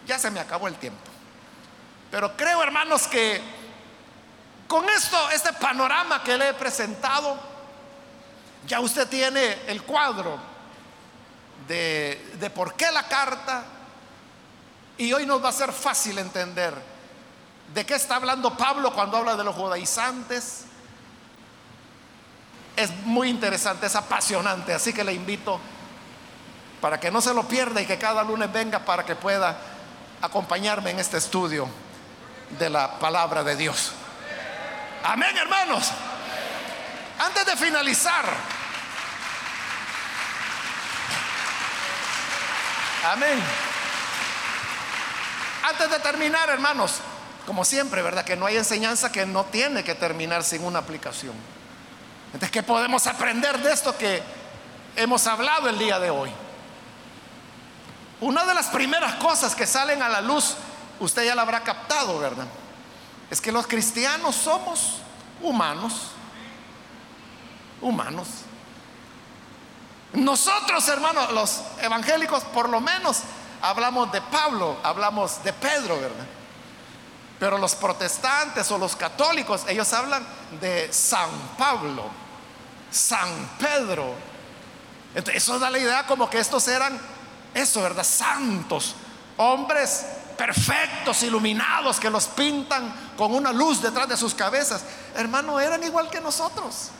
ya 0.07 0.18
se 0.18 0.28
me 0.32 0.40
acabó 0.40 0.66
el 0.66 0.74
tiempo. 0.74 0.99
Pero 2.11 2.36
creo, 2.36 2.64
hermanos, 2.64 3.07
que 3.07 3.61
con 4.73 4.89
esto, 4.89 5.29
este 5.29 5.53
panorama 5.53 6.25
que 6.25 6.35
le 6.39 6.49
he 6.49 6.55
presentado, 6.55 7.37
ya 8.66 8.81
usted 8.81 9.07
tiene 9.07 9.66
el 9.66 9.83
cuadro 9.83 10.39
de, 11.68 12.37
de 12.41 12.49
por 12.49 12.73
qué 12.73 12.91
la 12.91 13.07
carta, 13.07 13.64
y 14.97 15.12
hoy 15.12 15.27
nos 15.27 15.45
va 15.45 15.51
a 15.51 15.53
ser 15.53 15.75
fácil 15.75 16.16
entender 16.16 16.73
de 17.75 17.85
qué 17.85 17.97
está 17.97 18.16
hablando 18.16 18.57
Pablo 18.57 18.95
cuando 18.95 19.18
habla 19.18 19.37
de 19.37 19.45
los 19.45 19.55
judaizantes. 19.55 20.64
Es 22.75 22.91
muy 23.05 23.29
interesante, 23.29 23.85
es 23.85 23.95
apasionante, 23.95 24.73
así 24.73 24.95
que 24.95 25.05
le 25.05 25.12
invito 25.12 25.61
para 26.81 26.99
que 26.99 27.11
no 27.11 27.20
se 27.20 27.35
lo 27.35 27.47
pierda 27.47 27.83
y 27.83 27.85
que 27.85 27.99
cada 27.99 28.25
lunes 28.25 28.51
venga 28.51 28.79
para 28.79 29.05
que 29.05 29.16
pueda 29.16 29.55
acompañarme 30.23 30.93
en 30.93 30.99
este 30.99 31.18
estudio 31.18 31.68
de 32.59 32.70
la 32.70 32.99
palabra 32.99 33.45
de 33.45 33.55
Dios. 33.55 33.93
Amén, 35.05 35.36
hermanos. 35.36 35.90
Antes 37.18 37.46
de 37.46 37.57
finalizar, 37.57 38.24
amén. 43.12 43.40
Antes 45.68 45.90
de 45.90 45.98
terminar, 46.00 46.48
hermanos, 46.50 47.00
como 47.46 47.64
siempre, 47.64 48.03
¿verdad? 48.03 48.24
Que 48.24 48.36
no 48.36 48.46
hay 48.46 48.57
enseñanza 48.57 49.12
que 49.12 49.26
no 49.26 49.44
tiene 49.44 49.84
que 49.84 49.94
terminar 49.94 50.42
sin 50.42 50.64
una 50.64 50.80
aplicación. 50.80 51.34
Entonces, 52.26 52.50
¿qué 52.50 52.62
podemos 52.62 53.07
aprender 53.07 53.59
de 53.59 53.72
esto 53.72 53.96
que 53.96 54.22
hemos 54.96 55.26
hablado 55.26 55.68
el 55.68 55.78
día 55.78 55.98
de 55.98 56.11
hoy? 56.11 56.30
Una 58.20 58.44
de 58.44 58.55
las 58.55 58.66
primeras 58.68 59.14
cosas 59.16 59.55
que 59.55 59.66
salen 59.66 60.03
a 60.03 60.09
la 60.09 60.20
luz, 60.20 60.55
usted 61.00 61.24
ya 61.24 61.34
la 61.34 61.42
habrá 61.42 61.62
captado, 61.62 62.18
¿verdad? 62.18 62.46
Es 63.33 63.41
que 63.41 63.51
los 63.51 63.66
cristianos 63.66 64.37
somos 64.37 64.99
humanos. 65.41 66.11
Humanos. 67.80 68.28
Nosotros, 70.12 70.87
hermanos, 70.89 71.33
los 71.33 71.62
evangélicos, 71.80 72.45
por 72.45 72.68
lo 72.68 72.83
menos, 72.83 73.20
hablamos 73.62 74.12
de 74.12 74.20
Pablo, 74.20 74.76
hablamos 74.83 75.43
de 75.43 75.51
Pedro, 75.55 75.99
¿verdad? 75.99 76.26
Pero 77.41 77.57
los 77.57 77.74
protestantes 77.74 78.70
o 78.70 78.76
los 78.76 78.95
católicos, 78.97 79.62
ellos 79.66 79.91
hablan 79.95 80.26
de 80.61 80.93
San 80.93 81.30
Pablo, 81.57 82.05
San 82.91 83.30
Pedro. 83.59 84.12
Entonces, 85.14 85.43
eso 85.43 85.59
da 85.59 85.70
la 85.70 85.78
idea 85.78 86.07
como 86.07 86.28
que 86.28 86.39
estos 86.39 86.68
eran, 86.68 87.01
eso, 87.55 87.80
¿verdad? 87.80 88.05
Santos, 88.05 88.95
hombres 89.39 90.05
perfectos, 90.33 91.22
iluminados, 91.22 92.01
que 92.01 92.11
los 92.11 92.26
pintan 92.26 92.93
con 93.16 93.35
una 93.35 93.53
luz 93.53 93.83
detrás 93.83 94.09
de 94.09 94.16
sus 94.16 94.35
cabezas. 94.35 94.83
Hermano, 95.14 95.61
eran 95.61 95.83
igual 95.85 96.11
que 96.11 96.20
nosotros. 96.20 96.91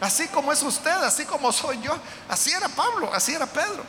Así 0.00 0.28
como 0.28 0.52
es 0.52 0.62
usted, 0.62 1.02
así 1.02 1.24
como 1.24 1.52
soy 1.52 1.80
yo. 1.80 1.96
Así 2.28 2.50
era 2.50 2.68
Pablo, 2.68 3.10
así 3.14 3.32
era 3.32 3.46
Pedro. 3.46 3.84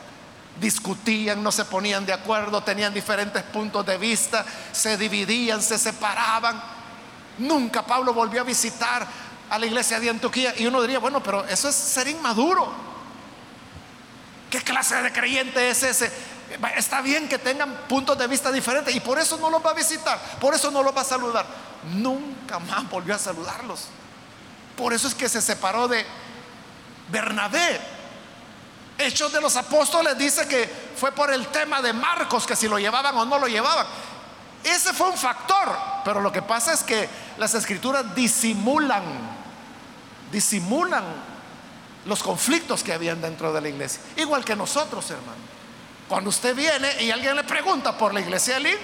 Discutían, 0.60 1.42
no 1.42 1.52
se 1.52 1.64
ponían 1.64 2.06
de 2.06 2.12
acuerdo, 2.12 2.62
tenían 2.62 2.94
diferentes 2.94 3.42
puntos 3.42 3.84
de 3.84 3.98
vista, 3.98 4.44
se 4.72 4.96
dividían, 4.96 5.60
se 5.60 5.78
separaban. 5.78 6.62
Nunca 7.38 7.84
Pablo 7.84 8.14
volvió 8.14 8.40
a 8.40 8.44
visitar 8.44 9.06
a 9.50 9.58
la 9.58 9.66
iglesia 9.66 10.00
de 10.00 10.10
Antioquía 10.10 10.54
y 10.56 10.66
uno 10.66 10.80
diría, 10.80 10.98
bueno, 10.98 11.22
pero 11.22 11.44
eso 11.44 11.68
es 11.68 11.74
ser 11.74 12.08
inmaduro. 12.08 12.72
¿Qué 14.50 14.62
clase 14.62 15.02
de 15.02 15.12
creyente 15.12 15.68
es 15.68 15.82
ese? 15.82 16.10
Está 16.76 17.00
bien 17.00 17.28
que 17.28 17.38
tengan 17.38 17.74
puntos 17.88 18.16
de 18.16 18.26
vista 18.26 18.52
diferentes 18.52 18.94
y 18.94 19.00
por 19.00 19.18
eso 19.18 19.36
no 19.38 19.50
los 19.50 19.64
va 19.64 19.70
a 19.70 19.74
visitar, 19.74 20.18
por 20.40 20.54
eso 20.54 20.70
no 20.70 20.82
los 20.82 20.96
va 20.96 21.00
a 21.00 21.04
saludar. 21.04 21.44
Nunca 21.94 22.58
más 22.58 22.88
volvió 22.88 23.14
a 23.14 23.18
saludarlos. 23.18 23.86
Por 24.76 24.92
eso 24.92 25.08
es 25.08 25.14
que 25.14 25.28
se 25.28 25.42
separó 25.42 25.88
de 25.88 26.04
Bernabé. 27.08 27.80
Hechos 28.98 29.32
de 29.32 29.40
los 29.40 29.56
Apóstoles 29.56 30.16
dice 30.16 30.46
que 30.46 30.70
fue 30.96 31.12
por 31.12 31.32
el 31.32 31.46
tema 31.48 31.82
de 31.82 31.92
Marcos, 31.92 32.46
que 32.46 32.56
si 32.56 32.68
lo 32.68 32.78
llevaban 32.78 33.16
o 33.16 33.24
no 33.24 33.38
lo 33.38 33.46
llevaban. 33.46 33.86
Ese 34.64 34.92
fue 34.92 35.08
un 35.08 35.16
factor, 35.16 35.76
pero 36.04 36.20
lo 36.20 36.32
que 36.32 36.42
pasa 36.42 36.72
es 36.72 36.82
que 36.82 37.08
las 37.38 37.54
escrituras 37.54 38.14
disimulan, 38.14 39.02
disimulan 40.32 41.04
los 42.06 42.22
conflictos 42.22 42.82
que 42.82 42.92
habían 42.92 43.20
dentro 43.20 43.52
de 43.52 43.60
la 43.60 43.68
iglesia. 43.68 44.00
Igual 44.16 44.44
que 44.44 44.56
nosotros, 44.56 45.10
hermano. 45.10 45.56
Cuando 46.08 46.30
usted 46.30 46.54
viene 46.54 47.02
y 47.02 47.10
alguien 47.10 47.34
le 47.34 47.44
pregunta 47.44 47.96
por 47.96 48.14
la 48.14 48.20
iglesia 48.20 48.54
de 48.54 48.60
Lim, 48.60 48.78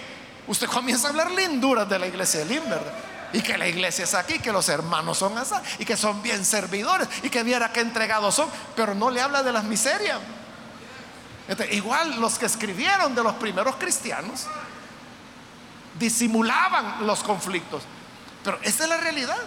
usted 0.48 0.66
comienza 0.66 1.06
a 1.06 1.10
hablar 1.10 1.30
linduras 1.30 1.88
de 1.88 1.98
la 1.98 2.06
iglesia 2.06 2.40
de 2.40 2.46
Lim, 2.46 2.64
¿verdad? 2.68 2.92
Y 3.32 3.40
que 3.40 3.56
la 3.56 3.66
iglesia 3.66 4.04
es 4.04 4.14
aquí, 4.14 4.40
que 4.40 4.52
los 4.52 4.68
hermanos 4.68 5.18
son 5.18 5.38
así, 5.38 5.54
y 5.78 5.84
que 5.84 5.96
son 5.96 6.22
bien 6.22 6.44
servidores, 6.44 7.08
y 7.22 7.30
que 7.30 7.42
viera 7.42 7.72
que 7.72 7.80
entregados 7.80 8.34
son, 8.34 8.48
pero 8.76 8.94
no 8.94 9.10
le 9.10 9.20
habla 9.20 9.42
de 9.42 9.52
las 9.52 9.64
miserias. 9.64 10.18
igual 11.70 12.20
los 12.20 12.38
que 12.38 12.46
escribieron 12.46 13.14
de 13.14 13.22
los 13.22 13.34
primeros 13.34 13.76
cristianos 13.76 14.46
disimulaban 15.98 17.06
los 17.06 17.22
conflictos, 17.22 17.84
pero 18.42 18.58
esa 18.62 18.84
es 18.84 18.90
la 18.90 18.96
realidad 18.96 19.38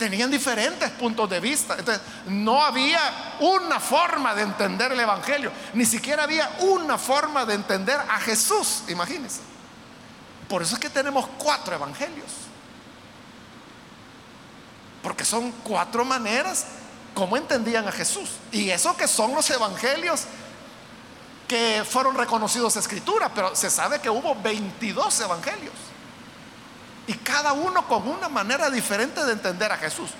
tenían 0.00 0.30
diferentes 0.30 0.90
puntos 0.92 1.28
de 1.28 1.40
vista. 1.40 1.76
Entonces, 1.78 2.02
no 2.26 2.64
había 2.64 3.36
una 3.38 3.78
forma 3.78 4.34
de 4.34 4.42
entender 4.42 4.90
el 4.92 4.98
Evangelio, 4.98 5.52
ni 5.74 5.84
siquiera 5.84 6.22
había 6.24 6.50
una 6.60 6.96
forma 6.96 7.44
de 7.44 7.52
entender 7.52 8.00
a 8.00 8.18
Jesús, 8.18 8.84
imagínense. 8.88 9.40
Por 10.48 10.62
eso 10.62 10.74
es 10.74 10.80
que 10.80 10.88
tenemos 10.88 11.26
cuatro 11.38 11.74
evangelios. 11.74 12.32
Porque 15.02 15.24
son 15.24 15.52
cuatro 15.62 16.02
maneras 16.02 16.64
como 17.14 17.36
entendían 17.36 17.86
a 17.86 17.92
Jesús. 17.92 18.30
Y 18.50 18.70
eso 18.70 18.96
que 18.96 19.06
son 19.06 19.34
los 19.34 19.48
evangelios 19.50 20.22
que 21.46 21.84
fueron 21.88 22.16
reconocidos 22.16 22.74
escritura, 22.76 23.30
pero 23.34 23.54
se 23.54 23.68
sabe 23.68 24.00
que 24.00 24.08
hubo 24.08 24.34
22 24.34 25.20
evangelios. 25.20 25.74
Y 27.10 27.14
cada 27.14 27.54
uno 27.54 27.88
con 27.88 28.06
una 28.06 28.28
manera 28.28 28.70
diferente 28.70 29.24
de 29.24 29.32
entender 29.32 29.72
a 29.72 29.76
Jesús. 29.76 30.10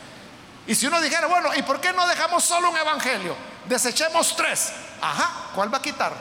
Y 0.66 0.74
si 0.74 0.88
uno 0.88 1.00
dijera, 1.00 1.28
bueno, 1.28 1.54
¿y 1.54 1.62
por 1.62 1.80
qué 1.80 1.92
no 1.92 2.04
dejamos 2.08 2.42
solo 2.42 2.68
un 2.68 2.76
evangelio? 2.76 3.36
Desechemos 3.66 4.34
tres. 4.34 4.72
Ajá, 5.00 5.52
¿cuál 5.54 5.72
va 5.72 5.78
a 5.78 5.82
quitar? 5.82 6.12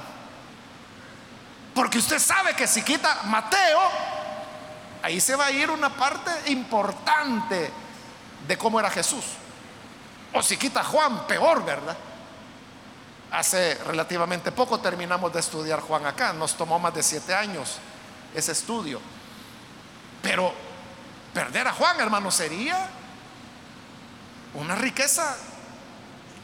Porque 1.74 1.98
usted 1.98 2.20
sabe 2.20 2.54
que 2.54 2.68
si 2.68 2.84
quita 2.84 3.22
Mateo, 3.24 3.80
ahí 5.02 5.20
se 5.20 5.36
va 5.36 5.48
a 5.48 5.52
ir 5.52 5.72
una 5.72 5.90
parte 5.90 6.52
importante 6.52 7.72
de 8.48 8.58
cómo 8.60 8.80
era 8.80 8.92
Jesús. 8.92 9.26
O 10.36 10.44
si 10.44 10.56
quita 10.56 10.84
Juan, 10.84 11.26
peor, 11.26 11.66
¿verdad? 11.66 11.98
Hace 13.32 13.74
relativamente 13.88 14.52
poco 14.52 14.80
terminamos 14.80 15.34
de 15.34 15.40
estudiar 15.40 15.80
Juan 15.80 16.06
acá, 16.06 16.32
nos 16.32 16.54
tomó 16.54 16.78
más 16.78 16.94
de 16.94 17.02
siete 17.02 17.34
años 17.34 17.78
ese 18.36 18.52
estudio. 18.52 19.02
Pero 20.22 20.54
perder 21.34 21.68
a 21.68 21.74
Juan, 21.74 22.00
hermano, 22.00 22.32
sería 22.32 22.88
una 24.54 24.76
riqueza. 24.76 25.36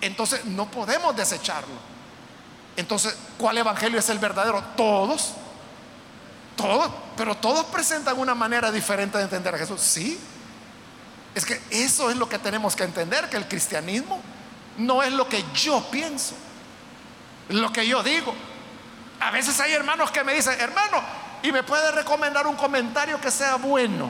Entonces 0.01 0.45
no 0.45 0.69
podemos 0.69 1.15
desecharlo. 1.15 1.76
Entonces, 2.78 3.15
¿cuál 3.38 3.57
evangelio 3.57 3.99
es 3.99 4.09
el 4.09 4.19
verdadero? 4.19 4.63
Todos. 4.76 5.34
Todos. 6.55 6.91
Pero 7.17 7.36
todos 7.36 7.65
presentan 7.65 8.19
una 8.19 8.36
manera 8.36 8.71
diferente 8.71 9.17
de 9.17 9.23
entender 9.23 9.55
a 9.55 9.57
Jesús. 9.57 9.82
Sí. 9.82 10.19
Es 11.34 11.45
que 11.45 11.61
eso 11.69 12.09
es 12.09 12.15
lo 12.15 12.30
que 12.30 12.39
tenemos 12.39 12.76
que 12.76 12.84
entender, 12.84 13.30
que 13.30 13.38
el 13.38 13.47
cristianismo 13.47 14.21
no 14.78 15.03
es 15.03 15.11
lo 15.11 15.28
que 15.28 15.43
yo 15.53 15.84
pienso, 15.91 16.34
lo 17.49 17.71
que 17.71 17.86
yo 17.86 18.03
digo. 18.03 18.34
A 19.19 19.32
veces 19.32 19.59
hay 19.59 19.73
hermanos 19.73 20.11
que 20.11 20.23
me 20.23 20.34
dicen, 20.34 20.59
hermano, 20.59 21.01
y 21.46 21.52
me 21.52 21.62
puede 21.62 21.91
recomendar 21.91 22.48
un 22.48 22.56
comentario 22.56 23.22
que 23.22 23.30
sea 23.30 23.58
bueno. 23.58 24.10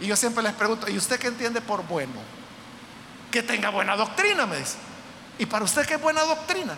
Y 0.00 0.06
yo 0.06 0.14
siempre 0.14 0.40
les 0.40 0.52
pregunto, 0.52 0.88
¿y 0.88 0.96
usted 0.96 1.18
qué 1.18 1.26
entiende 1.26 1.60
por 1.60 1.84
bueno? 1.84 2.14
Que 3.28 3.42
tenga 3.42 3.70
buena 3.70 3.96
doctrina, 3.96 4.46
me 4.46 4.56
dice. 4.56 4.76
¿Y 5.40 5.46
para 5.46 5.64
usted 5.64 5.84
qué 5.84 5.94
es 5.94 6.00
buena 6.00 6.22
doctrina? 6.22 6.76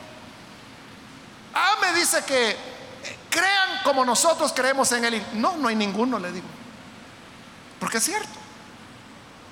Ah, 1.54 1.74
me 1.82 1.92
dice 1.92 2.24
que 2.24 2.50
eh, 2.52 2.56
crean 3.28 3.82
como 3.84 4.02
nosotros 4.02 4.54
creemos 4.56 4.90
en 4.92 5.04
él. 5.04 5.22
No, 5.34 5.58
no 5.58 5.68
hay 5.68 5.76
ninguno, 5.76 6.18
le 6.18 6.32
digo. 6.32 6.46
Porque 7.78 7.98
es 7.98 8.04
cierto. 8.04 8.38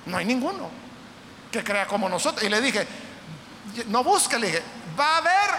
No 0.07 0.17
hay 0.17 0.25
ninguno. 0.25 0.71
que 1.53 1.63
crea 1.63 1.87
como 1.87 2.09
nosotros. 2.09 2.43
Y 2.45 2.49
le 2.49 2.63
dije, 2.63 2.89
no 3.89 4.03
busque, 4.03 4.39
le 4.39 4.47
dije, 4.47 4.63
va 4.99 5.17
a 5.17 5.19
haber 5.19 5.51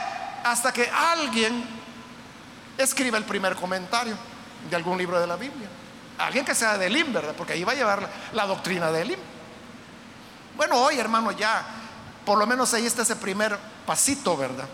hasta 0.44 0.74
que 0.74 0.90
alguien 0.90 1.64
escriba 2.80 3.20
el 3.20 3.26
primer 3.26 3.56
comentario 3.56 4.31
de 4.70 4.76
algún 4.76 4.98
libro 4.98 5.20
de 5.20 5.28
la 5.28 5.36
Biblia. 5.36 5.68
Alguien 6.18 6.46
que 6.46 6.54
sea 6.54 6.78
de 6.78 6.88
Elim, 6.88 7.12
¿verdad? 7.12 7.34
Porque 7.36 7.54
ahí 7.54 7.64
va 7.64 7.72
a 7.72 7.76
llevar 7.76 8.08
la, 8.34 8.46
doctrina 8.46 8.92
de 8.92 9.02
Elim. 9.02 9.20
Bueno, 10.56 10.78
hoy, 10.78 11.00
hermano, 11.00 11.32
ya, 11.32 11.66
por 12.26 12.38
lo 12.38 12.46
menos 12.46 12.74
ahí 12.74 12.86
está 12.86 13.02
ese 13.02 13.16
primer 13.16 13.58
pasito, 13.86 14.38
¿verdad? 14.38 14.68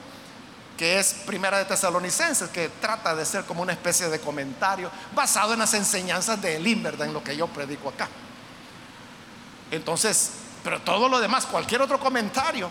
Que 0.77 0.99
es 0.99 1.13
Primera 1.25 1.57
de 1.57 1.65
Tesalonicenses, 1.65 2.49
que 2.49 2.69
trata 2.69 3.15
de 3.15 3.25
ser 3.25 3.45
como 3.45 3.61
una 3.61 3.71
especie 3.71 4.09
de 4.09 4.19
comentario 4.19 4.91
basado 5.15 5.53
en 5.53 5.59
las 5.59 5.73
enseñanzas 5.73 6.41
de 6.41 6.57
Elim, 6.57 6.83
¿verdad? 6.83 7.07
En 7.07 7.13
lo 7.13 7.23
que 7.23 7.35
yo 7.35 7.47
predico 7.47 7.89
acá. 7.89 8.09
Entonces, 9.71 10.31
pero 10.63 10.81
todo 10.81 11.07
lo 11.07 11.19
demás, 11.19 11.45
cualquier 11.45 11.81
otro 11.81 11.99
comentario, 11.99 12.69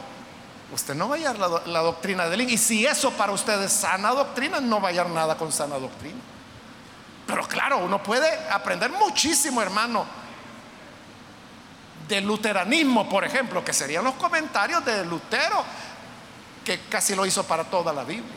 usted 0.72 0.94
no 0.94 1.08
va 1.08 1.14
a 1.14 1.18
hallar 1.18 1.38
la, 1.38 1.80
doctrina 1.80 2.26
de 2.26 2.34
Elim. 2.34 2.48
Y 2.50 2.58
si 2.58 2.84
eso 2.84 3.10
para 3.12 3.32
usted 3.32 3.62
es 3.62 3.72
sana 3.72 4.10
doctrina, 4.10 4.60
no 4.60 4.80
va 4.80 4.88
a 4.88 4.90
hallar 4.90 5.08
nada 5.08 5.36
con 5.36 5.50
sana 5.50 5.78
doctrina. 5.78 6.20
Pero 7.26 7.46
claro, 7.48 7.78
uno 7.78 8.02
puede 8.02 8.28
aprender 8.50 8.90
muchísimo, 8.90 9.60
hermano, 9.60 10.06
del 12.06 12.24
luteranismo, 12.24 13.08
por 13.08 13.24
ejemplo, 13.24 13.64
que 13.64 13.72
serían 13.72 14.04
los 14.04 14.14
comentarios 14.14 14.84
de 14.84 15.04
Lutero, 15.04 15.64
que 16.64 16.80
casi 16.88 17.14
lo 17.14 17.26
hizo 17.26 17.44
para 17.44 17.64
toda 17.64 17.92
la 17.92 18.04
Biblia. 18.04 18.34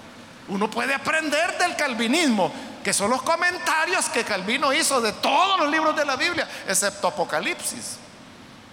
Uno 0.47 0.69
puede 0.69 0.95
aprender 0.95 1.57
del 1.59 1.75
calvinismo, 1.75 2.51
que 2.83 2.93
son 2.93 3.11
los 3.11 3.21
comentarios 3.21 4.09
que 4.09 4.23
Calvino 4.23 4.73
hizo 4.73 4.99
de 4.99 5.13
todos 5.13 5.59
los 5.59 5.69
libros 5.69 5.95
de 5.95 6.05
la 6.05 6.15
Biblia, 6.15 6.49
excepto 6.67 7.07
Apocalipsis, 7.07 7.97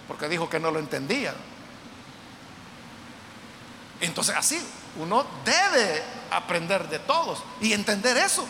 porque 0.07 0.27
dijo 0.27 0.49
que 0.49 0.59
no 0.59 0.71
lo 0.71 0.79
entendía. 0.79 1.35
Entonces 4.01 4.35
así, 4.35 4.59
uno 4.97 5.25
debe 5.45 6.03
aprender 6.31 6.87
de 6.87 6.99
todos 6.99 7.43
y 7.61 7.73
entender 7.73 8.17
eso 8.17 8.47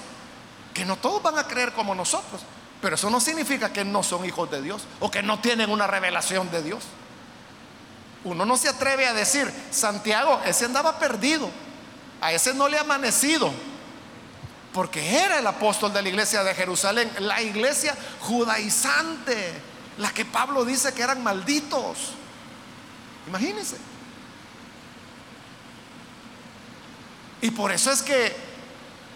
que 0.78 0.86
no 0.86 0.96
todos 0.96 1.24
van 1.24 1.40
a 1.40 1.48
creer 1.48 1.74
como 1.74 1.96
nosotros, 1.96 2.44
pero 2.80 2.94
eso 2.94 3.10
no 3.10 3.20
significa 3.20 3.74
que 3.74 3.84
no 3.84 4.04
son 4.04 4.24
hijos 4.26 4.52
de 4.52 4.62
Dios 4.62 4.84
o 5.00 5.10
que 5.10 5.24
no 5.24 5.40
tienen 5.40 5.72
una 5.72 5.88
revelación 5.88 6.52
de 6.52 6.62
Dios. 6.62 6.84
Uno 8.24 8.46
no 8.46 8.56
se 8.58 8.70
atreve 8.70 9.08
a 9.08 9.14
decir, 9.14 9.52
Santiago, 9.72 10.40
ese 10.46 10.66
andaba 10.66 11.00
perdido, 11.00 11.50
a 12.22 12.32
ese 12.32 12.54
no 12.54 12.68
le 12.70 12.78
ha 12.78 12.82
amanecido, 12.82 13.52
porque 14.72 15.18
era 15.18 15.40
el 15.40 15.48
apóstol 15.48 15.92
de 15.94 16.04
la 16.04 16.10
iglesia 16.10 16.44
de 16.44 16.54
Jerusalén, 16.54 17.12
la 17.22 17.42
iglesia 17.42 17.98
judaizante, 18.20 19.54
la 19.98 20.12
que 20.12 20.26
Pablo 20.26 20.64
dice 20.64 20.94
que 20.94 21.02
eran 21.02 21.24
malditos. 21.24 22.12
Imagínense. 23.28 23.78
Y 27.42 27.50
por 27.50 27.72
eso 27.72 27.92
es 27.92 28.04
que 28.04 28.47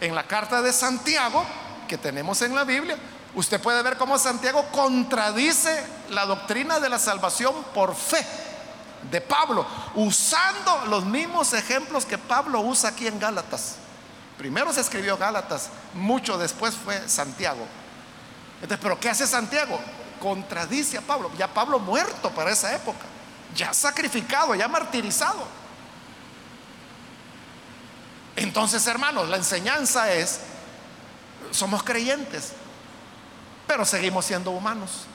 en 0.02 0.16
la 0.16 0.24
carta 0.24 0.62
de 0.62 0.74
Santiago, 0.74 1.46
que 1.88 1.98
tenemos 1.98 2.42
en 2.42 2.54
la 2.56 2.64
Biblia, 2.64 2.98
usted 3.36 3.62
puede 3.62 3.82
ver 3.84 3.98
cómo 3.98 4.18
Santiago 4.18 4.66
contradice 4.72 5.86
la 6.10 6.26
doctrina 6.26 6.80
de 6.80 6.90
la 6.90 7.00
salvación 7.00 7.54
por 7.74 7.96
fe 7.96 8.26
de 9.10 9.22
Pablo, 9.22 9.66
usando 9.96 10.86
los 10.88 11.06
mismos 11.06 11.54
ejemplos 11.54 12.06
que 12.06 12.18
Pablo 12.18 12.62
usa 12.62 12.90
aquí 12.90 13.08
en 13.08 13.20
Gálatas. 13.20 13.76
Primero 14.38 14.74
se 14.74 14.82
escribió 14.82 15.18
Gálatas, 15.18 15.70
mucho 15.94 16.38
después 16.38 16.76
fue 16.76 17.08
Santiago. 17.08 17.66
Entonces, 18.56 18.80
¿pero 18.82 19.00
qué 19.00 19.10
hace 19.10 19.28
Santiago? 19.28 19.80
Contradice 20.20 20.98
a 20.98 21.02
Pablo, 21.02 21.32
ya 21.38 21.48
Pablo 21.48 21.78
muerto 21.80 22.32
para 22.32 22.52
esa 22.52 22.74
época, 22.76 23.06
ya 23.56 23.72
sacrificado, 23.74 24.56
ya 24.56 24.68
martirizado. 24.68 25.46
Entonces, 28.44 28.88
hermanos, 28.88 29.30
la 29.30 29.38
enseñanza 29.38 30.12
es, 30.12 30.40
somos 31.52 31.84
creyentes, 31.84 32.54
pero 33.68 33.86
seguimos 33.86 34.26
siendo 34.26 34.50
humanos, 34.50 35.06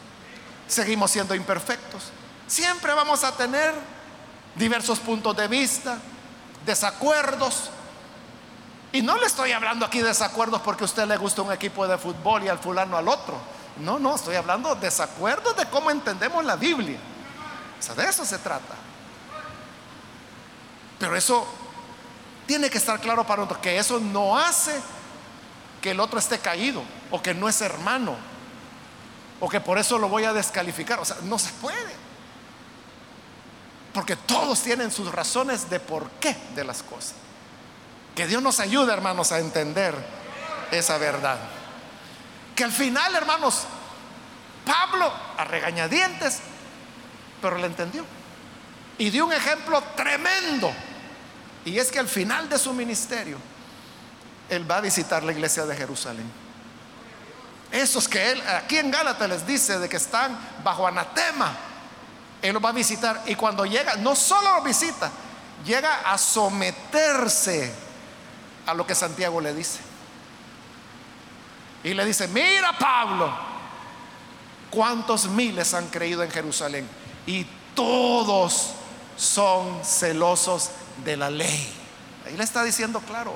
seguimos 0.69 1.11
siendo 1.11 1.35
imperfectos. 1.35 2.05
Siempre 2.47 2.95
vamos 2.95 3.25
a 3.25 3.33
tener 3.33 3.75
diversos 4.55 5.01
puntos 5.01 5.37
de 5.37 5.49
vista, 5.49 5.99
desacuerdos. 6.65 7.71
Y 8.93 9.03
no 9.03 9.17
le 9.17 9.27
estoy 9.27 9.51
hablando 9.51 9.85
aquí 9.85 9.99
de 9.99 10.09
desacuerdos 10.09 10.63
porque 10.63 10.85
a 10.85 10.87
usted 10.87 11.07
le 11.07 11.17
gusta 11.17 11.43
un 11.43 11.53
equipo 11.53 11.87
de 11.89 11.99
fútbol 11.99 12.45
y 12.45 12.49
al 12.49 12.61
fulano 12.61 12.97
al 12.97 13.09
otro. 13.09 13.37
No, 13.79 13.99
no, 13.99 14.15
estoy 14.15 14.37
hablando 14.37 14.73
de 14.77 14.83
desacuerdos 14.83 15.57
de 15.57 15.67
cómo 15.67 15.91
entendemos 15.91 16.45
la 16.45 16.55
Biblia. 16.55 16.99
O 17.79 17.83
sea, 17.83 17.97
de 17.97 18.09
eso 18.09 18.25
se 18.25 18.39
trata. 18.39 18.75
Pero 21.01 21.17
eso 21.17 21.66
tiene 22.47 22.71
que 22.71 22.79
estar 22.79 23.01
claro 23.01 23.27
para 23.27 23.43
nosotros 23.43 23.61
que 23.61 23.79
eso 23.79 23.99
no 23.99 24.39
hace 24.39 24.81
que 25.81 25.91
el 25.91 26.01
otro 26.01 26.19
esté 26.19 26.39
caído 26.39 26.83
o 27.11 27.23
que 27.23 27.35
no 27.35 27.49
es 27.49 27.61
hermano 27.61 28.17
o 29.41 29.49
que 29.49 29.61
por 29.61 29.79
eso 29.79 29.99
lo 29.99 30.09
voy 30.09 30.25
a 30.25 30.33
descalificar. 30.33 30.99
O 31.01 31.05
sea, 31.05 31.17
no 31.23 31.39
se 31.39 31.53
puede. 31.55 31.95
Porque 33.93 34.17
todos 34.17 34.63
tienen 34.63 34.91
sus 34.91 35.13
razones 35.13 35.69
de 35.71 35.81
por 35.81 36.11
qué 36.13 36.37
de 36.55 36.65
las 36.65 36.83
cosas. 36.83 37.15
Que 38.15 38.27
Dios 38.27 38.43
nos 38.43 38.61
ayude, 38.61 38.93
hermanos, 38.93 39.33
a 39.33 39.39
entender 39.39 39.95
esa 40.71 40.99
verdad. 40.99 41.39
Que 42.55 42.65
al 42.65 42.73
final, 42.73 43.15
hermanos, 43.15 43.65
Pablo, 44.65 45.13
a 45.37 45.45
regañadientes, 45.45 46.41
pero 47.43 47.59
le 47.59 47.67
entendió. 47.67 48.05
Y 48.99 49.11
dio 49.11 49.27
un 49.27 49.33
ejemplo 49.33 49.83
tremendo 49.95 50.73
y 51.67 51.81
es 51.81 51.91
que 51.91 51.99
al 51.99 52.07
final 52.07 52.49
de 52.49 52.59
su 52.59 52.73
ministerio, 52.73 53.39
Él 54.49 54.71
va 54.71 54.77
a 54.77 54.81
visitar 54.81 55.25
la 55.25 55.33
iglesia 55.33 55.67
de 55.67 55.77
Jerusalén. 55.77 56.31
Esos 57.73 58.09
que 58.09 58.31
Él, 58.31 58.41
aquí 58.47 58.79
en 58.79 58.89
Gálatas 58.89 59.29
les 59.29 59.45
dice 59.45 59.81
de 59.81 59.89
que 59.89 59.97
están 59.97 60.39
bajo 60.63 60.87
anatema, 60.87 61.57
Él 62.41 62.55
los 62.55 62.65
va 62.65 62.69
a 62.69 62.73
visitar. 62.73 63.21
Y 63.27 63.35
cuando 63.35 63.67
llega, 63.67 63.97
no 63.97 64.15
solo 64.15 64.55
los 64.55 64.65
visita, 64.65 65.11
llega 65.65 66.13
a 66.13 66.17
someterse 66.17 67.75
a 68.65 68.73
lo 68.73 68.87
que 68.87 68.95
Santiago 68.95 69.41
le 69.41 69.53
dice. 69.53 69.81
Y 71.83 71.95
le 71.95 72.05
dice, 72.05 72.29
mira 72.29 72.79
Pablo, 72.79 73.37
cuántos 74.71 75.27
miles 75.27 75.75
han 75.75 75.89
creído 75.89 76.23
en 76.23 76.31
Jerusalén. 76.31 76.89
Y 77.27 77.45
todos 77.75 78.76
son 79.17 79.85
celosos 79.85 80.71
de 81.05 81.17
la 81.17 81.31
ley. 81.31 81.73
Ahí 82.27 82.37
le 82.37 82.45
está 82.45 82.63
diciendo 82.63 83.01
claro. 83.01 83.33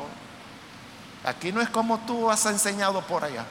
Aquí 1.25 1.53
no 1.53 1.61
es 1.61 1.69
como 1.69 1.99
tú 2.01 2.31
has 2.31 2.45
enseñado 2.47 3.03
por 3.03 3.25
allá. 3.25 3.45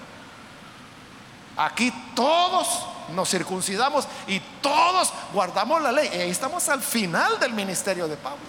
Aquí 1.56 1.94
todos 2.16 2.86
nos 3.14 3.30
circuncidamos 3.30 4.08
y 4.28 4.40
todos 4.62 5.12
guardamos 5.34 5.82
la 5.82 5.92
ley. 5.92 6.10
Y 6.14 6.18
ahí 6.22 6.30
estamos 6.30 6.68
al 6.70 6.82
final 6.82 7.40
del 7.40 7.54
ministerio 7.54 8.08
de 8.08 8.16
Pablo. 8.16 8.40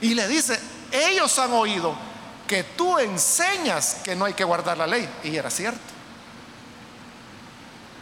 Y 0.00 0.14
le 0.14 0.28
dice, 0.28 0.58
ellos 0.92 1.38
han 1.38 1.52
oído 1.52 1.94
que 2.46 2.64
tú 2.64 2.98
enseñas 2.98 3.96
que 4.02 4.16
no 4.16 4.24
hay 4.24 4.34
que 4.34 4.44
guardar 4.44 4.78
la 4.78 4.86
ley. 4.86 5.08
Y 5.24 5.36
era 5.36 5.50
cierto. 5.50 5.80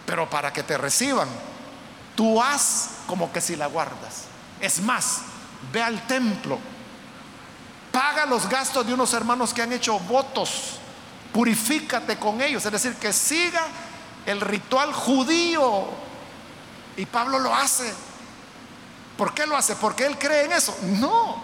Pero 0.06 0.28
para 0.30 0.52
que 0.52 0.62
te 0.62 0.78
reciban, 0.78 1.28
tú 2.14 2.42
haz 2.42 2.90
como 3.06 3.32
que 3.32 3.40
si 3.40 3.56
la 3.56 3.66
guardas. 3.66 4.24
Es 4.60 4.80
más, 4.80 5.22
ve 5.72 5.82
al 5.82 6.06
templo, 6.06 6.58
paga 7.92 8.26
los 8.26 8.48
gastos 8.48 8.86
de 8.86 8.94
unos 8.94 9.12
hermanos 9.12 9.54
que 9.54 9.62
han 9.62 9.72
hecho 9.72 9.98
votos, 10.00 10.78
purifícate 11.32 12.18
con 12.18 12.40
ellos, 12.40 12.64
es 12.64 12.72
decir, 12.72 12.94
que 12.96 13.12
siga 13.12 13.64
el 14.26 14.40
ritual 14.40 14.92
judío. 14.92 15.86
Y 16.96 17.06
Pablo 17.06 17.38
lo 17.38 17.54
hace. 17.54 17.92
¿Por 19.16 19.32
qué 19.34 19.46
lo 19.46 19.56
hace? 19.56 19.76
¿Porque 19.76 20.06
él 20.06 20.18
cree 20.18 20.44
en 20.44 20.52
eso? 20.52 20.76
No. 20.82 21.42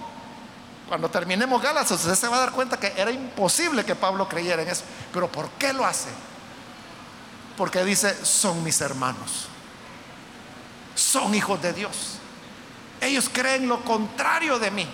Cuando 0.88 1.08
terminemos 1.08 1.62
Gálatas, 1.62 1.92
usted 1.92 2.14
se 2.14 2.28
va 2.28 2.36
a 2.36 2.40
dar 2.40 2.52
cuenta 2.52 2.78
que 2.78 2.92
era 2.96 3.10
imposible 3.10 3.84
que 3.84 3.94
Pablo 3.94 4.28
creyera 4.28 4.62
en 4.62 4.68
eso. 4.68 4.84
Pero 5.12 5.30
¿por 5.30 5.48
qué 5.50 5.72
lo 5.72 5.84
hace? 5.84 6.10
Porque 7.56 7.84
dice, 7.84 8.24
son 8.24 8.62
mis 8.62 8.80
hermanos. 8.80 9.46
Son 10.94 11.34
hijos 11.34 11.60
de 11.62 11.72
Dios. 11.72 12.13
Ellos 13.04 13.28
creen 13.30 13.68
lo 13.68 13.84
contrario 13.84 14.58
de 14.58 14.70
mí. 14.70 14.86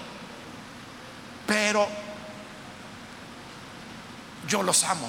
Pero 1.46 1.86
yo 4.48 4.62
los 4.62 4.82
amo. 4.84 5.08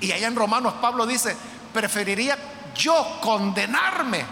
Y 0.00 0.12
allá 0.12 0.26
en 0.26 0.36
Romanos 0.36 0.74
Pablo 0.80 1.06
dice, 1.06 1.36
preferiría 1.72 2.38
yo 2.74 3.18
condenarme 3.20 4.24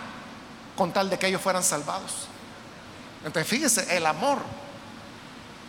con 0.77 0.93
tal 0.93 1.11
de 1.11 1.19
que 1.19 1.27
ellos 1.27 1.43
fueran 1.43 1.63
salvados. 1.63 2.29
Entonces 3.25 3.47
fíjese, 3.47 3.97
el 3.97 4.07
amor, 4.07 4.39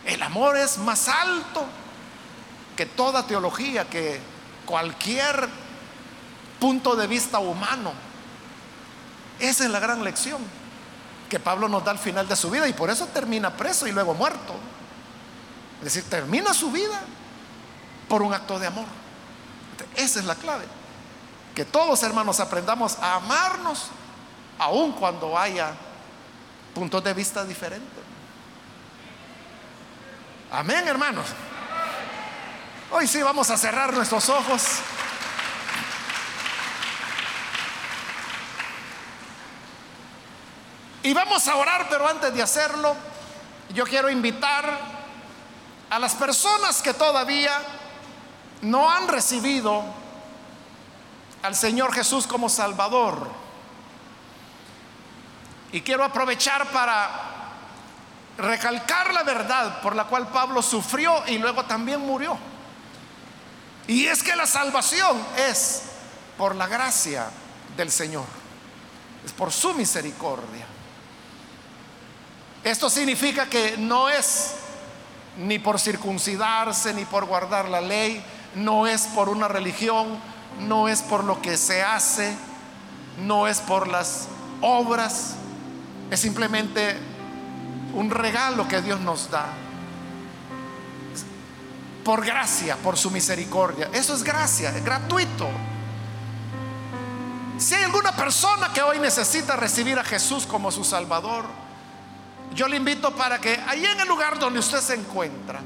el 0.06 0.22
amor 0.22 0.56
es 0.56 0.78
más 0.78 1.08
alto 1.08 1.66
que 2.76 2.86
toda 2.86 3.26
teología, 3.26 3.88
que 3.90 4.20
cualquier 4.64 5.48
punto 6.58 6.96
de 6.96 7.06
vista 7.06 7.38
humano. 7.38 7.92
Esa 9.38 9.64
es 9.64 9.70
la 9.70 9.80
gran 9.80 10.02
lección. 10.04 10.59
Que 11.30 11.40
Pablo 11.40 11.68
nos 11.68 11.82
da 11.84 11.92
al 11.92 11.98
final 11.98 12.28
de 12.28 12.36
su 12.36 12.50
vida 12.50 12.68
y 12.68 12.74
por 12.74 12.90
eso 12.90 13.06
termina 13.06 13.56
preso 13.56 13.86
y 13.86 13.92
luego 13.92 14.12
muerto. 14.12 14.54
Es 15.78 15.84
decir, 15.84 16.04
termina 16.10 16.52
su 16.52 16.70
vida 16.70 17.00
por 18.08 18.20
un 18.20 18.34
acto 18.34 18.58
de 18.58 18.66
amor. 18.66 18.84
Esa 19.96 20.18
es 20.18 20.26
la 20.26 20.34
clave. 20.34 20.66
Que 21.54 21.64
todos 21.64 22.02
hermanos 22.02 22.40
aprendamos 22.40 22.98
a 22.98 23.14
amarnos 23.14 23.86
aun 24.58 24.92
cuando 24.92 25.38
haya 25.38 25.72
puntos 26.74 27.02
de 27.02 27.14
vista 27.14 27.44
diferentes. 27.44 28.04
Amén, 30.52 30.86
hermanos. 30.86 31.26
Hoy 32.90 33.06
sí 33.06 33.22
vamos 33.22 33.48
a 33.50 33.56
cerrar 33.56 33.94
nuestros 33.94 34.28
ojos. 34.28 34.62
Y 41.02 41.14
vamos 41.14 41.48
a 41.48 41.56
orar, 41.56 41.86
pero 41.88 42.06
antes 42.06 42.34
de 42.34 42.42
hacerlo, 42.42 42.94
yo 43.72 43.84
quiero 43.84 44.10
invitar 44.10 44.78
a 45.88 45.98
las 45.98 46.14
personas 46.14 46.82
que 46.82 46.92
todavía 46.92 47.52
no 48.62 48.90
han 48.90 49.08
recibido 49.08 49.82
al 51.42 51.54
Señor 51.54 51.94
Jesús 51.94 52.26
como 52.26 52.48
Salvador. 52.48 53.28
Y 55.72 55.80
quiero 55.80 56.04
aprovechar 56.04 56.66
para 56.66 57.10
recalcar 58.36 59.14
la 59.14 59.22
verdad 59.22 59.80
por 59.80 59.96
la 59.96 60.04
cual 60.04 60.28
Pablo 60.28 60.62
sufrió 60.62 61.22
y 61.26 61.38
luego 61.38 61.64
también 61.64 62.00
murió. 62.00 62.36
Y 63.86 64.06
es 64.06 64.22
que 64.22 64.36
la 64.36 64.46
salvación 64.46 65.18
es 65.36 65.82
por 66.36 66.54
la 66.54 66.66
gracia 66.66 67.30
del 67.76 67.90
Señor, 67.90 68.26
es 69.24 69.32
por 69.32 69.50
su 69.50 69.74
misericordia. 69.74 70.66
Esto 72.64 72.90
significa 72.90 73.46
que 73.46 73.76
no 73.78 74.08
es 74.08 74.54
ni 75.38 75.58
por 75.58 75.80
circuncidarse, 75.80 76.92
ni 76.92 77.04
por 77.04 77.24
guardar 77.24 77.68
la 77.68 77.80
ley, 77.80 78.22
no 78.54 78.86
es 78.86 79.02
por 79.02 79.28
una 79.28 79.48
religión, 79.48 80.18
no 80.60 80.88
es 80.88 81.00
por 81.00 81.24
lo 81.24 81.40
que 81.40 81.56
se 81.56 81.82
hace, 81.82 82.36
no 83.24 83.46
es 83.46 83.60
por 83.60 83.88
las 83.88 84.28
obras, 84.60 85.36
es 86.10 86.20
simplemente 86.20 86.96
un 87.94 88.10
regalo 88.10 88.68
que 88.68 88.82
Dios 88.82 89.00
nos 89.00 89.30
da. 89.30 89.46
Por 92.04 92.24
gracia, 92.24 92.76
por 92.76 92.96
su 92.96 93.10
misericordia. 93.10 93.88
Eso 93.92 94.14
es 94.14 94.22
gracia, 94.22 94.70
es 94.70 94.84
gratuito. 94.84 95.48
Si 97.58 97.74
hay 97.74 97.84
alguna 97.84 98.12
persona 98.12 98.72
que 98.72 98.82
hoy 98.82 98.98
necesita 98.98 99.54
recibir 99.56 99.98
a 99.98 100.04
Jesús 100.04 100.46
como 100.46 100.70
su 100.70 100.82
Salvador, 100.82 101.44
yo 102.54 102.66
le 102.68 102.76
invito 102.76 103.14
para 103.14 103.38
que 103.38 103.58
ahí 103.66 103.84
en 103.84 104.00
el 104.00 104.08
lugar 104.08 104.38
donde 104.38 104.58
usted 104.58 104.80
se 104.80 104.94
encuentra, 104.94 105.60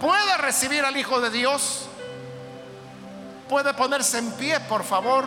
pueda 0.00 0.36
recibir 0.38 0.84
al 0.84 0.96
Hijo 0.96 1.20
de 1.20 1.30
Dios. 1.30 1.86
Puede 3.48 3.72
ponerse 3.74 4.18
en 4.18 4.30
pie, 4.32 4.60
por 4.60 4.84
favor, 4.84 5.26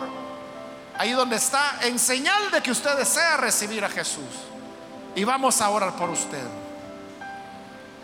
ahí 0.96 1.12
donde 1.12 1.36
está, 1.36 1.78
en 1.82 1.98
señal 1.98 2.50
de 2.50 2.62
que 2.62 2.70
usted 2.70 2.96
desea 2.96 3.36
recibir 3.36 3.84
a 3.84 3.88
Jesús. 3.88 4.24
Y 5.14 5.24
vamos 5.24 5.60
a 5.60 5.68
orar 5.70 5.94
por 5.96 6.10
usted. 6.10 6.44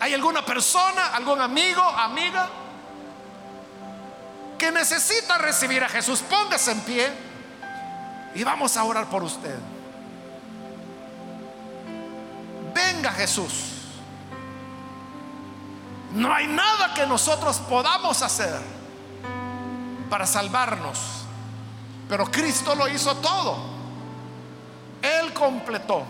¿Hay 0.00 0.14
alguna 0.14 0.44
persona, 0.44 1.08
algún 1.08 1.40
amigo, 1.40 1.82
amiga 1.82 2.48
que 4.56 4.70
necesita 4.70 5.38
recibir 5.38 5.82
a 5.82 5.88
Jesús? 5.88 6.20
Póngase 6.20 6.72
en 6.72 6.80
pie 6.80 7.12
y 8.34 8.44
vamos 8.44 8.76
a 8.76 8.84
orar 8.84 9.06
por 9.06 9.22
usted. 9.22 9.58
Venga 12.78 13.10
Jesús. 13.12 13.52
No 16.14 16.32
hay 16.32 16.46
nada 16.46 16.94
que 16.94 17.06
nosotros 17.06 17.58
podamos 17.68 18.22
hacer 18.22 18.60
para 20.08 20.26
salvarnos. 20.26 20.98
Pero 22.08 22.26
Cristo 22.30 22.76
lo 22.76 22.88
hizo 22.88 23.16
todo. 23.16 23.58
Él 25.02 25.32
completó. 25.32 26.04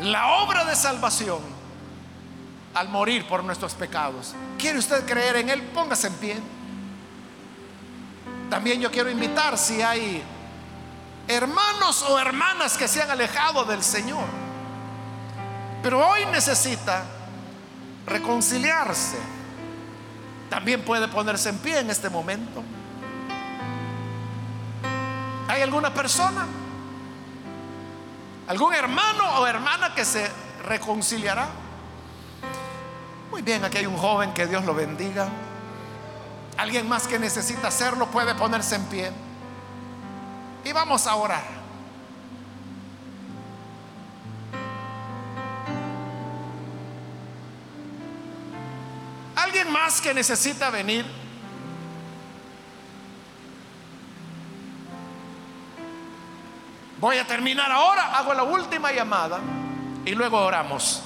La 0.00 0.42
obra 0.42 0.64
de 0.66 0.76
salvación 0.76 1.40
al 2.74 2.88
morir 2.90 3.26
por 3.26 3.42
nuestros 3.42 3.72
pecados. 3.72 4.34
¿Quiere 4.58 4.78
usted 4.78 5.06
creer 5.06 5.36
en 5.36 5.48
Él? 5.48 5.62
Póngase 5.62 6.08
en 6.08 6.14
pie. 6.14 6.36
También 8.50 8.80
yo 8.80 8.90
quiero 8.90 9.10
invitar 9.10 9.56
si 9.56 9.80
hay 9.80 10.22
hermanos 11.28 12.02
o 12.02 12.18
hermanas 12.18 12.76
que 12.76 12.88
se 12.88 13.02
han 13.02 13.10
alejado 13.10 13.64
del 13.64 13.84
Señor 13.84 14.24
pero 15.82 16.06
hoy 16.06 16.26
necesita 16.26 17.04
reconciliarse. 18.06 19.18
También 20.50 20.84
puede 20.84 21.08
ponerse 21.08 21.50
en 21.50 21.58
pie 21.58 21.78
en 21.78 21.90
este 21.90 22.08
momento. 22.08 22.62
¿Hay 25.46 25.62
alguna 25.62 25.92
persona? 25.94 26.46
¿Algún 28.48 28.74
hermano 28.74 29.40
o 29.40 29.46
hermana 29.46 29.94
que 29.94 30.04
se 30.04 30.28
reconciliará? 30.64 31.48
Muy 33.30 33.42
bien, 33.42 33.64
aquí 33.64 33.78
hay 33.78 33.86
un 33.86 33.96
joven 33.96 34.32
que 34.32 34.46
Dios 34.46 34.64
lo 34.64 34.74
bendiga. 34.74 35.28
Alguien 36.56 36.88
más 36.88 37.06
que 37.06 37.18
necesita 37.18 37.68
hacerlo 37.68 38.06
puede 38.06 38.34
ponerse 38.34 38.74
en 38.74 38.84
pie. 38.86 39.12
Y 40.68 40.72
vamos 40.72 41.06
a 41.06 41.14
orar. 41.14 41.42
¿Alguien 49.34 49.72
más 49.72 49.98
que 50.02 50.12
necesita 50.12 50.68
venir? 50.68 51.06
Voy 57.00 57.16
a 57.16 57.26
terminar 57.26 57.72
ahora, 57.72 58.18
hago 58.18 58.34
la 58.34 58.42
última 58.42 58.92
llamada 58.92 59.38
y 60.04 60.10
luego 60.14 60.36
oramos. 60.38 61.02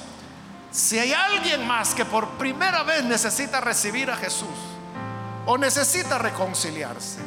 Si 0.72 0.98
hay 0.98 1.12
alguien 1.12 1.64
más 1.68 1.94
que 1.94 2.04
por 2.04 2.30
primera 2.30 2.82
vez 2.82 3.04
necesita 3.04 3.60
recibir 3.60 4.10
a 4.10 4.16
Jesús 4.16 4.48
o 5.46 5.56
necesita 5.56 6.18
reconciliarse, 6.18 7.20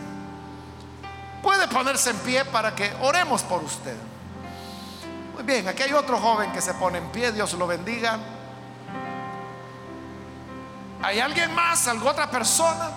puede 1.46 1.68
ponerse 1.68 2.10
en 2.10 2.18
pie 2.18 2.44
para 2.44 2.74
que 2.74 2.92
oremos 3.02 3.44
por 3.44 3.64
usted. 3.64 3.96
Muy 5.36 5.44
bien, 5.44 5.68
aquí 5.68 5.84
hay 5.84 5.94
otro 5.94 6.18
joven 6.18 6.52
que 6.52 6.60
se 6.60 6.74
pone 6.74 6.98
en 6.98 7.12
pie, 7.12 7.32
Dios 7.32 7.54
lo 7.54 7.68
bendiga. 7.68 8.18
¿Hay 11.04 11.20
alguien 11.20 11.54
más? 11.54 11.88
¿Alguna 11.88 12.12
otra 12.12 12.32
persona? 12.32 12.90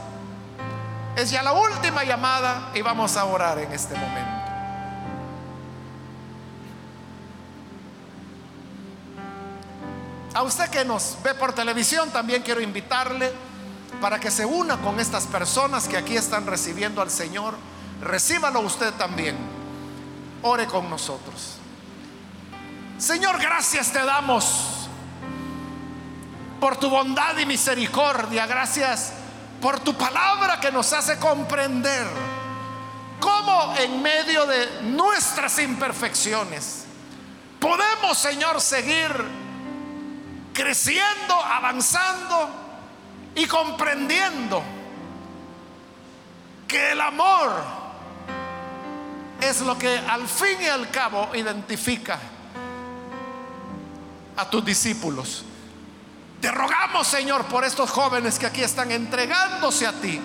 Es 1.14 1.30
ya 1.30 1.42
la 1.42 1.52
última 1.52 2.04
llamada 2.04 2.70
y 2.72 2.80
vamos 2.80 3.18
a 3.18 3.26
orar 3.26 3.58
en 3.58 3.70
este 3.70 3.94
momento. 3.94 4.38
A 10.32 10.42
usted 10.42 10.70
que 10.70 10.86
nos 10.86 11.18
ve 11.22 11.34
por 11.34 11.52
televisión, 11.52 12.08
también 12.10 12.42
quiero 12.42 12.62
invitarle 12.62 13.30
para 14.00 14.18
que 14.18 14.30
se 14.30 14.46
una 14.46 14.78
con 14.78 14.98
estas 15.00 15.26
personas 15.26 15.86
que 15.86 15.98
aquí 15.98 16.16
están 16.16 16.46
recibiendo 16.46 17.02
al 17.02 17.10
Señor. 17.10 17.67
Recíbalo 18.00 18.60
usted 18.60 18.92
también. 18.94 19.36
Ore 20.42 20.66
con 20.66 20.88
nosotros. 20.88 21.56
Señor, 22.98 23.40
gracias 23.40 23.92
te 23.92 24.04
damos 24.04 24.88
por 26.60 26.76
tu 26.76 26.90
bondad 26.90 27.36
y 27.38 27.46
misericordia. 27.46 28.46
Gracias 28.46 29.12
por 29.60 29.80
tu 29.80 29.94
palabra 29.94 30.60
que 30.60 30.70
nos 30.70 30.92
hace 30.92 31.18
comprender 31.18 32.06
cómo 33.20 33.74
en 33.78 34.02
medio 34.02 34.46
de 34.46 34.82
nuestras 34.82 35.58
imperfecciones 35.58 36.84
podemos, 37.60 38.16
Señor, 38.16 38.60
seguir 38.60 39.10
creciendo, 40.52 41.34
avanzando 41.34 42.50
y 43.34 43.46
comprendiendo 43.46 44.62
que 46.66 46.92
el 46.92 47.00
amor 47.00 47.77
es 49.40 49.60
lo 49.60 49.78
que 49.78 49.98
al 49.98 50.26
fin 50.26 50.60
y 50.60 50.66
al 50.66 50.90
cabo 50.90 51.30
identifica 51.34 52.18
a 54.36 54.50
tus 54.50 54.64
discípulos. 54.64 55.44
Te 56.40 56.50
rogamos, 56.50 57.06
Señor, 57.06 57.44
por 57.46 57.64
estos 57.64 57.90
jóvenes 57.90 58.38
que 58.38 58.46
aquí 58.46 58.62
están 58.62 58.92
entregándose 58.92 59.86
a 59.86 59.92
ti. 59.92 60.20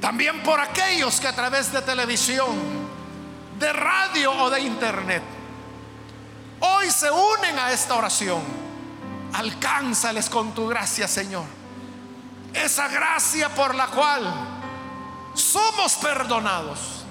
También 0.00 0.42
por 0.42 0.60
aquellos 0.60 1.20
que 1.20 1.28
a 1.28 1.34
través 1.34 1.72
de 1.72 1.82
televisión, 1.82 2.48
de 3.58 3.72
radio 3.72 4.32
o 4.32 4.50
de 4.50 4.60
internet, 4.60 5.22
hoy 6.60 6.90
se 6.90 7.10
unen 7.10 7.58
a 7.58 7.72
esta 7.72 7.94
oración. 7.94 8.42
Alcánzales 9.32 10.28
con 10.28 10.52
tu 10.54 10.68
gracia, 10.68 11.08
Señor. 11.08 11.44
Esa 12.52 12.88
gracia 12.88 13.48
por 13.48 13.74
la 13.74 13.86
cual 13.86 14.22
somos 15.34 15.94
perdonados 15.94 17.01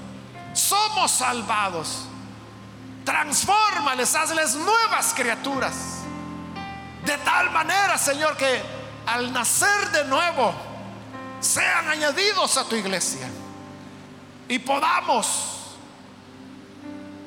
somos 0.72 1.12
salvados. 1.12 2.06
Transfórmales, 3.04 4.16
hazles 4.16 4.56
nuevas 4.56 5.14
criaturas. 5.14 5.74
De 7.06 7.18
tal 7.18 7.52
manera, 7.52 7.98
Señor, 7.98 8.38
que 8.38 8.62
al 9.06 9.34
nacer 9.34 9.92
de 9.92 10.06
nuevo 10.06 10.54
sean 11.42 11.90
añadidos 11.90 12.58
a 12.58 12.66
tu 12.70 12.76
iglesia 12.76 13.28
y 14.48 14.60
podamos 14.60 15.76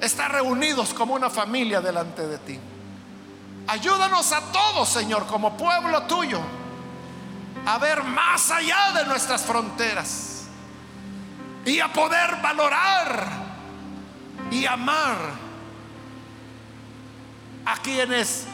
estar 0.01 0.31
reunidos 0.33 0.95
como 0.95 1.15
una 1.15 1.29
familia 1.29 1.81
delante 1.81 2.27
de 2.27 2.39
ti. 2.39 2.59
Ayúdanos 3.67 4.33
a 4.33 4.41
todos, 4.53 4.89
Señor, 4.89 5.27
como 5.27 5.57
pueblo 5.57 6.05
tuyo, 6.05 6.41
a 7.67 7.79
ver 7.79 8.05
más 8.05 8.51
allá 8.51 8.93
de 8.93 9.07
nuestras 9.07 9.43
fronteras 9.43 10.34
y 11.65 11.81
a 11.81 11.93
poder 11.93 12.37
valorar 12.43 13.27
y 14.51 14.67
amar 14.67 15.17
a 17.65 17.77
quienes 17.77 18.47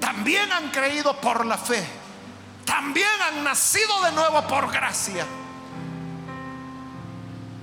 también 0.00 0.52
han 0.52 0.70
creído 0.70 1.18
por 1.20 1.46
la 1.46 1.56
fe, 1.56 1.84
también 2.64 3.08
han 3.28 3.44
nacido 3.44 4.02
de 4.02 4.12
nuevo 4.12 4.42
por 4.46 4.70
gracia, 4.70 5.26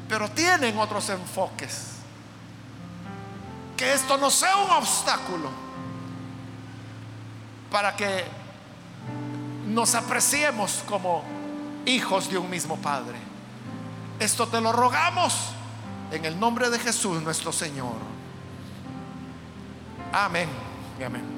pero 0.09 0.29
tienen 0.31 0.77
otros 0.77 1.09
enfoques. 1.09 1.89
Que 3.77 3.93
esto 3.93 4.17
no 4.17 4.29
sea 4.29 4.55
un 4.57 4.71
obstáculo 4.71 5.49
para 7.71 7.95
que 7.95 8.23
nos 9.67 9.95
apreciemos 9.95 10.83
como 10.87 11.23
hijos 11.85 12.29
de 12.29 12.37
un 12.37 12.49
mismo 12.49 12.77
Padre. 12.77 13.32
Esto 14.19 14.47
te 14.47 14.61
lo 14.61 14.71
rogamos 14.71 15.33
en 16.11 16.25
el 16.25 16.39
nombre 16.39 16.69
de 16.69 16.79
Jesús 16.79 17.21
nuestro 17.21 17.51
Señor. 17.51 17.95
Amén 20.11 20.49
amén. 21.03 21.32